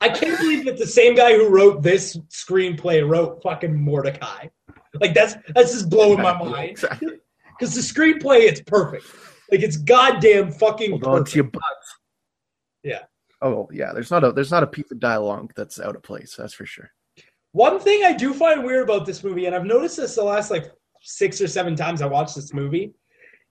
I 0.00 0.08
can't 0.10 0.38
believe 0.38 0.64
that 0.66 0.78
the 0.78 0.86
same 0.86 1.16
guy 1.16 1.32
who 1.36 1.48
wrote 1.48 1.82
this 1.82 2.16
screenplay 2.28 3.06
wrote 3.08 3.42
fucking 3.42 3.74
Mortdecai. 3.74 4.48
Like 5.00 5.12
that's 5.12 5.34
that's 5.56 5.72
just 5.72 5.90
blowing 5.90 6.20
my 6.22 6.38
mind. 6.38 6.70
Exactly. 6.70 7.14
Because 7.58 7.74
the 7.74 7.80
screenplay, 7.80 8.42
it's 8.42 8.60
perfect. 8.60 9.04
Like 9.50 9.62
it's 9.62 9.76
goddamn 9.76 10.52
fucking 10.52 10.90
Hold 10.90 11.04
on 11.04 11.24
to 11.24 11.34
your 11.34 11.44
butts. 11.44 11.87
Oh 13.40 13.68
yeah. 13.72 13.92
There's 13.92 14.10
not 14.10 14.24
a 14.24 14.32
there's 14.32 14.50
not 14.50 14.62
a 14.62 14.66
piece 14.66 14.90
of 14.90 15.00
dialogue 15.00 15.52
that's 15.56 15.80
out 15.80 15.96
of 15.96 16.02
place. 16.02 16.34
That's 16.36 16.54
for 16.54 16.66
sure. 16.66 16.90
One 17.52 17.80
thing 17.80 18.04
I 18.04 18.12
do 18.12 18.34
find 18.34 18.64
weird 18.64 18.84
about 18.84 19.06
this 19.06 19.24
movie, 19.24 19.46
and 19.46 19.54
I've 19.54 19.64
noticed 19.64 19.96
this 19.96 20.14
the 20.16 20.24
last 20.24 20.50
like 20.50 20.70
six 21.00 21.40
or 21.40 21.48
seven 21.48 21.76
times 21.76 22.02
I 22.02 22.06
watched 22.06 22.34
this 22.34 22.52
movie, 22.52 22.92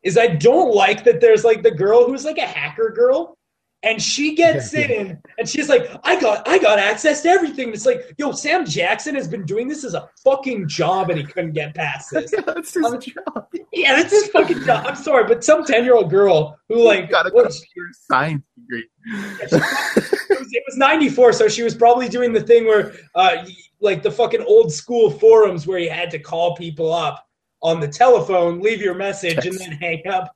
is 0.04 0.18
I 0.18 0.28
don't 0.28 0.74
like 0.74 1.04
that 1.06 1.22
there's 1.22 1.44
like 1.44 1.64
the 1.64 1.72
girl 1.72 2.06
who's 2.06 2.26
like 2.26 2.38
a 2.38 2.46
hacker 2.46 2.92
girl, 2.96 3.37
and 3.84 4.02
she 4.02 4.34
gets 4.36 4.74
Yeah. 4.74 4.88
in 4.88 5.22
and 5.38 5.48
she's 5.48 5.70
like, 5.70 5.88
I 6.04 6.20
got 6.20 6.48
I 6.48 6.58
got 6.58 6.80
access 6.80 7.22
to 7.22 7.30
everything. 7.30 7.70
It's 7.74 7.86
like, 7.86 8.14
yo, 8.18 8.32
Sam 8.32 8.66
Jackson 8.66 9.14
has 9.16 9.28
been 9.28 9.46
doing 9.46 9.68
this 9.68 9.84
as 9.84 9.94
a 9.94 10.10
fucking 10.24 10.68
job 10.68 11.10
and 11.10 11.20
he 11.20 11.26
couldn't 11.26 11.54
get 11.54 11.76
past 11.76 12.10
this. 12.12 12.32
that's 12.46 12.74
his 12.74 12.86
I'm- 12.86 13.00
job. 13.00 13.48
yeah, 13.72 13.96
that's 13.96 14.12
his 14.12 14.28
fucking 14.30 14.64
job. 14.64 14.86
I'm 14.88 14.96
sorry, 14.96 15.26
but 15.26 15.44
some 15.44 15.64
ten 15.64 15.84
year 15.84 15.96
old 15.96 16.10
girl 16.10 16.58
who 16.70 16.84
like 16.84 17.10
got 17.10 17.28
a 17.28 17.32
was- 17.34 17.60
computer 17.60 17.90
science 18.10 18.44
degree. 18.60 18.88
it 19.06 19.52
was, 19.52 20.54
it 20.54 20.64
was 20.68 20.76
94 20.78 21.32
so 21.34 21.48
she 21.48 21.64
was 21.64 21.74
probably 21.74 22.10
doing 22.10 22.34
the 22.34 22.42
thing 22.42 22.66
where 22.66 22.94
uh 23.16 23.46
like 23.80 24.04
the 24.04 24.12
fucking 24.12 24.42
old 24.42 24.70
school 24.74 25.10
forums 25.10 25.66
where 25.66 25.80
you 25.80 25.90
had 25.90 26.12
to 26.12 26.20
call 26.20 26.56
people 26.58 26.92
up 26.94 27.26
on 27.64 27.80
the 27.80 27.88
telephone 27.88 28.60
leave 28.60 28.82
your 28.82 28.96
message 28.96 29.46
and 29.46 29.58
then 29.60 29.72
hang 29.72 30.06
up 30.08 30.36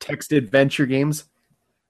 Text 0.00 0.32
adventure 0.32 0.84
games. 0.84 1.24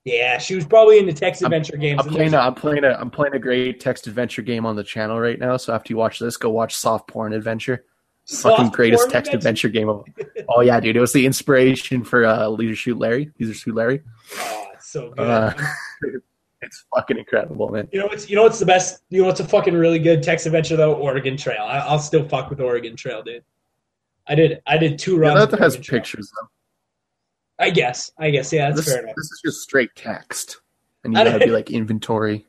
Yeah 0.05 0.39
she 0.39 0.55
was 0.57 0.65
probably 0.65 0.99
in 0.99 1.07
the 1.07 1.13
text 1.13 1.43
adventure 1.43 1.77
games 1.77 2.01
I'm 2.05 2.13
playing. 2.13 2.35
A, 2.35 2.39
I'm 2.39 2.55
playing 2.55 2.85
a. 2.85 2.91
I'm 2.91 3.11
playing 3.11 3.35
a 3.35 3.39
great 3.39 3.79
text 3.81 4.07
adventure 4.09 4.43
game 4.43 4.67
on 4.67 4.75
the 4.77 4.83
channel 4.83 5.21
right 5.21 5.39
now. 5.39 5.57
So 5.57 5.73
after 5.73 5.93
you 5.93 5.97
watch 5.97 6.19
this, 6.19 6.37
go 6.37 6.51
watch 6.51 6.75
Soft 6.75 7.07
Porn 7.09 7.33
Adventure. 7.33 7.85
Fucking 8.29 8.71
greatest 8.71 9.11
text 9.11 9.33
adventure 9.35 9.69
game 9.69 9.89
of. 9.89 10.05
Oh 10.49 10.61
yeah, 10.61 10.81
dude! 10.81 10.97
It 10.97 11.01
was 11.01 11.13
the 11.13 11.25
inspiration 11.25 12.03
for 12.05 12.25
uh, 12.25 12.49
Leisure 12.49 12.77
Suit 12.77 12.99
Larry. 12.99 13.31
Leisure 13.39 13.55
Suit 13.55 13.75
Larry. 13.75 14.03
Oh, 14.39 14.67
so 14.81 15.11
good. 15.11 15.21
Uh, 15.21 15.55
it's 16.63 16.85
fucking 16.95 17.17
incredible, 17.19 17.69
man. 17.71 17.89
you 17.93 18.01
know 18.01 18.07
what's 18.07 18.29
you 18.29 18.37
know 18.37 18.43
what's 18.43 18.59
the 18.59 18.67
best? 18.67 19.03
You 19.09 19.23
know 19.23 19.29
what's 19.29 19.41
a 19.41 19.47
fucking 19.47 19.73
really 19.75 19.99
good 20.01 20.23
text 20.23 20.47
adventure 20.47 20.77
though? 20.77 20.95
Oregon 20.95 21.37
Trail. 21.37 21.63
I, 21.63 21.79
I'll 21.79 21.99
still 22.01 22.29
fuck 22.29 22.51
with 22.51 22.61
Oregon 22.61 22.97
Trail, 22.97 23.23
dude. 23.23 23.45
I 24.27 24.35
did 24.35 24.61
I 24.67 24.77
did 24.79 24.99
two 24.99 25.15
Yeah, 25.15 25.29
runs. 25.35 25.51
that 25.51 25.59
has 25.61 25.75
Oregon 25.75 25.83
Trail. 25.83 26.01
pictures 26.01 26.31
though. 26.41 26.49
I 27.59 27.71
guess. 27.71 28.11
I 28.19 28.31
guess. 28.31 28.53
Yeah, 28.53 28.69
that's 28.71 28.85
This, 28.85 28.95
fair 28.95 29.03
enough. 29.03 29.15
this 29.17 29.25
is 29.27 29.41
just 29.45 29.61
straight 29.63 29.91
text, 29.95 30.61
and 31.05 31.13
you 31.15 31.21
I 31.21 31.25
gotta 31.25 31.39
be 31.45 31.51
like 31.51 31.71
inventory. 31.71 32.47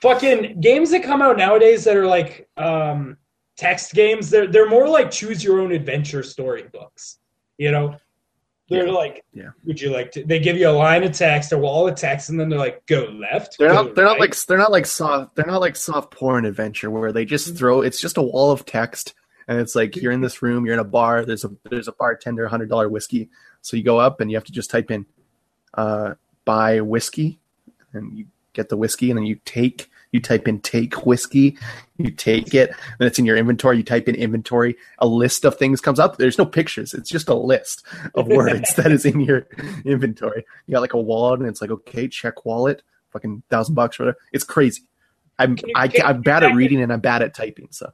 fucking 0.00 0.60
games 0.60 0.90
that 0.90 1.02
come 1.02 1.20
out 1.22 1.36
nowadays 1.36 1.84
that 1.84 1.96
are 1.96 2.06
like 2.06 2.48
um 2.56 3.16
text 3.56 3.92
games 3.92 4.30
they're 4.30 4.46
they're 4.46 4.68
more 4.68 4.88
like 4.88 5.10
choose 5.10 5.44
your 5.44 5.60
own 5.60 5.70
adventure 5.72 6.22
storybooks 6.22 7.18
you 7.58 7.70
know 7.70 7.94
they're 8.70 8.86
Yeah. 8.86 8.92
like 8.92 9.24
Yeah. 9.34 9.50
would 9.66 9.78
you 9.78 9.90
like 9.90 10.10
to 10.12 10.24
they 10.24 10.38
give 10.38 10.56
you 10.56 10.68
a 10.68 10.70
line 10.72 11.02
of 11.04 11.12
text 11.12 11.52
a 11.52 11.58
wall 11.58 11.86
of 11.86 11.96
text 11.96 12.30
and 12.30 12.40
then 12.40 12.48
they're 12.48 12.58
like 12.58 12.86
go 12.86 13.02
left 13.04 13.58
They're 13.58 13.68
go 13.68 13.82
not. 13.82 13.94
They're 13.94 14.04
not 14.06 14.18
like. 14.18 14.34
They're 14.46 14.56
not 14.56 14.72
like 14.72 14.86
soft. 14.86 15.36
They're 15.36 15.44
not 15.44 15.60
like 15.60 15.76
soft 15.76 16.10
porn 16.12 16.46
adventure 16.46 16.90
where 16.90 17.12
they 17.12 17.24
Mm-hmm. 17.24 17.28
just 17.28 17.56
throw. 17.58 17.82
It's 17.82 18.00
just 18.00 18.16
a 18.16 18.22
wall 18.22 18.50
of 18.52 18.64
text, 18.64 19.12
and 19.48 19.60
it's 19.60 19.74
like 19.74 19.96
you're 19.96 20.12
in 20.12 20.22
this 20.22 20.40
room. 20.40 20.64
You're 20.64 20.74
in 20.74 20.80
a 20.80 20.84
bar. 20.84 21.26
There's 21.26 21.44
a 21.44 21.50
there's 21.68 21.88
a 21.88 21.92
bartender, 21.92 22.48
hundred 22.48 22.70
dollar 22.70 22.88
whiskey. 22.88 23.28
So 23.62 23.76
you 23.76 23.82
go 23.82 23.98
up 23.98 24.20
and 24.20 24.30
you 24.30 24.36
have 24.36 24.44
to 24.44 24.52
just 24.52 24.70
type 24.70 24.90
in, 24.90 25.06
uh, 25.74 26.14
buy 26.44 26.80
whiskey, 26.80 27.38
and 27.92 28.16
you 28.18 28.26
get 28.52 28.68
the 28.68 28.76
whiskey, 28.76 29.10
and 29.10 29.18
then 29.18 29.26
you 29.26 29.38
take. 29.44 29.90
You 30.12 30.20
type 30.20 30.48
in 30.48 30.58
take 30.60 31.06
whiskey, 31.06 31.56
you 31.96 32.10
take 32.10 32.52
it, 32.52 32.70
and 32.98 33.06
it's 33.06 33.20
in 33.20 33.24
your 33.26 33.36
inventory. 33.36 33.76
You 33.76 33.84
type 33.84 34.08
in 34.08 34.16
inventory, 34.16 34.74
a 34.98 35.06
list 35.06 35.44
of 35.44 35.56
things 35.56 35.80
comes 35.80 36.00
up. 36.00 36.16
There's 36.16 36.36
no 36.36 36.44
pictures. 36.44 36.94
It's 36.94 37.08
just 37.08 37.28
a 37.28 37.34
list 37.34 37.86
of 38.16 38.26
words 38.38 38.74
that 38.74 38.90
is 38.90 39.04
in 39.06 39.20
your 39.20 39.46
inventory. 39.84 40.44
You 40.66 40.72
got 40.72 40.80
like 40.80 40.94
a 40.94 41.00
wallet, 41.00 41.38
and 41.38 41.48
it's 41.48 41.60
like, 41.60 41.70
okay, 41.70 42.08
check 42.08 42.44
wallet, 42.44 42.82
fucking 43.12 43.44
thousand 43.50 43.76
bucks 43.76 44.00
or 44.00 44.04
whatever. 44.06 44.18
It's 44.32 44.42
crazy. 44.42 44.82
I'm 45.38 45.54
Can 45.54 45.68
you- 45.68 45.74
I, 45.76 45.86
can- 45.86 46.04
I'm 46.04 46.22
bad 46.22 46.42
at 46.42 46.56
reading 46.56 46.82
and 46.82 46.92
I'm 46.92 46.98
bad 47.00 47.22
at 47.22 47.32
typing. 47.32 47.68
So 47.70 47.92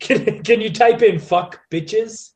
can, 0.00 0.42
can 0.42 0.60
you 0.60 0.70
type 0.72 1.02
in 1.02 1.20
fuck 1.20 1.60
bitches 1.70 2.32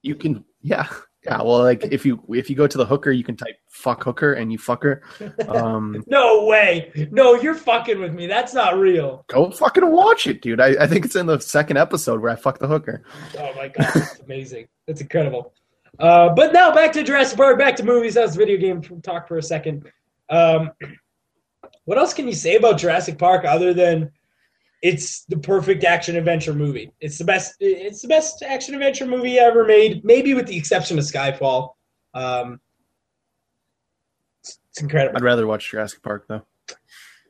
you 0.00 0.14
can, 0.14 0.44
yeah, 0.62 0.88
yeah. 1.28 1.42
Well, 1.42 1.62
like 1.62 1.84
if 1.84 2.06
you 2.06 2.22
if 2.30 2.48
you 2.48 2.56
go 2.56 2.66
to 2.66 2.78
the 2.78 2.86
hooker, 2.86 3.10
you 3.10 3.22
can 3.22 3.36
type 3.36 3.58
fuck 3.68 4.02
hooker 4.02 4.32
and 4.32 4.50
you 4.50 4.58
fuck 4.58 4.82
her. 4.82 5.02
Um, 5.48 6.02
no 6.08 6.44
way 6.46 7.08
no 7.12 7.34
you're 7.34 7.54
fucking 7.54 8.00
with 8.00 8.12
me 8.12 8.26
that's 8.26 8.52
not 8.54 8.76
real 8.76 9.24
go 9.28 9.50
fucking 9.50 9.88
watch 9.90 10.26
it, 10.26 10.42
dude. 10.42 10.60
I, 10.60 10.68
I 10.80 10.86
think 10.86 11.04
it's 11.04 11.16
in 11.16 11.26
the 11.26 11.38
second 11.40 11.76
episode 11.76 12.20
where 12.20 12.30
I 12.30 12.36
fuck 12.36 12.58
the 12.58 12.66
hooker. 12.66 13.04
oh 13.38 13.54
my 13.54 13.68
god 13.68 13.90
that's 13.94 14.20
amazing 14.24 14.66
that's 14.86 15.00
incredible 15.00 15.52
uh 15.98 16.30
but 16.30 16.52
now 16.52 16.74
back 16.74 16.92
to 16.92 17.02
Jurassic 17.02 17.36
Park 17.36 17.58
back 17.58 17.76
to 17.76 17.84
movies 17.84 18.14
that 18.14 18.22
was 18.22 18.36
video 18.36 18.56
game 18.56 18.82
talk 19.02 19.28
for 19.28 19.38
a 19.38 19.42
second 19.42 19.90
um 20.30 20.70
what 21.84 21.98
else 21.98 22.12
can 22.12 22.26
you 22.26 22.34
say 22.34 22.56
about 22.56 22.78
Jurassic 22.78 23.18
Park 23.18 23.44
other 23.44 23.72
than 23.72 24.10
it's 24.82 25.24
the 25.24 25.36
perfect 25.38 25.84
action 25.84 26.16
adventure 26.16 26.54
movie. 26.54 26.92
It's 27.00 27.18
the 27.18 27.24
best. 27.24 27.54
It's 27.60 28.02
the 28.02 28.08
best 28.08 28.42
action 28.42 28.74
adventure 28.74 29.06
movie 29.06 29.38
ever 29.38 29.64
made, 29.64 30.04
maybe 30.04 30.34
with 30.34 30.46
the 30.46 30.56
exception 30.56 30.98
of 30.98 31.04
Skyfall. 31.04 31.74
Um, 32.14 32.60
it's, 34.42 34.58
it's 34.70 34.80
incredible. 34.82 35.16
I'd 35.16 35.22
rather 35.24 35.46
watch 35.46 35.70
Jurassic 35.70 36.02
Park 36.02 36.26
though. 36.28 36.42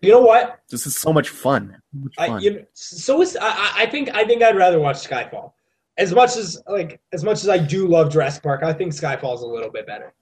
You 0.02 0.12
know 0.12 0.20
what? 0.20 0.60
This 0.68 0.86
is 0.86 0.96
so 0.96 1.12
much 1.12 1.28
fun. 1.30 1.76
So 1.92 2.00
much 2.00 2.14
I, 2.18 2.38
you 2.38 2.50
know, 2.52 2.64
so 2.72 3.20
is 3.22 3.36
I, 3.36 3.48
I- 3.48 3.72
I 3.78 3.86
think 3.86 4.14
I 4.14 4.24
think 4.24 4.42
I'd 4.42 4.56
rather 4.56 4.78
watch 4.78 4.96
Skyfall. 4.96 5.52
As 5.96 6.14
much 6.14 6.36
as 6.36 6.62
like 6.68 7.00
as 7.12 7.24
much 7.24 7.42
as 7.42 7.48
I 7.48 7.58
do 7.58 7.88
love 7.88 8.12
Jurassic 8.12 8.42
Park, 8.42 8.62
I 8.62 8.72
think 8.72 8.92
Skyfall 8.92 9.34
is 9.34 9.40
a 9.42 9.46
little 9.46 9.70
bit 9.70 9.86
better. 9.86 10.12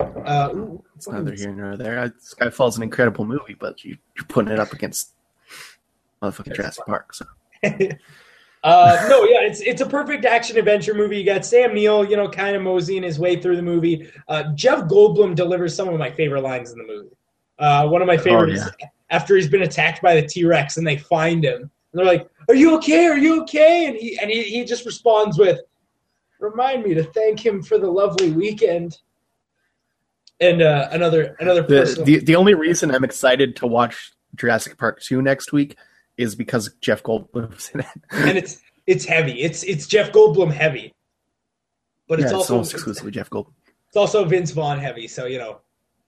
Uh, 0.00 0.50
ooh, 0.54 0.84
it's 0.94 1.08
neither 1.08 1.34
here 1.34 1.52
nor 1.52 1.76
there. 1.76 1.98
I, 1.98 2.08
Skyfall's 2.08 2.76
an 2.76 2.82
incredible 2.82 3.24
movie, 3.24 3.56
but 3.58 3.84
you, 3.84 3.96
you're 4.16 4.26
putting 4.26 4.52
it 4.52 4.60
up 4.60 4.72
against 4.72 5.14
motherfucking 6.22 6.54
Jurassic 6.54 6.86
Park. 6.86 7.14
So 7.14 7.26
Uh, 8.64 9.06
no, 9.08 9.24
yeah, 9.24 9.42
it's 9.42 9.60
it's 9.60 9.80
a 9.80 9.86
perfect 9.86 10.24
action 10.24 10.58
adventure 10.58 10.92
movie. 10.92 11.18
You 11.18 11.24
got 11.24 11.44
Sam 11.44 11.74
Neill, 11.74 12.04
you 12.04 12.16
know, 12.16 12.28
kind 12.28 12.56
of 12.56 12.62
moseying 12.62 13.04
his 13.04 13.18
way 13.18 13.40
through 13.40 13.56
the 13.56 13.62
movie. 13.62 14.10
Uh, 14.26 14.52
Jeff 14.54 14.84
Goldblum 14.84 15.34
delivers 15.36 15.74
some 15.74 15.88
of 15.88 15.98
my 15.98 16.10
favorite 16.10 16.42
lines 16.42 16.72
in 16.72 16.78
the 16.78 16.84
movie. 16.84 17.14
Uh, 17.58 17.88
one 17.88 18.02
of 18.02 18.08
my 18.08 18.16
favorites 18.16 18.62
is 18.62 18.70
after 19.10 19.36
he's 19.36 19.48
been 19.48 19.62
attacked 19.62 20.02
by 20.02 20.20
the 20.20 20.26
T 20.26 20.44
Rex 20.44 20.76
and 20.76 20.86
they 20.86 20.96
find 20.96 21.44
him. 21.44 21.62
And 21.62 21.70
they're 21.94 22.04
like, 22.04 22.28
"Are 22.48 22.54
you 22.54 22.74
okay? 22.78 23.06
Are 23.06 23.16
you 23.16 23.42
okay?" 23.42 23.86
And 23.86 23.96
he 23.96 24.18
and 24.18 24.28
he, 24.28 24.42
he 24.42 24.64
just 24.64 24.84
responds 24.84 25.38
with, 25.38 25.60
"Remind 26.40 26.82
me 26.82 26.94
to 26.94 27.04
thank 27.04 27.44
him 27.44 27.62
for 27.62 27.78
the 27.78 27.90
lovely 27.90 28.32
weekend." 28.32 28.98
And 30.40 30.62
uh, 30.62 30.88
another 30.92 31.36
another 31.40 31.62
the, 31.62 32.02
the 32.04 32.18
the 32.18 32.36
only 32.36 32.54
reason 32.54 32.94
I'm 32.94 33.04
excited 33.04 33.56
to 33.56 33.66
watch 33.66 34.12
Jurassic 34.36 34.78
Park 34.78 35.00
two 35.00 35.20
next 35.20 35.52
week 35.52 35.76
is 36.16 36.34
because 36.34 36.70
Jeff 36.80 37.02
Goldblum's 37.02 37.70
in 37.70 37.80
it. 37.80 37.86
and 38.12 38.38
it's 38.38 38.60
it's 38.86 39.04
heavy. 39.04 39.42
It's 39.42 39.64
it's 39.64 39.86
Jeff 39.86 40.12
Goldblum 40.12 40.52
heavy, 40.52 40.94
but 42.08 42.20
it's 42.20 42.26
it's 42.26 42.34
also 42.34 42.54
almost 42.54 42.72
exclusively 42.72 43.10
Jeff 43.10 43.30
Goldblum. 43.30 43.52
It's 43.88 43.96
also 43.96 44.24
Vince 44.24 44.52
Vaughn 44.52 44.78
heavy, 44.78 45.08
so 45.08 45.26
you 45.26 45.38
know, 45.38 45.60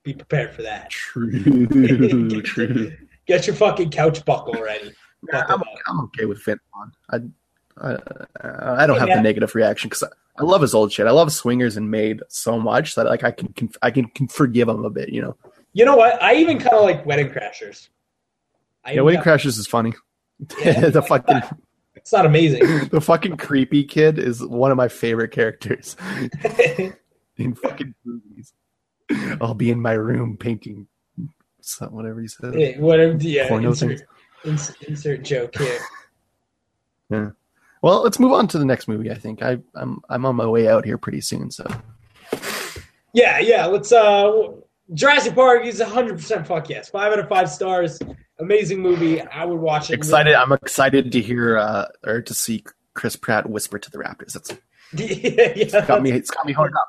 be 0.03 0.13
prepared 0.13 0.53
for 0.53 0.61
that. 0.61 0.89
True, 0.91 2.41
true. 2.41 2.95
Get 3.27 3.47
your 3.47 3.55
fucking 3.55 3.91
couch 3.91 4.23
buckle 4.25 4.61
ready. 4.61 4.93
Yeah, 5.31 5.45
I'm, 5.47 5.61
I'm 5.87 5.99
okay 6.05 6.25
with 6.25 6.43
Vince 6.43 6.61
Vaughn. 6.73 6.91
I, 7.11 7.19
I, 7.81 7.97
I 8.83 8.85
don't 8.85 8.99
have 8.99 9.07
Yeah. 9.07 9.15
the 9.17 9.21
negative 9.21 9.55
reaction 9.55 9.89
because 9.89 10.03
I, 10.37 10.43
love 10.43 10.61
his 10.61 10.73
old 10.75 10.91
shit. 10.91 11.07
I 11.07 11.11
love 11.11 11.31
Swingers 11.31 11.77
and 11.77 11.89
Made 11.91 12.21
so 12.29 12.59
much 12.59 12.95
that 12.95 13.05
like 13.05 13.23
I 13.23 13.31
can, 13.31 13.49
can 13.53 13.69
I 13.81 13.91
can, 13.91 14.05
can 14.07 14.27
forgive 14.27 14.69
him 14.69 14.85
a 14.85 14.89
bit. 14.89 15.09
You 15.09 15.21
know, 15.21 15.35
You 15.73 15.85
know 15.85 15.95
what? 15.95 16.21
I 16.21 16.35
even 16.35 16.57
kind 16.59 16.75
of 16.75 16.83
like 16.83 17.05
Wedding 17.05 17.29
Crashers. 17.29 17.89
I 18.85 18.93
yeah, 18.93 19.01
Wedding 19.01 19.21
Crashers 19.21 19.57
is 19.59 19.67
funny. 19.67 19.93
Yeah. 20.63 20.89
the 20.89 21.01
fucking 21.01 21.41
It's 21.95 22.11
not 22.11 22.25
amazing. 22.25 22.87
the 22.91 23.01
fucking 23.01 23.37
creepy 23.37 23.83
kid 23.83 24.17
is 24.19 24.43
one 24.45 24.71
of 24.71 24.77
my 24.77 24.87
favorite 24.87 25.31
characters 25.31 25.95
in 27.37 27.55
fucking 27.55 27.93
movies. 28.05 28.53
I'll 29.41 29.53
be 29.53 29.71
in 29.71 29.81
my 29.81 29.93
room 29.93 30.37
painting 30.37 30.87
so- 31.61 31.87
whatever 31.87 32.21
he 32.21 32.27
said. 32.27 32.55
Yeah, 32.59 32.79
Whatever. 32.79 33.17
Yeah. 33.19 33.53
Insert, 33.53 34.01
ins- 34.45 34.75
insert 34.87 35.23
joke 35.23 35.55
here. 37.09 37.35
Well, 37.81 38.03
let's 38.03 38.19
move 38.19 38.31
on 38.33 38.47
to 38.49 38.59
the 38.59 38.65
next 38.65 38.87
movie. 38.87 39.11
I 39.11 39.15
think 39.15 39.41
I, 39.41 39.57
I'm 39.75 40.01
I'm 40.09 40.25
on 40.25 40.35
my 40.35 40.45
way 40.45 40.67
out 40.67 40.85
here 40.85 40.97
pretty 40.97 41.21
soon. 41.21 41.51
So 41.51 41.65
Yeah, 43.13 43.39
yeah. 43.39 43.65
Let's. 43.65 43.91
uh 43.91 44.53
Jurassic 44.93 45.35
Park 45.35 45.65
is 45.65 45.79
100% 45.79 46.45
fuck 46.45 46.69
yes. 46.69 46.89
Five 46.89 47.13
out 47.13 47.19
of 47.19 47.29
five 47.29 47.49
stars. 47.49 47.97
Amazing 48.39 48.81
movie. 48.81 49.21
I 49.21 49.45
would 49.45 49.59
watch 49.59 49.89
it. 49.89 49.93
excited! 49.93 50.33
I'm 50.33 50.51
excited 50.51 51.11
to 51.13 51.21
hear 51.21 51.57
uh, 51.57 51.85
or 52.05 52.21
to 52.21 52.33
see 52.33 52.65
Chris 52.93 53.15
Pratt 53.15 53.49
whisper 53.49 53.79
to 53.79 53.91
the 53.91 53.99
Raptors. 53.99 54.33
That's 54.33 54.51
yeah, 54.93 55.53
yeah. 55.55 55.85
got 55.85 56.01
me. 56.01 56.11
It's 56.11 56.29
got 56.29 56.45
me 56.45 56.51
hard 56.51 56.73
up. 56.73 56.87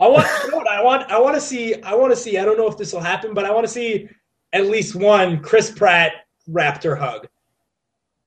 I 0.00 0.08
want, 0.08 0.26
you 0.44 0.50
know 0.50 0.64
I 0.70 0.82
want, 0.82 1.10
I 1.10 1.20
want 1.20 1.34
to 1.34 1.40
see, 1.40 1.80
I 1.82 1.94
want 1.94 2.12
to 2.12 2.16
see. 2.16 2.38
I 2.38 2.44
don't 2.44 2.56
know 2.56 2.68
if 2.68 2.78
this 2.78 2.92
will 2.92 3.00
happen, 3.00 3.34
but 3.34 3.44
I 3.44 3.50
want 3.50 3.66
to 3.66 3.72
see 3.72 4.08
at 4.52 4.66
least 4.66 4.94
one 4.94 5.40
Chris 5.42 5.70
Pratt 5.70 6.12
Raptor 6.48 6.98
hug. 6.98 7.28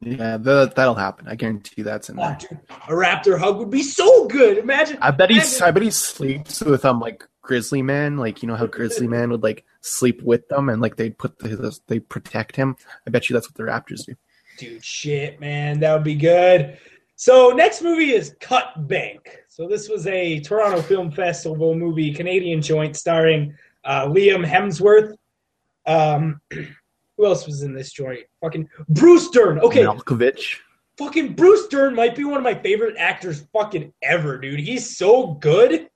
Yeah, 0.05 0.37
the, 0.37 0.71
that'll 0.75 0.93
happen. 0.95 1.27
I 1.27 1.35
guarantee 1.35 1.81
that's 1.81 2.09
in 2.09 2.19
Oh, 2.19 2.23
there. 2.27 2.37
dude, 2.39 2.59
a 2.69 2.91
Raptor 2.91 3.39
hug 3.39 3.57
would 3.57 3.71
be 3.71 3.81
so 3.81 4.27
good. 4.27 4.57
Imagine. 4.59 4.97
I 5.01 5.11
bet 5.11 5.31
he's. 5.31 5.53
imagine- 5.57 5.67
I 5.67 5.71
bet 5.71 5.83
he 5.83 5.91
sleeps 5.91 6.61
with 6.61 6.85
um 6.85 6.99
like 6.99 7.23
Grizzly 7.41 7.81
Man. 7.81 8.17
Like 8.17 8.41
you 8.43 8.47
know 8.47 8.55
how 8.55 8.67
Grizzly 8.67 9.07
Man 9.07 9.31
would 9.31 9.41
like 9.43 9.65
sleep 9.81 10.21
with 10.21 10.47
them 10.47 10.69
and 10.69 10.81
like 10.81 10.95
they'd 10.95 11.17
put 11.17 11.39
the 11.39 11.75
they 11.87 11.99
protect 11.99 12.55
him. 12.55 12.75
I 13.07 13.09
bet 13.09 13.29
you 13.29 13.33
that's 13.33 13.47
what 13.49 13.55
the 13.55 13.63
Raptors 13.63 14.05
do. 14.05 14.13
Dude, 14.57 14.85
shit, 14.85 15.39
man, 15.41 15.79
that 15.81 15.93
would 15.93 16.03
be 16.03 16.15
good. 16.15 16.77
So 17.17 17.49
next 17.49 17.81
movie 17.81 18.11
is 18.11 18.35
Cut 18.39 18.87
Bank. 18.87 19.39
So 19.47 19.67
this 19.67 19.89
was 19.89 20.05
a 20.07 20.39
Toronto 20.41 20.81
Film 20.81 21.11
Festival 21.11 21.73
movie, 21.75 22.13
Canadian 22.13 22.61
joint 22.61 22.95
starring 22.95 23.55
uh, 23.85 24.05
Liam 24.07 24.45
Hemsworth. 24.45 25.15
Um, 25.85 26.39
who 27.17 27.25
else 27.25 27.45
was 27.45 27.63
in 27.63 27.73
this 27.73 27.91
joint? 27.91 28.21
Fucking 28.41 28.69
Bruce 28.89 29.29
Dern. 29.29 29.59
Okay, 29.59 29.83
Malkovich. 29.83 30.57
fucking 30.97 31.33
Bruce 31.33 31.67
Dern 31.67 31.95
might 31.95 32.15
be 32.15 32.23
one 32.23 32.37
of 32.37 32.43
my 32.43 32.55
favorite 32.55 32.95
actors 32.97 33.45
fucking 33.53 33.93
ever, 34.01 34.37
dude. 34.37 34.59
He's 34.59 34.97
so 34.97 35.33
good. 35.35 35.89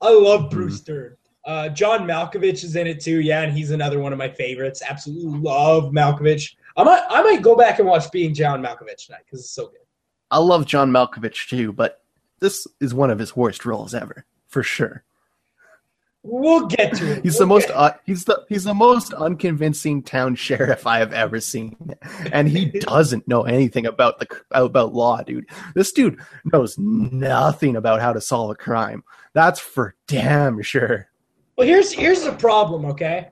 I 0.00 0.10
love 0.12 0.50
Bruce 0.50 0.80
Dern. 0.80 1.16
Uh, 1.44 1.68
John 1.68 2.00
Malkovich 2.00 2.64
is 2.64 2.74
in 2.74 2.88
it 2.88 3.00
too, 3.00 3.20
yeah, 3.20 3.42
and 3.42 3.56
he's 3.56 3.70
another 3.70 4.00
one 4.00 4.12
of 4.12 4.18
my 4.18 4.28
favorites. 4.28 4.82
Absolutely 4.86 5.38
love 5.38 5.92
Malkovich. 5.92 6.56
I 6.76 6.82
might, 6.82 7.02
I 7.08 7.22
might 7.22 7.42
go 7.42 7.56
back 7.56 7.78
and 7.78 7.88
watch 7.88 8.10
Being 8.10 8.34
John 8.34 8.60
Malkovich 8.62 9.06
tonight 9.06 9.22
because 9.24 9.40
it's 9.40 9.52
so 9.52 9.68
good. 9.68 9.80
I 10.30 10.38
love 10.38 10.66
John 10.66 10.90
Malkovich 10.90 11.48
too, 11.48 11.72
but 11.72 12.02
this 12.40 12.66
is 12.80 12.92
one 12.92 13.10
of 13.10 13.18
his 13.20 13.36
worst 13.36 13.64
roles 13.64 13.94
ever, 13.94 14.26
for 14.48 14.62
sure. 14.64 15.04
We'll 16.28 16.66
get 16.66 16.94
to 16.96 17.12
it. 17.12 17.22
He's 17.24 17.34
We'll 17.34 17.40
the 17.40 17.46
most 17.46 17.68
get- 17.68 17.76
uh, 17.76 17.92
he's 18.04 18.24
the 18.24 18.44
he's 18.48 18.64
the 18.64 18.74
most 18.74 19.12
unconvincing 19.12 20.02
town 20.02 20.34
sheriff 20.46 20.86
I 20.86 20.98
have 20.98 21.12
ever 21.12 21.40
seen, 21.40 21.76
and 22.32 22.48
he 22.48 22.64
doesn't 22.80 23.28
know 23.28 23.42
anything 23.44 23.86
about 23.86 24.18
the 24.18 24.26
about 24.50 24.92
law, 24.94 25.22
dude. 25.22 25.46
This 25.74 25.92
dude 25.92 26.18
knows 26.44 26.76
nothing 26.78 27.76
about 27.76 28.00
how 28.00 28.12
to 28.12 28.20
solve 28.20 28.50
a 28.50 28.54
crime. 28.54 29.04
That's 29.34 29.60
for 29.60 29.94
damn 30.08 30.60
sure. 30.62 31.08
Well, 31.56 31.66
here's 31.66 31.92
here's 31.92 32.22
the 32.24 32.32
problem, 32.32 32.84
okay? 32.86 33.28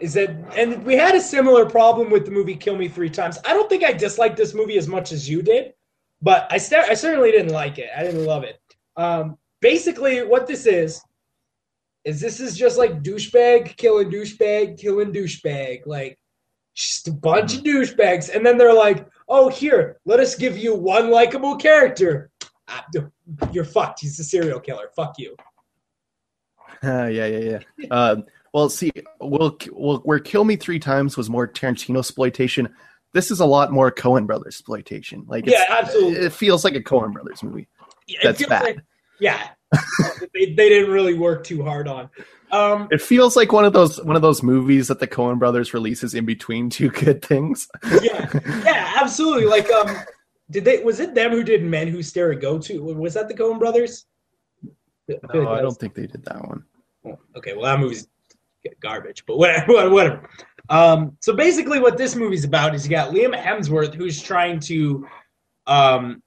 Is 0.00 0.14
that 0.14 0.30
and 0.56 0.82
we 0.84 0.94
had 0.96 1.14
a 1.14 1.20
similar 1.20 1.66
problem 1.66 2.08
with 2.10 2.24
the 2.24 2.30
movie 2.30 2.54
Kill 2.54 2.76
Me 2.76 2.88
Three 2.88 3.10
Times. 3.10 3.38
I 3.44 3.52
don't 3.52 3.68
think 3.68 3.84
I 3.84 3.92
disliked 3.92 4.36
this 4.36 4.54
movie 4.54 4.78
as 4.78 4.88
much 4.88 5.12
as 5.12 5.28
you 5.28 5.42
did, 5.42 5.74
but 6.22 6.46
I 6.50 6.58
st- 6.58 6.88
I 6.88 6.94
certainly 6.94 7.30
didn't 7.32 7.52
like 7.52 7.78
it. 7.78 7.90
I 7.96 8.04
didn't 8.04 8.24
love 8.24 8.44
it. 8.44 8.60
Um, 8.96 9.36
basically, 9.60 10.22
what 10.22 10.46
this 10.46 10.66
is 10.66 11.02
is 12.08 12.20
this 12.20 12.40
is 12.40 12.56
just 12.56 12.78
like 12.78 13.02
douchebag 13.02 13.76
killing 13.76 14.10
douchebag 14.10 14.78
killing 14.78 15.12
douchebag, 15.12 15.82
like 15.86 16.18
just 16.74 17.08
a 17.08 17.12
bunch 17.12 17.56
of 17.56 17.62
douchebags, 17.64 18.34
and 18.34 18.44
then 18.46 18.56
they're 18.56 18.72
like, 18.74 19.06
"Oh, 19.28 19.48
here, 19.48 19.98
let 20.04 20.20
us 20.20 20.34
give 20.34 20.56
you 20.56 20.74
one 20.74 21.10
likable 21.10 21.56
character." 21.56 22.30
Ah, 22.68 22.84
You're 23.52 23.64
fucked. 23.64 24.00
He's 24.00 24.18
a 24.20 24.24
serial 24.24 24.60
killer. 24.60 24.90
Fuck 24.94 25.14
you. 25.18 25.36
Uh, 26.82 27.06
yeah, 27.10 27.26
yeah, 27.26 27.58
yeah. 27.78 27.88
Um, 27.90 28.24
well, 28.54 28.68
see, 28.68 28.90
well, 29.20 29.56
well, 29.72 29.98
where 30.04 30.18
"Kill 30.18 30.44
Me 30.44 30.56
Three 30.56 30.78
Times" 30.78 31.16
was 31.16 31.28
more 31.28 31.46
Tarantino 31.46 31.98
exploitation. 31.98 32.68
This 33.12 33.30
is 33.30 33.40
a 33.40 33.46
lot 33.46 33.72
more 33.72 33.90
Coen 33.90 34.26
Brothers 34.26 34.48
exploitation. 34.54 35.24
Like, 35.26 35.46
it's, 35.46 35.52
Yeah, 35.58 35.64
absolutely. 35.68 36.26
It 36.26 36.32
feels 36.32 36.62
like 36.64 36.74
a 36.74 36.80
Coen 36.80 37.12
Brothers 37.12 37.42
movie. 37.42 37.66
It 38.06 38.18
That's 38.22 38.46
bad. 38.46 38.62
like- 38.62 38.78
yeah, 39.18 39.48
they, 40.34 40.46
they 40.54 40.68
didn't 40.68 40.90
really 40.90 41.14
work 41.14 41.44
too 41.44 41.62
hard 41.62 41.88
on. 41.88 42.08
Um, 42.50 42.88
It 42.90 43.02
feels 43.02 43.36
like 43.36 43.52
one 43.52 43.64
of 43.64 43.72
those 43.72 44.02
one 44.02 44.16
of 44.16 44.22
those 44.22 44.42
movies 44.42 44.88
that 44.88 45.00
the 45.00 45.06
Coen 45.06 45.38
Brothers 45.38 45.74
releases 45.74 46.14
in 46.14 46.24
between 46.24 46.70
two 46.70 46.88
good 46.90 47.22
things. 47.22 47.68
yeah, 48.02 48.30
yeah, 48.64 48.94
absolutely. 49.00 49.44
Like, 49.44 49.70
um, 49.70 49.94
did 50.50 50.64
they? 50.64 50.82
Was 50.82 51.00
it 51.00 51.14
them 51.14 51.32
who 51.32 51.44
did 51.44 51.62
Men 51.62 51.88
Who 51.88 52.02
Stare 52.02 52.32
at 52.32 52.40
Goats? 52.40 52.70
Was 52.70 53.14
that 53.14 53.28
the 53.28 53.34
Coen 53.34 53.58
Brothers? 53.58 54.06
I 54.64 55.12
like 55.12 55.34
No, 55.34 55.40
that 55.42 55.48
I 55.48 55.60
don't 55.60 55.78
think 55.78 55.94
they 55.94 56.06
did 56.06 56.24
that 56.24 56.46
one. 56.46 56.64
Oh, 57.04 57.18
okay, 57.36 57.52
well 57.54 57.64
that 57.64 57.80
movie's 57.80 58.08
garbage, 58.80 59.24
but 59.26 59.38
whatever, 59.38 59.90
whatever. 59.90 60.28
Um, 60.70 61.16
so 61.20 61.34
basically, 61.34 61.80
what 61.80 61.96
this 61.96 62.14
movie's 62.14 62.44
about 62.44 62.74
is 62.74 62.84
you 62.84 62.90
got 62.90 63.12
Liam 63.12 63.34
Hemsworth 63.38 63.94
who's 63.94 64.20
trying 64.22 64.60
to, 64.60 65.06
um, 65.66 66.22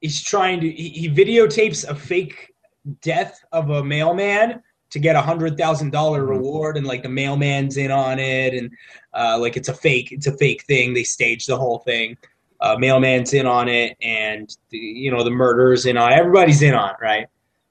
he's 0.00 0.22
trying 0.22 0.60
to 0.60 0.70
he, 0.70 0.88
he 0.90 1.08
videotapes 1.10 1.86
a 1.88 1.94
fake 1.94 2.54
death 3.00 3.40
of 3.52 3.70
a 3.70 3.82
mailman 3.84 4.62
to 4.90 4.98
get 4.98 5.16
a 5.16 5.20
hundred 5.20 5.58
thousand 5.58 5.90
dollar 5.90 6.22
Mhm. 6.24 6.28
reward, 6.28 6.76
and 6.76 6.86
like 6.86 7.02
the 7.02 7.08
mailman's 7.08 7.76
in 7.76 7.90
on 7.90 8.18
it, 8.18 8.54
and 8.54 8.70
uh, 9.14 9.36
like 9.38 9.56
it's 9.56 9.68
a 9.68 9.74
fake, 9.74 10.12
it's 10.12 10.26
a 10.26 10.36
fake 10.36 10.62
thing. 10.64 10.94
They 10.94 11.02
staged 11.04 11.48
the 11.48 11.56
whole 11.56 11.78
thing. 11.80 12.16
Uh, 12.60 12.76
mailman's 12.78 13.34
in 13.34 13.46
on 13.46 13.68
it, 13.68 13.96
and 14.00 14.48
the, 14.70 14.78
you 14.78 15.10
know 15.10 15.22
the 15.24 15.30
murderer's 15.30 15.84
in 15.86 15.96
on. 15.96 16.12
it. 16.12 16.18
Everybody's 16.18 16.62
in 16.62 16.74
on 16.74 16.90
it, 16.90 16.96
right? 17.00 17.26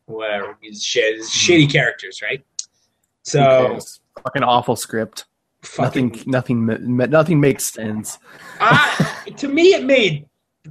Whatever. 0.05 0.57
Shit, 0.79 1.21
shitty 1.21 1.71
characters, 1.71 2.21
right? 2.21 2.43
So 3.23 3.79
fucking 4.23 4.43
awful 4.43 4.75
script. 4.75 5.25
fucking, 5.63 6.09
Nothing, 6.27 6.65
nothing, 6.67 6.97
nothing 7.09 7.39
makes 7.39 7.63
sense. 7.65 8.19
I, 8.59 9.31
to 9.37 9.47
me, 9.47 9.73
it 9.73 9.83
made. 9.83 10.27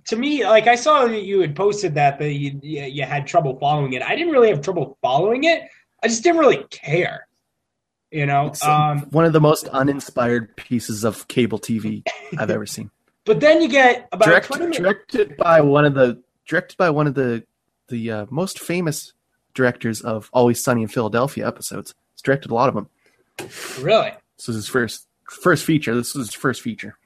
To 0.07 0.17
me, 0.17 0.45
like 0.45 0.67
I 0.67 0.75
saw 0.75 1.07
that 1.07 1.23
you 1.23 1.41
had 1.41 1.55
posted 1.55 1.95
that 1.95 2.19
that 2.19 2.33
you, 2.33 2.59
you 2.63 3.03
had 3.05 3.27
trouble 3.27 3.59
following 3.59 3.93
it. 3.93 4.03
I 4.03 4.17
didn't 4.17 4.33
really 4.33 4.49
have 4.49 4.61
trouble 4.61 4.99
following 5.03 5.45
it. 5.45 5.63
I 6.03 6.09
just 6.09 6.23
didn't 6.23 6.39
really 6.41 6.65
care. 6.71 7.27
You 8.11 8.27
know. 8.27 8.53
Um, 8.63 9.01
one 9.11 9.25
of 9.25 9.33
the 9.33 9.41
most 9.41 9.69
uninspired 9.69 10.57
pieces 10.57 11.05
of 11.05 11.27
cable 11.29 11.59
TV 11.59 12.03
I've 12.39 12.51
ever 12.51 12.67
seen. 12.67 12.91
but 13.25 13.41
then 13.41 13.63
you 13.63 13.69
get 13.69 14.09
about 14.13 14.27
Direct, 14.27 14.47
20 14.47 14.61
minutes. 14.63 14.79
directed 14.79 15.37
by 15.37 15.61
one 15.61 15.85
of 15.85 15.95
the 15.95 16.23
directed 16.47 16.77
by 16.77 16.91
one 16.91 17.07
of 17.07 17.15
the 17.15 17.45
the 17.89 18.11
uh, 18.11 18.27
most 18.31 18.59
famous 18.59 19.13
directors 19.55 20.01
of 20.01 20.31
Always 20.33 20.63
Sunny 20.63 20.83
in 20.83 20.89
Philadelphia 20.89 21.47
episodes. 21.47 21.95
He's 22.13 22.23
directed 22.23 22.51
a 22.51 22.55
lot 22.55 22.69
of 22.69 22.75
them. 22.75 22.89
Really. 23.81 24.13
This 24.37 24.49
was 24.49 24.57
his 24.57 24.69
first 24.69 25.07
first 25.29 25.65
feature. 25.65 25.95
This 25.95 26.15
was 26.15 26.29
his 26.29 26.35
first 26.35 26.63
feature. 26.63 26.97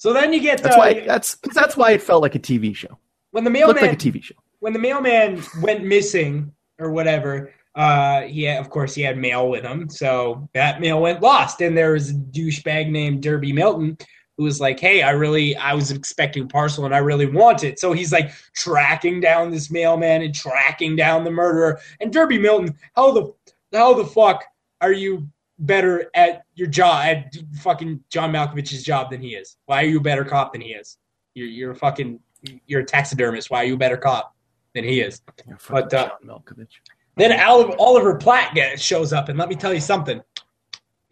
So 0.00 0.14
then 0.14 0.32
you 0.32 0.40
get 0.40 0.62
That's 0.62 0.76
uh, 0.76 0.78
why 0.78 1.04
that's 1.06 1.36
that's 1.52 1.76
why 1.76 1.90
it 1.90 2.00
felt 2.00 2.22
like 2.22 2.34
a 2.34 2.38
TV 2.38 2.74
show. 2.74 2.98
when 3.32 3.44
the 3.44 3.50
It 3.50 3.66
looked 3.66 3.80
mailman 3.82 3.98
like 3.98 4.06
a 4.06 4.10
TV 4.10 4.22
show. 4.22 4.34
when 4.60 4.72
the 4.72 4.78
mailman 4.78 5.42
went 5.60 5.84
missing 5.84 6.50
or 6.78 6.90
whatever, 6.90 7.52
uh, 7.76 8.22
of 8.58 8.70
course 8.70 8.94
he 8.94 9.02
had 9.02 9.18
mail 9.18 9.50
with 9.50 9.62
him, 9.62 9.90
so 9.90 10.48
that 10.54 10.80
mail 10.80 11.02
went 11.02 11.20
lost. 11.20 11.60
And 11.60 11.76
there 11.76 11.92
was 11.92 12.08
a 12.10 12.14
douchebag 12.14 12.90
named 12.90 13.22
Derby 13.22 13.52
Milton 13.52 13.98
who 14.38 14.44
was 14.44 14.58
like, 14.58 14.80
"Hey, 14.80 15.02
I 15.02 15.10
really, 15.10 15.54
I 15.56 15.74
was 15.74 15.90
expecting 15.90 16.44
a 16.44 16.46
parcel 16.46 16.86
and 16.86 16.94
I 16.94 16.98
really 16.98 17.26
want 17.26 17.62
it." 17.62 17.78
So 17.78 17.92
he's 17.92 18.10
like 18.10 18.30
tracking 18.54 19.20
down 19.20 19.50
this 19.50 19.70
mailman 19.70 20.22
and 20.22 20.34
tracking 20.34 20.96
down 20.96 21.24
the 21.24 21.30
murderer. 21.30 21.78
And 22.00 22.10
Derby 22.10 22.38
Milton, 22.38 22.74
how 22.96 23.12
the 23.12 23.34
how 23.74 23.92
the 23.92 24.06
fuck 24.06 24.42
are 24.80 24.92
you 24.94 25.28
better 25.60 26.10
at 26.14 26.42
your 26.54 26.68
job 26.68 27.04
at 27.04 27.36
fucking 27.60 28.02
John 28.10 28.32
Malkovich's 28.32 28.82
job 28.82 29.10
than 29.10 29.20
he 29.20 29.34
is? 29.34 29.56
Why 29.66 29.82
are 29.82 29.86
you 29.86 29.98
a 29.98 30.02
better 30.02 30.24
cop 30.24 30.52
than 30.52 30.62
he 30.62 30.70
is? 30.70 30.98
You're 31.34 31.46
you're 31.46 31.70
a 31.72 31.76
fucking 31.76 32.20
you're 32.66 32.80
a 32.80 32.84
taxidermist. 32.84 33.50
Why 33.50 33.58
are 33.58 33.64
you 33.64 33.74
a 33.74 33.78
better 33.78 33.96
cop 33.96 34.34
than 34.74 34.84
he 34.84 35.00
is? 35.00 35.22
Yeah, 35.46 35.54
But, 35.68 35.92
uh, 35.92 36.08
John 36.08 36.18
Malkovich. 36.26 36.68
Then 37.16 37.38
Oliver, 37.38 37.74
Oliver 37.78 38.14
Platt 38.16 38.54
gets, 38.54 38.82
shows 38.82 39.12
up, 39.12 39.28
and 39.28 39.38
let 39.38 39.48
me 39.48 39.54
tell 39.54 39.74
you 39.74 39.80
something. 39.80 40.22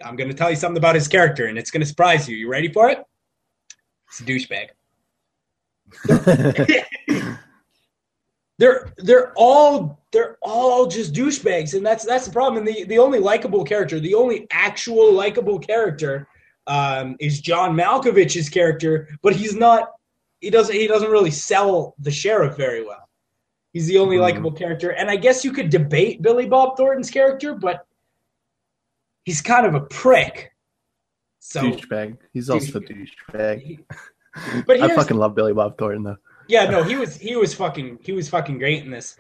I'm 0.03 0.17
going 0.17 0.31
to 0.31 0.37
tell 0.37 0.49
you 0.49 0.57
something 0.57 0.79
about 0.79 0.95
his 0.95 1.09
character, 1.09 1.47
and 1.47 1.59
it's 1.59 1.71
going 1.71 1.81
to 1.81 1.87
surprise 1.87 2.29
you. 2.29 2.37
You 2.37 2.49
ready 2.51 2.73
for 2.73 2.89
it? 2.89 3.05
It's 4.09 4.21
a 4.21 4.25
douchebag. 4.25 4.69
they're 8.59 8.93
they're 8.99 9.33
all 9.37 10.01
they're 10.13 10.37
all 10.43 10.87
just 10.87 11.13
douchebags, 11.15 11.75
and 11.75 11.85
that's 11.87 12.05
that's 12.05 12.27
the 12.27 12.33
problem. 12.33 12.59
And 12.59 12.67
the 12.67 12.85
the 12.85 12.99
only 12.99 13.19
likable 13.19 13.65
character, 13.65 14.01
the 14.01 14.15
only 14.15 14.47
actual 14.51 15.13
likable 15.13 15.59
character, 15.59 16.27
um, 16.67 17.17
is 17.21 17.41
John 17.41 17.77
Malkovich's 17.77 18.49
character, 18.49 19.09
but 19.23 19.35
he's 19.35 19.55
not. 19.55 19.93
He 20.41 20.51
doesn't 20.51 20.75
he 20.75 20.87
doesn't 20.87 21.11
really 21.11 21.31
sell 21.31 21.95
the 21.99 22.11
sheriff 22.11 22.57
very 22.57 22.85
well. 22.85 23.09
He's 23.73 23.87
the 23.87 23.99
only 23.99 24.17
Mhm. 24.17 24.23
likable 24.23 24.53
character, 24.53 24.91
and 24.91 25.11
I 25.11 25.17
guess 25.17 25.45
you 25.45 25.53
could 25.53 25.71
debate 25.71 26.23
Billy 26.23 26.47
Bob 26.47 26.77
Thornton's 26.77 27.11
character, 27.11 27.55
but 27.55 27.87
he's 29.25 29.41
kind 29.41 29.67
of 29.67 29.75
a 29.75 29.81
prick. 29.83 30.53
So 31.41 31.63
douchebag. 31.63 32.19
He's 32.33 32.51
also 32.51 32.79
a 32.79 32.83
douchebag. 32.83 33.85
But 34.67 34.81
I 34.83 34.95
fucking 34.95 35.17
love 35.17 35.35
Billy 35.35 35.53
Bob 35.53 35.79
Thornton 35.79 36.03
though. 36.03 36.17
Yeah, 36.49 36.65
no, 36.71 36.83
he 36.83 36.97
was 36.97 37.17
he 37.17 37.37
was 37.37 37.55
fucking 37.55 37.99
he 38.03 38.13
was 38.13 38.29
fucking 38.29 38.59
great 38.59 38.83
in 38.83 38.91
this. 38.91 39.17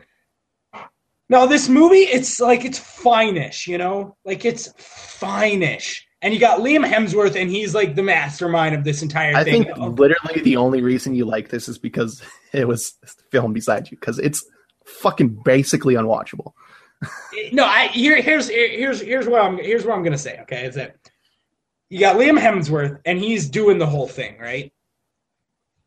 Now 1.28 1.44
this 1.44 1.68
movie, 1.68 1.98
it's 1.98 2.40
like 2.40 2.64
it's 2.64 2.78
finish, 2.78 3.66
you 3.66 3.76
know, 3.76 4.16
like 4.24 4.46
it's 4.46 4.72
finish, 4.78 6.06
and 6.22 6.32
you 6.32 6.40
got 6.40 6.60
Liam 6.60 6.90
Hemsworth, 6.90 7.36
and 7.36 7.50
he's 7.50 7.74
like 7.74 7.94
the 7.94 8.02
mastermind 8.02 8.74
of 8.74 8.82
this 8.82 9.02
entire 9.02 9.36
I 9.36 9.44
thing. 9.44 9.64
think 9.64 9.76
literally 9.76 10.40
the 10.40 10.56
only 10.56 10.80
reason 10.80 11.14
you 11.14 11.26
like 11.26 11.50
this 11.50 11.68
is 11.68 11.78
because 11.78 12.22
it 12.54 12.66
was 12.66 12.94
filmed 13.30 13.52
beside 13.52 13.90
you 13.90 13.98
because 13.98 14.18
it's 14.18 14.44
fucking 14.86 15.42
basically 15.44 15.94
unwatchable. 15.94 16.52
no, 17.52 17.64
I 17.64 17.88
here 17.88 18.22
here's 18.22 18.48
here's 18.48 19.00
here's 19.02 19.28
what 19.28 19.42
I'm 19.42 19.58
here's 19.58 19.84
what 19.84 19.94
I'm 19.94 20.02
gonna 20.02 20.16
say. 20.16 20.38
Okay, 20.42 20.64
is 20.64 20.76
that 20.76 20.96
you 21.90 22.00
got 22.00 22.16
Liam 22.16 22.40
Hemsworth, 22.40 23.00
and 23.04 23.18
he's 23.18 23.50
doing 23.50 23.78
the 23.78 23.86
whole 23.86 24.08
thing, 24.08 24.38
right? 24.38 24.72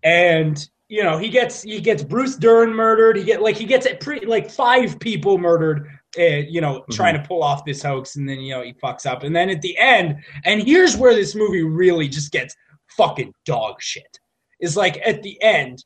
And 0.03 0.63
you 0.91 1.01
know 1.01 1.17
he 1.17 1.29
gets 1.29 1.63
he 1.63 1.79
gets 1.79 2.03
Bruce 2.03 2.35
Dern 2.35 2.73
murdered. 2.75 3.15
He 3.15 3.23
get 3.23 3.41
like 3.41 3.55
he 3.55 3.63
gets 3.63 3.87
pre, 4.01 4.19
like 4.25 4.51
five 4.51 4.99
people 4.99 5.37
murdered. 5.37 5.87
Uh, 6.19 6.43
you 6.49 6.59
know, 6.59 6.83
trying 6.91 7.13
to 7.13 7.25
pull 7.25 7.41
off 7.41 7.63
this 7.63 7.81
hoax, 7.81 8.17
and 8.17 8.27
then 8.27 8.41
you 8.41 8.53
know 8.53 8.61
he 8.61 8.73
fucks 8.73 9.05
up, 9.05 9.23
and 9.23 9.33
then 9.33 9.49
at 9.49 9.61
the 9.61 9.77
end, 9.77 10.17
and 10.43 10.61
here's 10.61 10.97
where 10.97 11.15
this 11.15 11.33
movie 11.33 11.63
really 11.63 12.09
just 12.09 12.33
gets 12.33 12.53
fucking 12.97 13.33
dog 13.45 13.81
shit. 13.81 14.19
Is 14.59 14.75
like 14.75 14.99
at 15.07 15.23
the 15.23 15.41
end, 15.41 15.85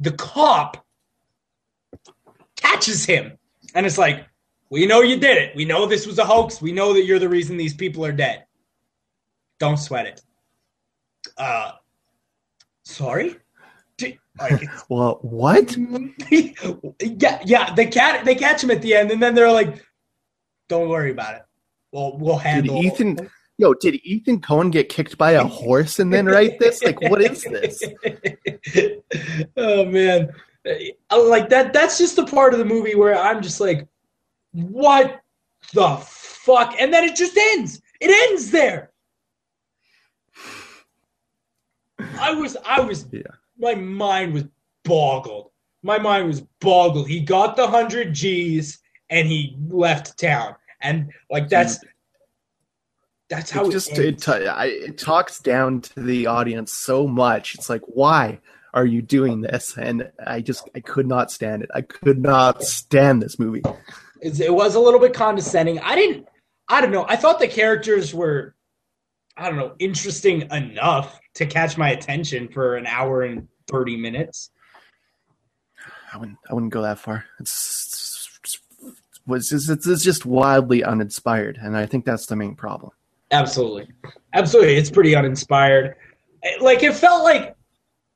the 0.00 0.12
cop 0.12 0.82
catches 2.56 3.04
him, 3.04 3.36
and 3.74 3.84
it's 3.84 3.98
like, 3.98 4.24
we 4.70 4.86
know 4.86 5.02
you 5.02 5.18
did 5.18 5.36
it. 5.36 5.54
We 5.54 5.66
know 5.66 5.84
this 5.84 6.06
was 6.06 6.18
a 6.18 6.24
hoax. 6.24 6.62
We 6.62 6.72
know 6.72 6.94
that 6.94 7.04
you're 7.04 7.18
the 7.18 7.28
reason 7.28 7.58
these 7.58 7.74
people 7.74 8.02
are 8.02 8.12
dead. 8.12 8.46
Don't 9.60 9.76
sweat 9.76 10.06
it. 10.06 10.22
Uh, 11.36 11.72
sorry. 12.84 13.36
Like, 14.40 14.68
Well, 14.88 15.18
what? 15.22 15.76
yeah, 16.30 17.40
yeah. 17.44 17.74
They 17.74 17.86
cat 17.86 18.24
they 18.24 18.34
catch 18.34 18.62
him 18.62 18.70
at 18.70 18.82
the 18.82 18.94
end, 18.94 19.10
and 19.10 19.22
then 19.22 19.34
they're 19.34 19.52
like, 19.52 19.84
"Don't 20.68 20.88
worry 20.88 21.10
about 21.10 21.36
it. 21.36 21.42
We'll 21.92 22.16
we'll 22.18 22.38
Did 22.38 22.46
handle." 22.46 22.82
Ethan? 22.82 23.30
Yo, 23.60 23.74
did 23.74 23.96
Ethan 24.04 24.40
Coen 24.40 24.70
get 24.70 24.88
kicked 24.88 25.18
by 25.18 25.32
a 25.32 25.42
horse 25.44 25.98
and 25.98 26.12
then 26.12 26.26
write 26.26 26.60
this? 26.60 26.80
Like, 26.84 27.00
what 27.00 27.20
is 27.20 27.42
this? 27.42 27.82
oh 29.56 29.84
man, 29.84 30.32
Uh, 31.10 31.24
like 31.24 31.48
that. 31.48 31.72
That's 31.72 31.98
just 31.98 32.14
the 32.14 32.24
part 32.24 32.52
of 32.52 32.60
the 32.60 32.64
movie 32.64 32.94
where 32.94 33.18
I'm 33.18 33.42
just 33.42 33.60
like, 33.60 33.88
"What 34.52 35.20
the 35.74 35.96
fuck?" 35.96 36.76
And 36.78 36.94
then 36.94 37.02
it 37.02 37.16
just 37.16 37.36
ends. 37.36 37.82
It 38.00 38.30
ends 38.30 38.50
there. 38.52 38.92
I 42.20 42.32
was, 42.32 42.56
I 42.64 42.80
was, 42.80 43.06
Yeah. 43.10 43.22
My 43.58 43.74
mind 43.74 44.34
was 44.34 44.44
boggled. 44.84 45.50
My 45.82 45.98
mind 45.98 46.26
was 46.26 46.40
boggled. 46.60 47.08
He 47.08 47.20
got 47.20 47.56
the 47.56 47.66
hundred 47.66 48.14
G's, 48.14 48.78
and 49.10 49.28
he 49.28 49.56
left 49.68 50.18
town. 50.18 50.54
And 50.80 51.10
like 51.30 51.48
that's 51.48 51.78
mm. 51.78 51.88
that's 53.28 53.50
how 53.50 53.64
it 53.64 53.68
it 53.68 53.72
just 53.72 53.98
it, 53.98 54.06
ends. 54.06 54.24
t- 54.24 54.46
I, 54.46 54.66
it 54.66 54.98
talks 54.98 55.40
down 55.40 55.80
to 55.82 56.00
the 56.00 56.26
audience 56.26 56.72
so 56.72 57.06
much. 57.06 57.54
It's 57.54 57.70
like, 57.70 57.82
why 57.86 58.40
are 58.74 58.86
you 58.86 59.02
doing 59.02 59.40
this? 59.40 59.76
And 59.76 60.10
I 60.24 60.40
just 60.40 60.68
I 60.74 60.80
could 60.80 61.06
not 61.06 61.30
stand 61.30 61.62
it. 61.62 61.70
I 61.74 61.82
could 61.82 62.20
not 62.20 62.62
stand 62.62 63.22
this 63.22 63.38
movie. 63.38 63.62
It 64.20 64.52
was 64.52 64.74
a 64.74 64.80
little 64.80 65.00
bit 65.00 65.14
condescending. 65.14 65.78
I 65.78 65.94
didn't. 65.94 66.26
I 66.68 66.80
don't 66.80 66.90
know. 66.90 67.06
I 67.08 67.16
thought 67.16 67.38
the 67.38 67.48
characters 67.48 68.12
were, 68.12 68.54
I 69.38 69.48
don't 69.48 69.56
know, 69.56 69.74
interesting 69.78 70.48
enough 70.50 71.20
to 71.34 71.46
catch 71.46 71.78
my 71.78 71.90
attention 71.90 72.48
for 72.48 72.76
an 72.76 72.86
hour 72.86 73.22
and 73.22 73.46
thirty 73.68 73.96
minutes. 73.96 74.50
I 76.12 76.16
wouldn't 76.16 76.38
I 76.50 76.54
wouldn't 76.54 76.72
go 76.72 76.82
that 76.82 76.98
far. 76.98 77.24
It's 77.38 78.28
it's, 79.30 79.68
it's, 79.68 79.86
it's 79.86 80.02
just 80.02 80.26
wildly 80.26 80.82
uninspired, 80.82 81.58
and 81.60 81.76
I 81.76 81.86
think 81.86 82.04
that's 82.04 82.26
the 82.26 82.36
main 82.36 82.54
problem. 82.54 82.92
Absolutely, 83.30 83.88
absolutely. 84.32 84.76
It's 84.76 84.90
pretty 84.90 85.14
uninspired. 85.14 85.94
Eh, 86.42 86.56
like 86.60 86.82
it 86.82 86.94
felt 86.94 87.22
like 87.24 87.54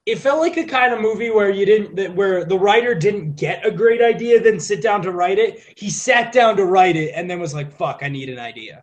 it 0.06 0.18
felt 0.18 0.40
like 0.40 0.56
a 0.56 0.64
kind 0.64 0.92
of 0.92 1.00
movie 1.00 1.30
where 1.30 1.50
you 1.50 1.66
didn't 1.66 2.16
where 2.16 2.44
the 2.44 2.58
writer 2.58 2.94
didn't 2.94 3.36
get 3.36 3.64
a 3.64 3.70
great 3.70 4.02
idea, 4.02 4.40
then 4.40 4.58
sit 4.58 4.82
down 4.82 5.02
to 5.02 5.12
write 5.12 5.38
it. 5.38 5.62
He 5.76 5.90
sat 5.90 6.32
down 6.32 6.56
to 6.56 6.64
write 6.64 6.96
it, 6.96 7.12
and 7.14 7.30
then 7.30 7.38
was 7.38 7.54
like, 7.54 7.70
"Fuck, 7.70 8.00
I 8.02 8.08
need 8.08 8.28
an 8.28 8.38
idea." 8.38 8.82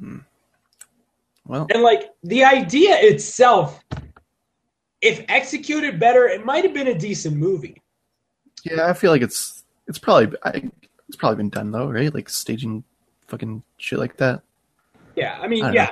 Hmm. 0.00 0.18
Well, 1.46 1.66
And 1.72 1.82
like 1.82 2.10
the 2.22 2.44
idea 2.44 2.96
itself, 3.00 3.82
if 5.00 5.24
executed 5.28 6.00
better, 6.00 6.26
it 6.26 6.44
might 6.44 6.64
have 6.64 6.74
been 6.74 6.88
a 6.88 6.98
decent 6.98 7.36
movie. 7.36 7.80
yeah, 8.64 8.86
I 8.88 8.92
feel 8.92 9.10
like 9.12 9.22
it's 9.22 9.64
it's 9.86 9.98
probably 9.98 10.36
I, 10.44 10.70
it's 11.08 11.16
probably 11.16 11.36
been 11.36 11.50
done 11.50 11.70
though, 11.70 11.88
right? 11.88 12.12
Like 12.12 12.28
staging 12.28 12.82
fucking 13.28 13.62
shit 13.78 13.98
like 13.98 14.16
that. 14.16 14.42
Yeah, 15.14 15.38
I 15.40 15.46
mean, 15.46 15.64
I 15.64 15.72
yeah. 15.72 15.90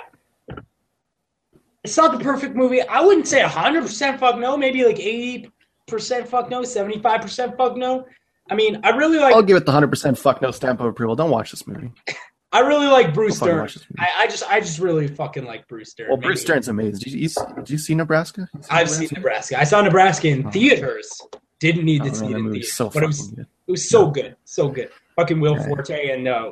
It's 1.85 1.97
not 1.97 2.17
the 2.17 2.25
perfect 2.25 2.57
movie. 2.57 2.81
I 2.83 3.01
wouldn't 3.03 3.29
say 3.29 3.43
100% 3.43 4.19
fuck 4.19 4.39
no, 4.39 4.57
maybe 4.57 4.85
like 4.85 4.97
80% 4.97 6.27
fuck 6.27 6.49
no, 6.49 6.63
75% 6.63 7.57
fuck 7.59 7.77
no. 7.77 8.07
I 8.51 8.55
mean, 8.55 8.81
I 8.83 8.91
really 8.91 9.19
like 9.19 9.35
I'll 9.35 9.43
give 9.43 9.57
it 9.57 9.67
the 9.67 9.73
hundred 9.73 9.89
percent 9.89 10.19
fuck 10.19 10.43
no 10.43 10.51
stamp 10.51 10.81
of 10.81 10.87
approval. 10.87 11.15
Don't 11.17 11.31
watch 11.31 11.51
this 11.51 11.67
movie. 11.67 11.93
I 12.55 12.61
really 12.61 12.87
like 12.87 13.13
Bruce 13.13 13.41
Dern. 13.41 13.69
I, 13.99 14.09
I, 14.19 14.27
just, 14.29 14.49
I 14.49 14.61
just 14.61 14.79
really 14.79 15.09
fucking 15.09 15.45
like 15.45 15.67
Bruce 15.67 15.93
Dern. 15.93 16.09
Well, 16.09 16.19
Bruce 16.19 16.45
Dern's 16.45 16.69
amazing. 16.69 17.01
Did 17.01 17.13
you, 17.13 17.29
did 17.57 17.69
you 17.69 17.79
see 17.79 17.97
Nebraska? 17.97 18.49
You 18.55 18.63
see 18.63 18.69
I've 18.71 18.87
Nebraska? 18.87 18.95
seen 18.95 19.09
Nebraska. 19.13 19.61
I 19.61 19.65
saw 19.65 19.81
Nebraska 19.83 20.29
in 20.29 20.47
oh, 20.47 20.51
theaters. 20.53 21.21
Didn't 21.59 21.85
need 21.85 22.05
to 22.05 22.11
oh, 22.11 22.13
see 22.13 22.27
it 22.27 22.37
in 22.37 22.53
theaters, 22.53 22.73
so 22.73 22.91
but 22.91 23.03
it 23.03 23.07
was, 23.07 23.27
good. 23.27 23.47
it 23.67 23.71
was 23.73 23.89
so 23.89 24.07
yeah. 24.07 24.13
good, 24.13 24.37
so 24.45 24.69
good. 24.69 24.91
Fucking 25.17 25.41
Will 25.41 25.57
yeah. 25.57 25.67
Forte 25.67 26.11
and 26.11 26.29
uh, 26.29 26.51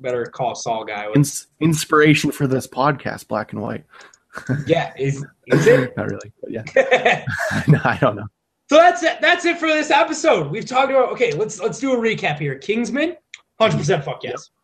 better 0.00 0.26
call 0.26 0.54
Saul 0.54 0.84
guy. 0.84 1.08
Was, 1.08 1.46
inspiration 1.60 2.32
for 2.32 2.46
this 2.46 2.66
podcast, 2.66 3.26
Black 3.26 3.54
and 3.54 3.62
White. 3.62 3.86
yeah, 4.66 4.92
is, 4.98 5.24
is 5.46 5.66
it? 5.66 5.96
Not 5.96 6.10
really. 6.10 6.32
yeah, 6.48 6.64
no, 7.66 7.80
I 7.82 7.96
don't 7.98 8.16
know. 8.16 8.26
So 8.68 8.76
that's 8.76 9.02
it. 9.02 9.22
That's 9.22 9.46
it 9.46 9.56
for 9.58 9.68
this 9.68 9.90
episode. 9.90 10.50
We've 10.50 10.66
talked 10.66 10.90
about. 10.90 11.10
Okay, 11.12 11.32
let's 11.32 11.58
let's 11.60 11.78
do 11.78 11.94
a 11.94 11.96
recap 11.96 12.38
here. 12.38 12.56
Kingsman, 12.56 13.16
hundred 13.58 13.78
percent. 13.78 14.04
Fuck 14.04 14.22
yes. 14.22 14.32
Yep. 14.32 14.59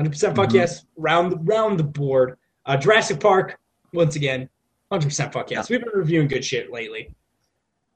100% 0.00 0.34
fuck 0.34 0.48
mm-hmm. 0.48 0.56
yes. 0.56 0.84
Round 0.96 1.46
round 1.46 1.78
the 1.78 1.84
board. 1.84 2.38
Uh, 2.64 2.76
Jurassic 2.76 3.20
Park 3.20 3.58
once 3.92 4.16
again. 4.16 4.48
100% 4.90 5.32
fuck 5.32 5.50
yes. 5.50 5.68
Yeah. 5.68 5.76
We've 5.76 5.84
been 5.84 5.98
reviewing 5.98 6.28
good 6.28 6.44
shit 6.44 6.72
lately. 6.72 7.14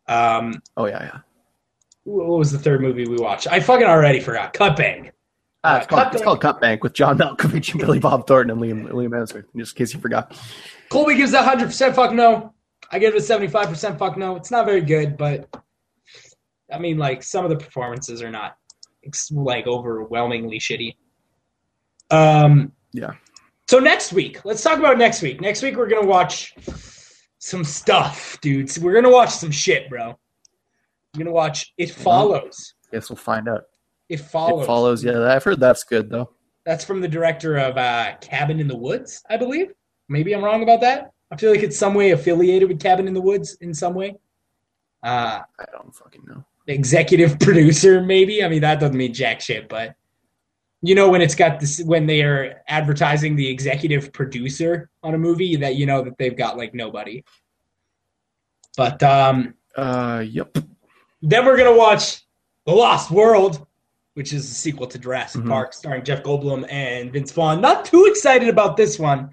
Um. 0.09 0.63
Oh 0.77 0.87
yeah, 0.87 1.03
yeah. 1.03 1.19
What 2.05 2.39
was 2.39 2.53
the 2.53 2.59
third 2.59 2.81
movie 2.81 3.07
we 3.07 3.17
watched? 3.17 3.49
I 3.49 3.59
fucking 3.59 3.87
already 3.87 4.21
forgot. 4.21 4.53
Cut 4.53 4.77
Bank. 4.77 5.13
Uh, 5.65 5.81
it's, 5.83 5.87
uh, 5.87 5.89
called, 5.89 5.89
Cut 5.89 6.07
it's 6.07 6.13
Bank. 6.15 6.25
called 6.25 6.41
Cut 6.41 6.61
Bank 6.61 6.85
with 6.85 6.93
John 6.93 7.19
Malkovich 7.19 7.73
and 7.73 7.81
Billy 7.81 7.99
Bob 7.99 8.27
Thornton 8.27 8.51
and 8.51 8.61
Liam 8.61 8.91
Liam 8.93 9.19
Answer. 9.19 9.47
Just 9.57 9.75
in 9.75 9.79
case 9.79 9.93
you 9.93 10.01
forgot. 10.01 10.39
Colby 10.89 11.17
gives 11.17 11.33
that 11.33 11.45
hundred 11.45 11.67
percent 11.67 11.97
fuck 11.97 12.13
no. 12.13 12.55
I 12.93 13.01
give 13.01 13.15
it 13.15 13.19
a 13.19 13.21
seventy 13.21 13.49
five 13.49 13.69
percent 13.69 13.99
fuck 13.99 14.17
no. 14.17 14.37
It's 14.37 14.53
not 14.53 14.65
very 14.65 14.83
good, 14.83 15.17
but 15.17 15.49
I 16.73 16.79
mean, 16.79 16.99
like 16.99 17.23
some 17.23 17.45
of 17.45 17.51
the 17.51 17.57
performances 17.57 18.23
are 18.23 18.31
not 18.31 18.57
like 19.31 19.67
overwhelmingly 19.67 20.59
shitty. 20.59 20.97
Um. 22.11 22.73
Yeah. 22.93 23.13
So 23.69 23.79
next 23.79 24.13
week, 24.13 24.45
let's 24.45 24.63
talk 24.63 24.79
about 24.79 24.97
next 24.97 25.23
week. 25.23 25.41
Next 25.41 25.63
week 25.63 25.77
we're 25.77 25.89
gonna 25.89 26.07
watch 26.07 26.55
some 27.39 27.65
stuff, 27.65 28.39
dudes. 28.41 28.79
We're 28.79 28.95
gonna 28.95 29.11
watch 29.11 29.31
some 29.31 29.51
shit, 29.51 29.89
bro. 29.91 30.19
We're 31.15 31.25
gonna 31.25 31.33
watch 31.33 31.73
It 31.77 31.91
Follows. 31.91 32.75
Guess 32.93 33.11
we'll 33.11 33.17
find 33.17 33.49
out. 33.49 33.65
It 34.09 34.21
Follows. 34.21 34.63
It 34.63 34.67
follows. 34.67 35.05
Yeah, 35.05 35.33
I've 35.35 35.43
heard 35.43 35.59
that's 35.59 35.83
good 35.83 36.09
though. 36.11 36.31
That's 36.65 36.85
from 36.85 37.01
the 37.01 37.09
director 37.09 37.57
of 37.57 37.77
uh, 37.77 38.17
Cabin 38.21 38.61
in 38.61 38.69
the 38.69 38.77
Woods, 38.77 39.23
I 39.29 39.37
believe. 39.37 39.73
Maybe 40.09 40.33
I'm 40.33 40.45
wrong 40.45 40.63
about 40.63 40.81
that. 40.83 41.13
I 41.31 41.37
feel 41.37 41.51
like 41.51 41.63
it's 41.63 41.77
some 41.77 41.95
way 41.95 42.13
affiliated 42.13 42.69
with 42.69 42.81
Cabin 42.81 43.09
in 43.09 43.15
the 43.15 43.21
Woods 43.21 43.57
in 43.61 43.75
some 43.75 43.95
way. 43.95 44.15
Uh, 45.03 45.41
I 45.59 45.65
don't 45.73 45.95
fucking 45.95 46.23
know. 46.27 46.45
executive 46.69 47.39
producer, 47.41 48.01
maybe. 48.01 48.45
I 48.45 48.49
mean, 48.49 48.61
that 48.61 48.79
doesn't 48.79 48.97
mean 48.97 49.13
jack 49.13 49.41
shit, 49.41 49.69
but 49.69 49.95
you 50.83 50.95
know 50.95 51.09
when 51.09 51.23
it's 51.23 51.35
got 51.35 51.59
this 51.61 51.83
when 51.83 52.07
they 52.07 52.23
are 52.23 52.63
advertising 52.69 53.35
the 53.37 53.49
executive 53.49 54.13
producer 54.13 54.91
on 55.03 55.15
a 55.15 55.19
movie 55.19 55.57
that 55.57 55.77
you 55.77 55.87
know 55.87 56.03
that 56.03 56.17
they've 56.19 56.37
got 56.37 56.57
like 56.57 56.75
nobody. 56.75 57.25
But 58.77 59.03
um, 59.03 59.55
Uh, 59.77 60.25
yep. 60.29 60.57
then 61.23 61.45
we're 61.45 61.57
gonna 61.57 61.77
watch 61.77 62.23
The 62.67 62.73
Lost 62.73 63.11
World, 63.11 63.67
which 64.15 64.33
is 64.33 64.51
a 64.51 64.55
sequel 64.55 64.87
to 64.89 64.99
Jurassic 64.99 65.43
Mhm. 65.43 65.49
Park, 65.49 65.73
starring 65.73 66.05
Jeff 66.05 66.23
Goldblum 66.23 66.67
and 66.71 67.13
Vince 67.13 67.33
Vaughn. 67.33 67.61
Not 67.61 67.85
too 67.87 68.05
excited 68.07 68.49
about 68.49 68.77
this 68.77 68.99
one, 68.99 69.31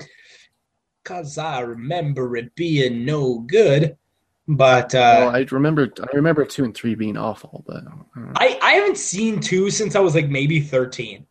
cause 1.04 1.38
I 1.38 1.60
remember 1.60 2.38
it 2.38 2.56
being 2.56 3.04
no 3.06 3.40
good. 3.40 3.98
But 4.48 4.94
uh, 4.96 5.16
well, 5.20 5.30
I 5.36 5.46
remember. 5.52 5.90
I 6.02 6.16
remember 6.16 6.44
two 6.44 6.66
and 6.66 6.76
three 6.76 6.96
being 6.96 7.16
awful, 7.16 7.64
but 7.66 7.84
I, 8.36 8.60
I 8.62 8.72
haven't 8.74 8.98
seen 8.98 9.40
two 9.40 9.70
since 9.70 9.96
I 9.96 10.02
was 10.02 10.16
like 10.16 10.28
maybe 10.28 10.60
thirteen. 10.60 11.26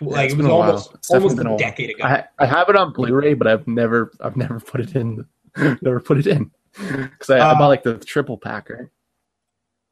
Yeah, 0.00 0.06
like 0.08 0.30
it 0.30 0.36
was 0.36 0.46
almost 0.46 0.94
almost 1.10 1.38
a 1.38 1.54
a 1.54 1.56
decade 1.58 1.90
ago. 1.90 2.04
I 2.04 2.24
I 2.38 2.46
have 2.46 2.68
it 2.68 2.76
on 2.76 2.92
Blu-ray, 2.92 3.34
but 3.34 3.46
I've 3.46 3.66
never 3.66 4.12
I've 4.20 4.36
never 4.36 4.60
put 4.60 4.80
it 4.80 4.94
in. 4.94 5.24
never 5.82 5.98
put 6.00 6.18
it 6.18 6.26
in 6.26 6.50
because 6.74 7.30
I, 7.30 7.38
I 7.38 7.50
Uh, 7.50 7.58
bought 7.58 7.68
like 7.68 7.82
the 7.82 7.98
triple 7.98 8.36
packer. 8.38 8.90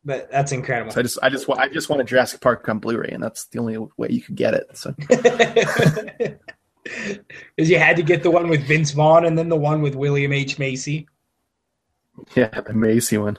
but 0.05 0.31
that's 0.31 0.53
incredible. 0.53 0.93
So 0.93 1.01
I 1.01 1.03
just 1.03 1.19
I 1.23 1.29
just 1.31 1.49
I 1.51 1.69
just 1.69 1.89
wanted 1.89 2.07
Jurassic 2.07 2.41
Park 2.41 2.69
on 2.69 2.79
Blu-ray, 2.79 3.09
and 3.11 3.23
that's 3.23 3.47
the 3.47 3.59
only 3.59 3.79
way 3.97 4.09
you 4.11 4.21
could 4.21 4.37
get 4.37 4.55
it. 4.55 4.77
So 4.77 4.95
Because 7.57 7.69
you 7.69 7.79
had 7.81 7.97
to 7.97 8.03
get 8.03 8.23
the 8.23 8.31
one 8.31 8.49
with 8.49 8.63
Vince 8.63 8.93
Vaughn 8.93 9.25
and 9.25 9.37
then 9.37 9.49
the 9.49 9.57
one 9.57 9.83
with 9.83 9.97
William 9.97 10.33
H 10.33 10.59
Macy. 10.59 11.09
yeah, 12.37 12.61
the 12.61 12.73
Macy 12.73 13.19
one. 13.19 13.39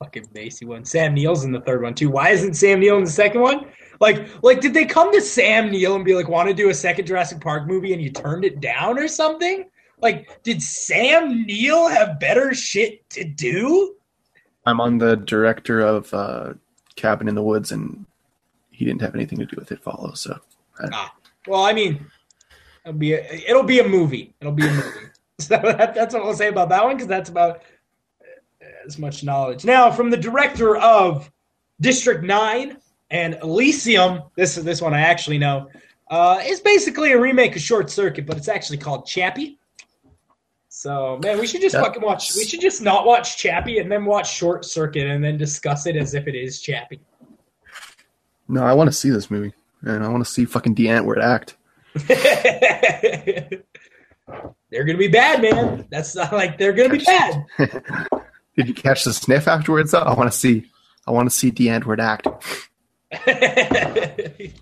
Fucking 0.00 0.26
Macy 0.34 0.64
one. 0.66 0.84
Sam 0.84 1.14
Neill's 1.14 1.44
in 1.44 1.52
the 1.52 1.60
third 1.60 1.82
one 1.82 1.94
too. 1.94 2.10
Why 2.10 2.30
isn't 2.30 2.54
Sam 2.54 2.80
Neill 2.80 2.96
in 2.98 3.04
the 3.04 3.10
second 3.10 3.40
one? 3.42 3.66
Like, 4.02 4.28
like, 4.42 4.60
did 4.60 4.74
they 4.74 4.84
come 4.84 5.12
to 5.12 5.20
Sam 5.20 5.70
Neill 5.70 5.94
and 5.94 6.04
be 6.04 6.16
like, 6.16 6.28
"Want 6.28 6.48
to 6.48 6.54
do 6.54 6.70
a 6.70 6.74
second 6.74 7.06
Jurassic 7.06 7.40
Park 7.40 7.68
movie?" 7.68 7.92
and 7.92 8.02
you 8.02 8.10
turned 8.10 8.44
it 8.44 8.60
down 8.60 8.98
or 8.98 9.06
something? 9.06 9.70
Like, 10.00 10.42
did 10.42 10.60
Sam 10.60 11.46
Neill 11.46 11.86
have 11.86 12.18
better 12.18 12.52
shit 12.52 13.08
to 13.10 13.22
do? 13.22 13.94
I'm 14.66 14.80
on 14.80 14.98
the 14.98 15.18
director 15.18 15.78
of 15.78 16.12
uh, 16.12 16.54
Cabin 16.96 17.28
in 17.28 17.36
the 17.36 17.44
Woods, 17.44 17.70
and 17.70 18.04
he 18.72 18.84
didn't 18.84 19.02
have 19.02 19.14
anything 19.14 19.38
to 19.38 19.46
do 19.46 19.54
with 19.56 19.70
it. 19.70 19.80
Follow 19.80 20.14
so 20.14 20.36
Well, 21.46 21.62
I 21.62 21.72
mean, 21.72 22.04
it'll 22.84 22.98
be 22.98 23.12
a, 23.12 23.24
it'll 23.48 23.62
be 23.62 23.78
a 23.78 23.88
movie. 23.88 24.34
It'll 24.40 24.52
be 24.52 24.66
a 24.66 24.72
movie. 24.72 24.98
so 25.38 25.58
that, 25.62 25.94
that's 25.94 26.12
what 26.12 26.24
I'll 26.24 26.34
say 26.34 26.48
about 26.48 26.70
that 26.70 26.84
one 26.84 26.96
because 26.96 27.06
that's 27.06 27.30
about 27.30 27.62
as 28.84 28.98
much 28.98 29.22
knowledge. 29.22 29.64
Now, 29.64 29.92
from 29.92 30.10
the 30.10 30.16
director 30.16 30.76
of 30.76 31.30
District 31.80 32.24
Nine 32.24 32.78
and 33.12 33.38
Elysium, 33.42 34.22
this 34.36 34.56
is 34.56 34.64
this 34.64 34.80
one 34.80 34.94
I 34.94 35.02
actually 35.02 35.38
know, 35.38 35.68
uh, 36.10 36.40
is 36.44 36.60
basically 36.60 37.12
a 37.12 37.20
remake 37.20 37.54
of 37.54 37.62
Short 37.62 37.90
Circuit, 37.90 38.26
but 38.26 38.38
it's 38.38 38.48
actually 38.48 38.78
called 38.78 39.06
Chappie. 39.06 39.58
So 40.68 41.20
man, 41.22 41.38
we 41.38 41.46
should 41.46 41.60
just 41.60 41.76
fucking 41.76 42.02
watch. 42.02 42.34
We 42.34 42.44
should 42.44 42.62
just 42.62 42.80
not 42.80 43.04
watch 43.06 43.36
Chappie 43.36 43.78
and 43.78 43.92
then 43.92 44.06
watch 44.06 44.32
Short 44.32 44.64
Circuit 44.64 45.06
and 45.06 45.22
then 45.22 45.36
discuss 45.36 45.86
it 45.86 45.94
as 45.96 46.14
if 46.14 46.26
it 46.26 46.34
is 46.34 46.60
Chappie. 46.60 47.00
no, 48.48 48.64
I 48.64 48.72
want 48.72 48.88
to 48.88 48.92
see 48.92 49.10
this 49.10 49.30
movie, 49.30 49.52
and 49.82 50.02
I 50.02 50.08
want 50.08 50.24
to 50.24 50.30
see 50.30 50.46
fucking 50.46 50.74
the 50.74 50.86
Antwoord 50.86 51.22
act. 51.22 51.56
they're 54.70 54.84
gonna 54.84 54.96
be 54.96 55.08
bad, 55.08 55.42
man. 55.42 55.86
That's 55.90 56.16
not 56.16 56.32
like 56.32 56.56
they're 56.56 56.72
gonna 56.72 56.88
be 56.88 56.98
bad. 57.06 57.44
Did 58.56 58.68
you 58.68 58.74
catch 58.74 59.04
the 59.04 59.12
sniff 59.12 59.46
afterwards? 59.46 59.90
Though 59.90 59.98
I 59.98 60.14
want 60.14 60.32
to 60.32 60.36
see. 60.36 60.64
I 61.06 61.10
want 61.10 61.28
to 61.28 61.36
see 61.36 61.50
the 61.50 61.66
Antwoord 61.66 61.98
act. 61.98 62.26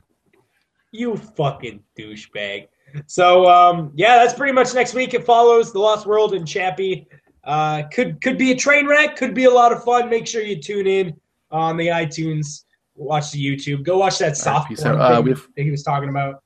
you 0.93 1.17
fucking 1.17 1.83
douchebag. 1.99 2.69
So 3.07 3.49
um, 3.49 3.93
yeah, 3.95 4.17
that's 4.17 4.35
pretty 4.35 4.53
much 4.53 4.75
next 4.75 4.95
week. 4.95 5.15
It 5.15 5.25
follows 5.25 5.73
the 5.73 5.79
Lost 5.79 6.07
World 6.07 6.35
and 6.35 6.47
Chappie. 6.47 7.07
Uh, 7.45 7.85
could 7.93 8.21
could 8.21 8.37
be 8.37 8.53
a 8.53 8.57
train 8.57 8.87
wreck. 8.87 9.17
Could 9.17 9.35
be 9.35 9.45
a 9.45 9.51
lot 9.51 9.73
of 9.73 9.85
fun. 9.85 10.11
Make 10.11 10.27
sure 10.27 10.43
you 10.43 10.61
tune 10.61 10.87
in 10.87 11.17
on 11.51 11.77
the 11.77 11.87
iTunes 11.89 12.65
watch 13.01 13.33
the 13.33 13.45
YouTube. 13.45 13.83
Go 13.83 13.99
watch 13.99 14.19
that 14.19 14.27
right, 14.27 14.37
soft 14.37 14.85
out. 14.85 15.01
Uh, 15.01 15.23
thing 15.23 15.65
he 15.65 15.71
was 15.71 15.83
talking 15.83 16.09
about. 16.09 16.43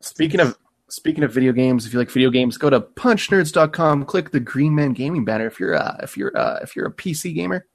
Speaking 0.00 0.40
of 0.40 0.58
speaking 0.88 1.24
of 1.24 1.32
video 1.32 1.52
games, 1.52 1.86
if 1.86 1.92
you 1.92 1.98
like 1.98 2.10
video 2.10 2.30
games, 2.30 2.56
go 2.56 2.70
to 2.70 2.80
punchnerds.com, 2.80 4.04
click 4.04 4.30
the 4.30 4.40
Green 4.40 4.74
Man 4.74 4.92
Gaming 4.92 5.24
banner. 5.24 5.46
If 5.46 5.60
you're 5.60 5.76
uh, 5.76 5.96
if 6.02 6.16
you're 6.16 6.36
uh, 6.36 6.58
if 6.62 6.74
you're 6.74 6.86
a 6.86 6.92
PC 6.92 7.34
gamer, 7.34 7.66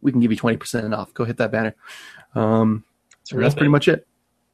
we 0.00 0.10
can 0.12 0.20
give 0.20 0.30
you 0.30 0.36
twenty 0.36 0.56
percent 0.56 0.92
off. 0.92 1.14
Go 1.14 1.24
hit 1.24 1.36
that 1.38 1.52
banner. 1.52 1.74
Um, 2.36 2.84
It's 3.22 3.32
a 3.32 3.34
and 3.34 3.38
real 3.40 3.46
that's 3.48 3.54
pretty 3.54 3.70
much 3.70 3.88
it. 3.88 4.06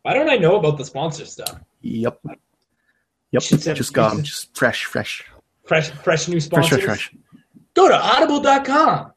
Why 0.03 0.15
don't 0.15 0.31
I 0.31 0.37
know 0.37 0.57
about 0.59 0.79
the 0.79 0.85
sponsor 0.85 1.25
stuff? 1.27 1.61
Yep. 1.83 2.21
Yep. 3.33 3.43
Just 3.43 3.93
got. 3.93 4.23
Just 4.23 4.57
fresh, 4.57 4.85
fresh, 4.85 5.25
Fresh, 5.65 5.91
fresh 5.91 6.29
new 6.29 6.41
sponsors. 6.41 6.69
fresh, 6.71 6.85
fresh. 6.85 7.09
fresh. 7.09 7.21
Go 7.75 7.89
to 7.89 7.95
audible.com. 7.95 9.13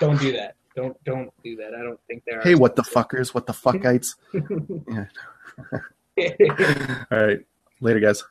Don't 0.00 0.20
do 0.20 0.32
that. 0.32 0.54
Don't 0.74 0.96
don't 1.04 1.30
do 1.42 1.56
that. 1.56 1.74
I 1.74 1.82
don't 1.82 1.98
think 2.06 2.22
there 2.26 2.40
are. 2.40 2.42
Hey, 2.42 2.54
what 2.54 2.76
the 2.76 2.82
fuckers? 2.82 3.32
What 3.34 3.46
the 3.46 3.52
fuckites? 3.52 4.14
All 7.10 7.26
right. 7.26 7.40
Later, 7.80 8.00
guys. 8.00 8.22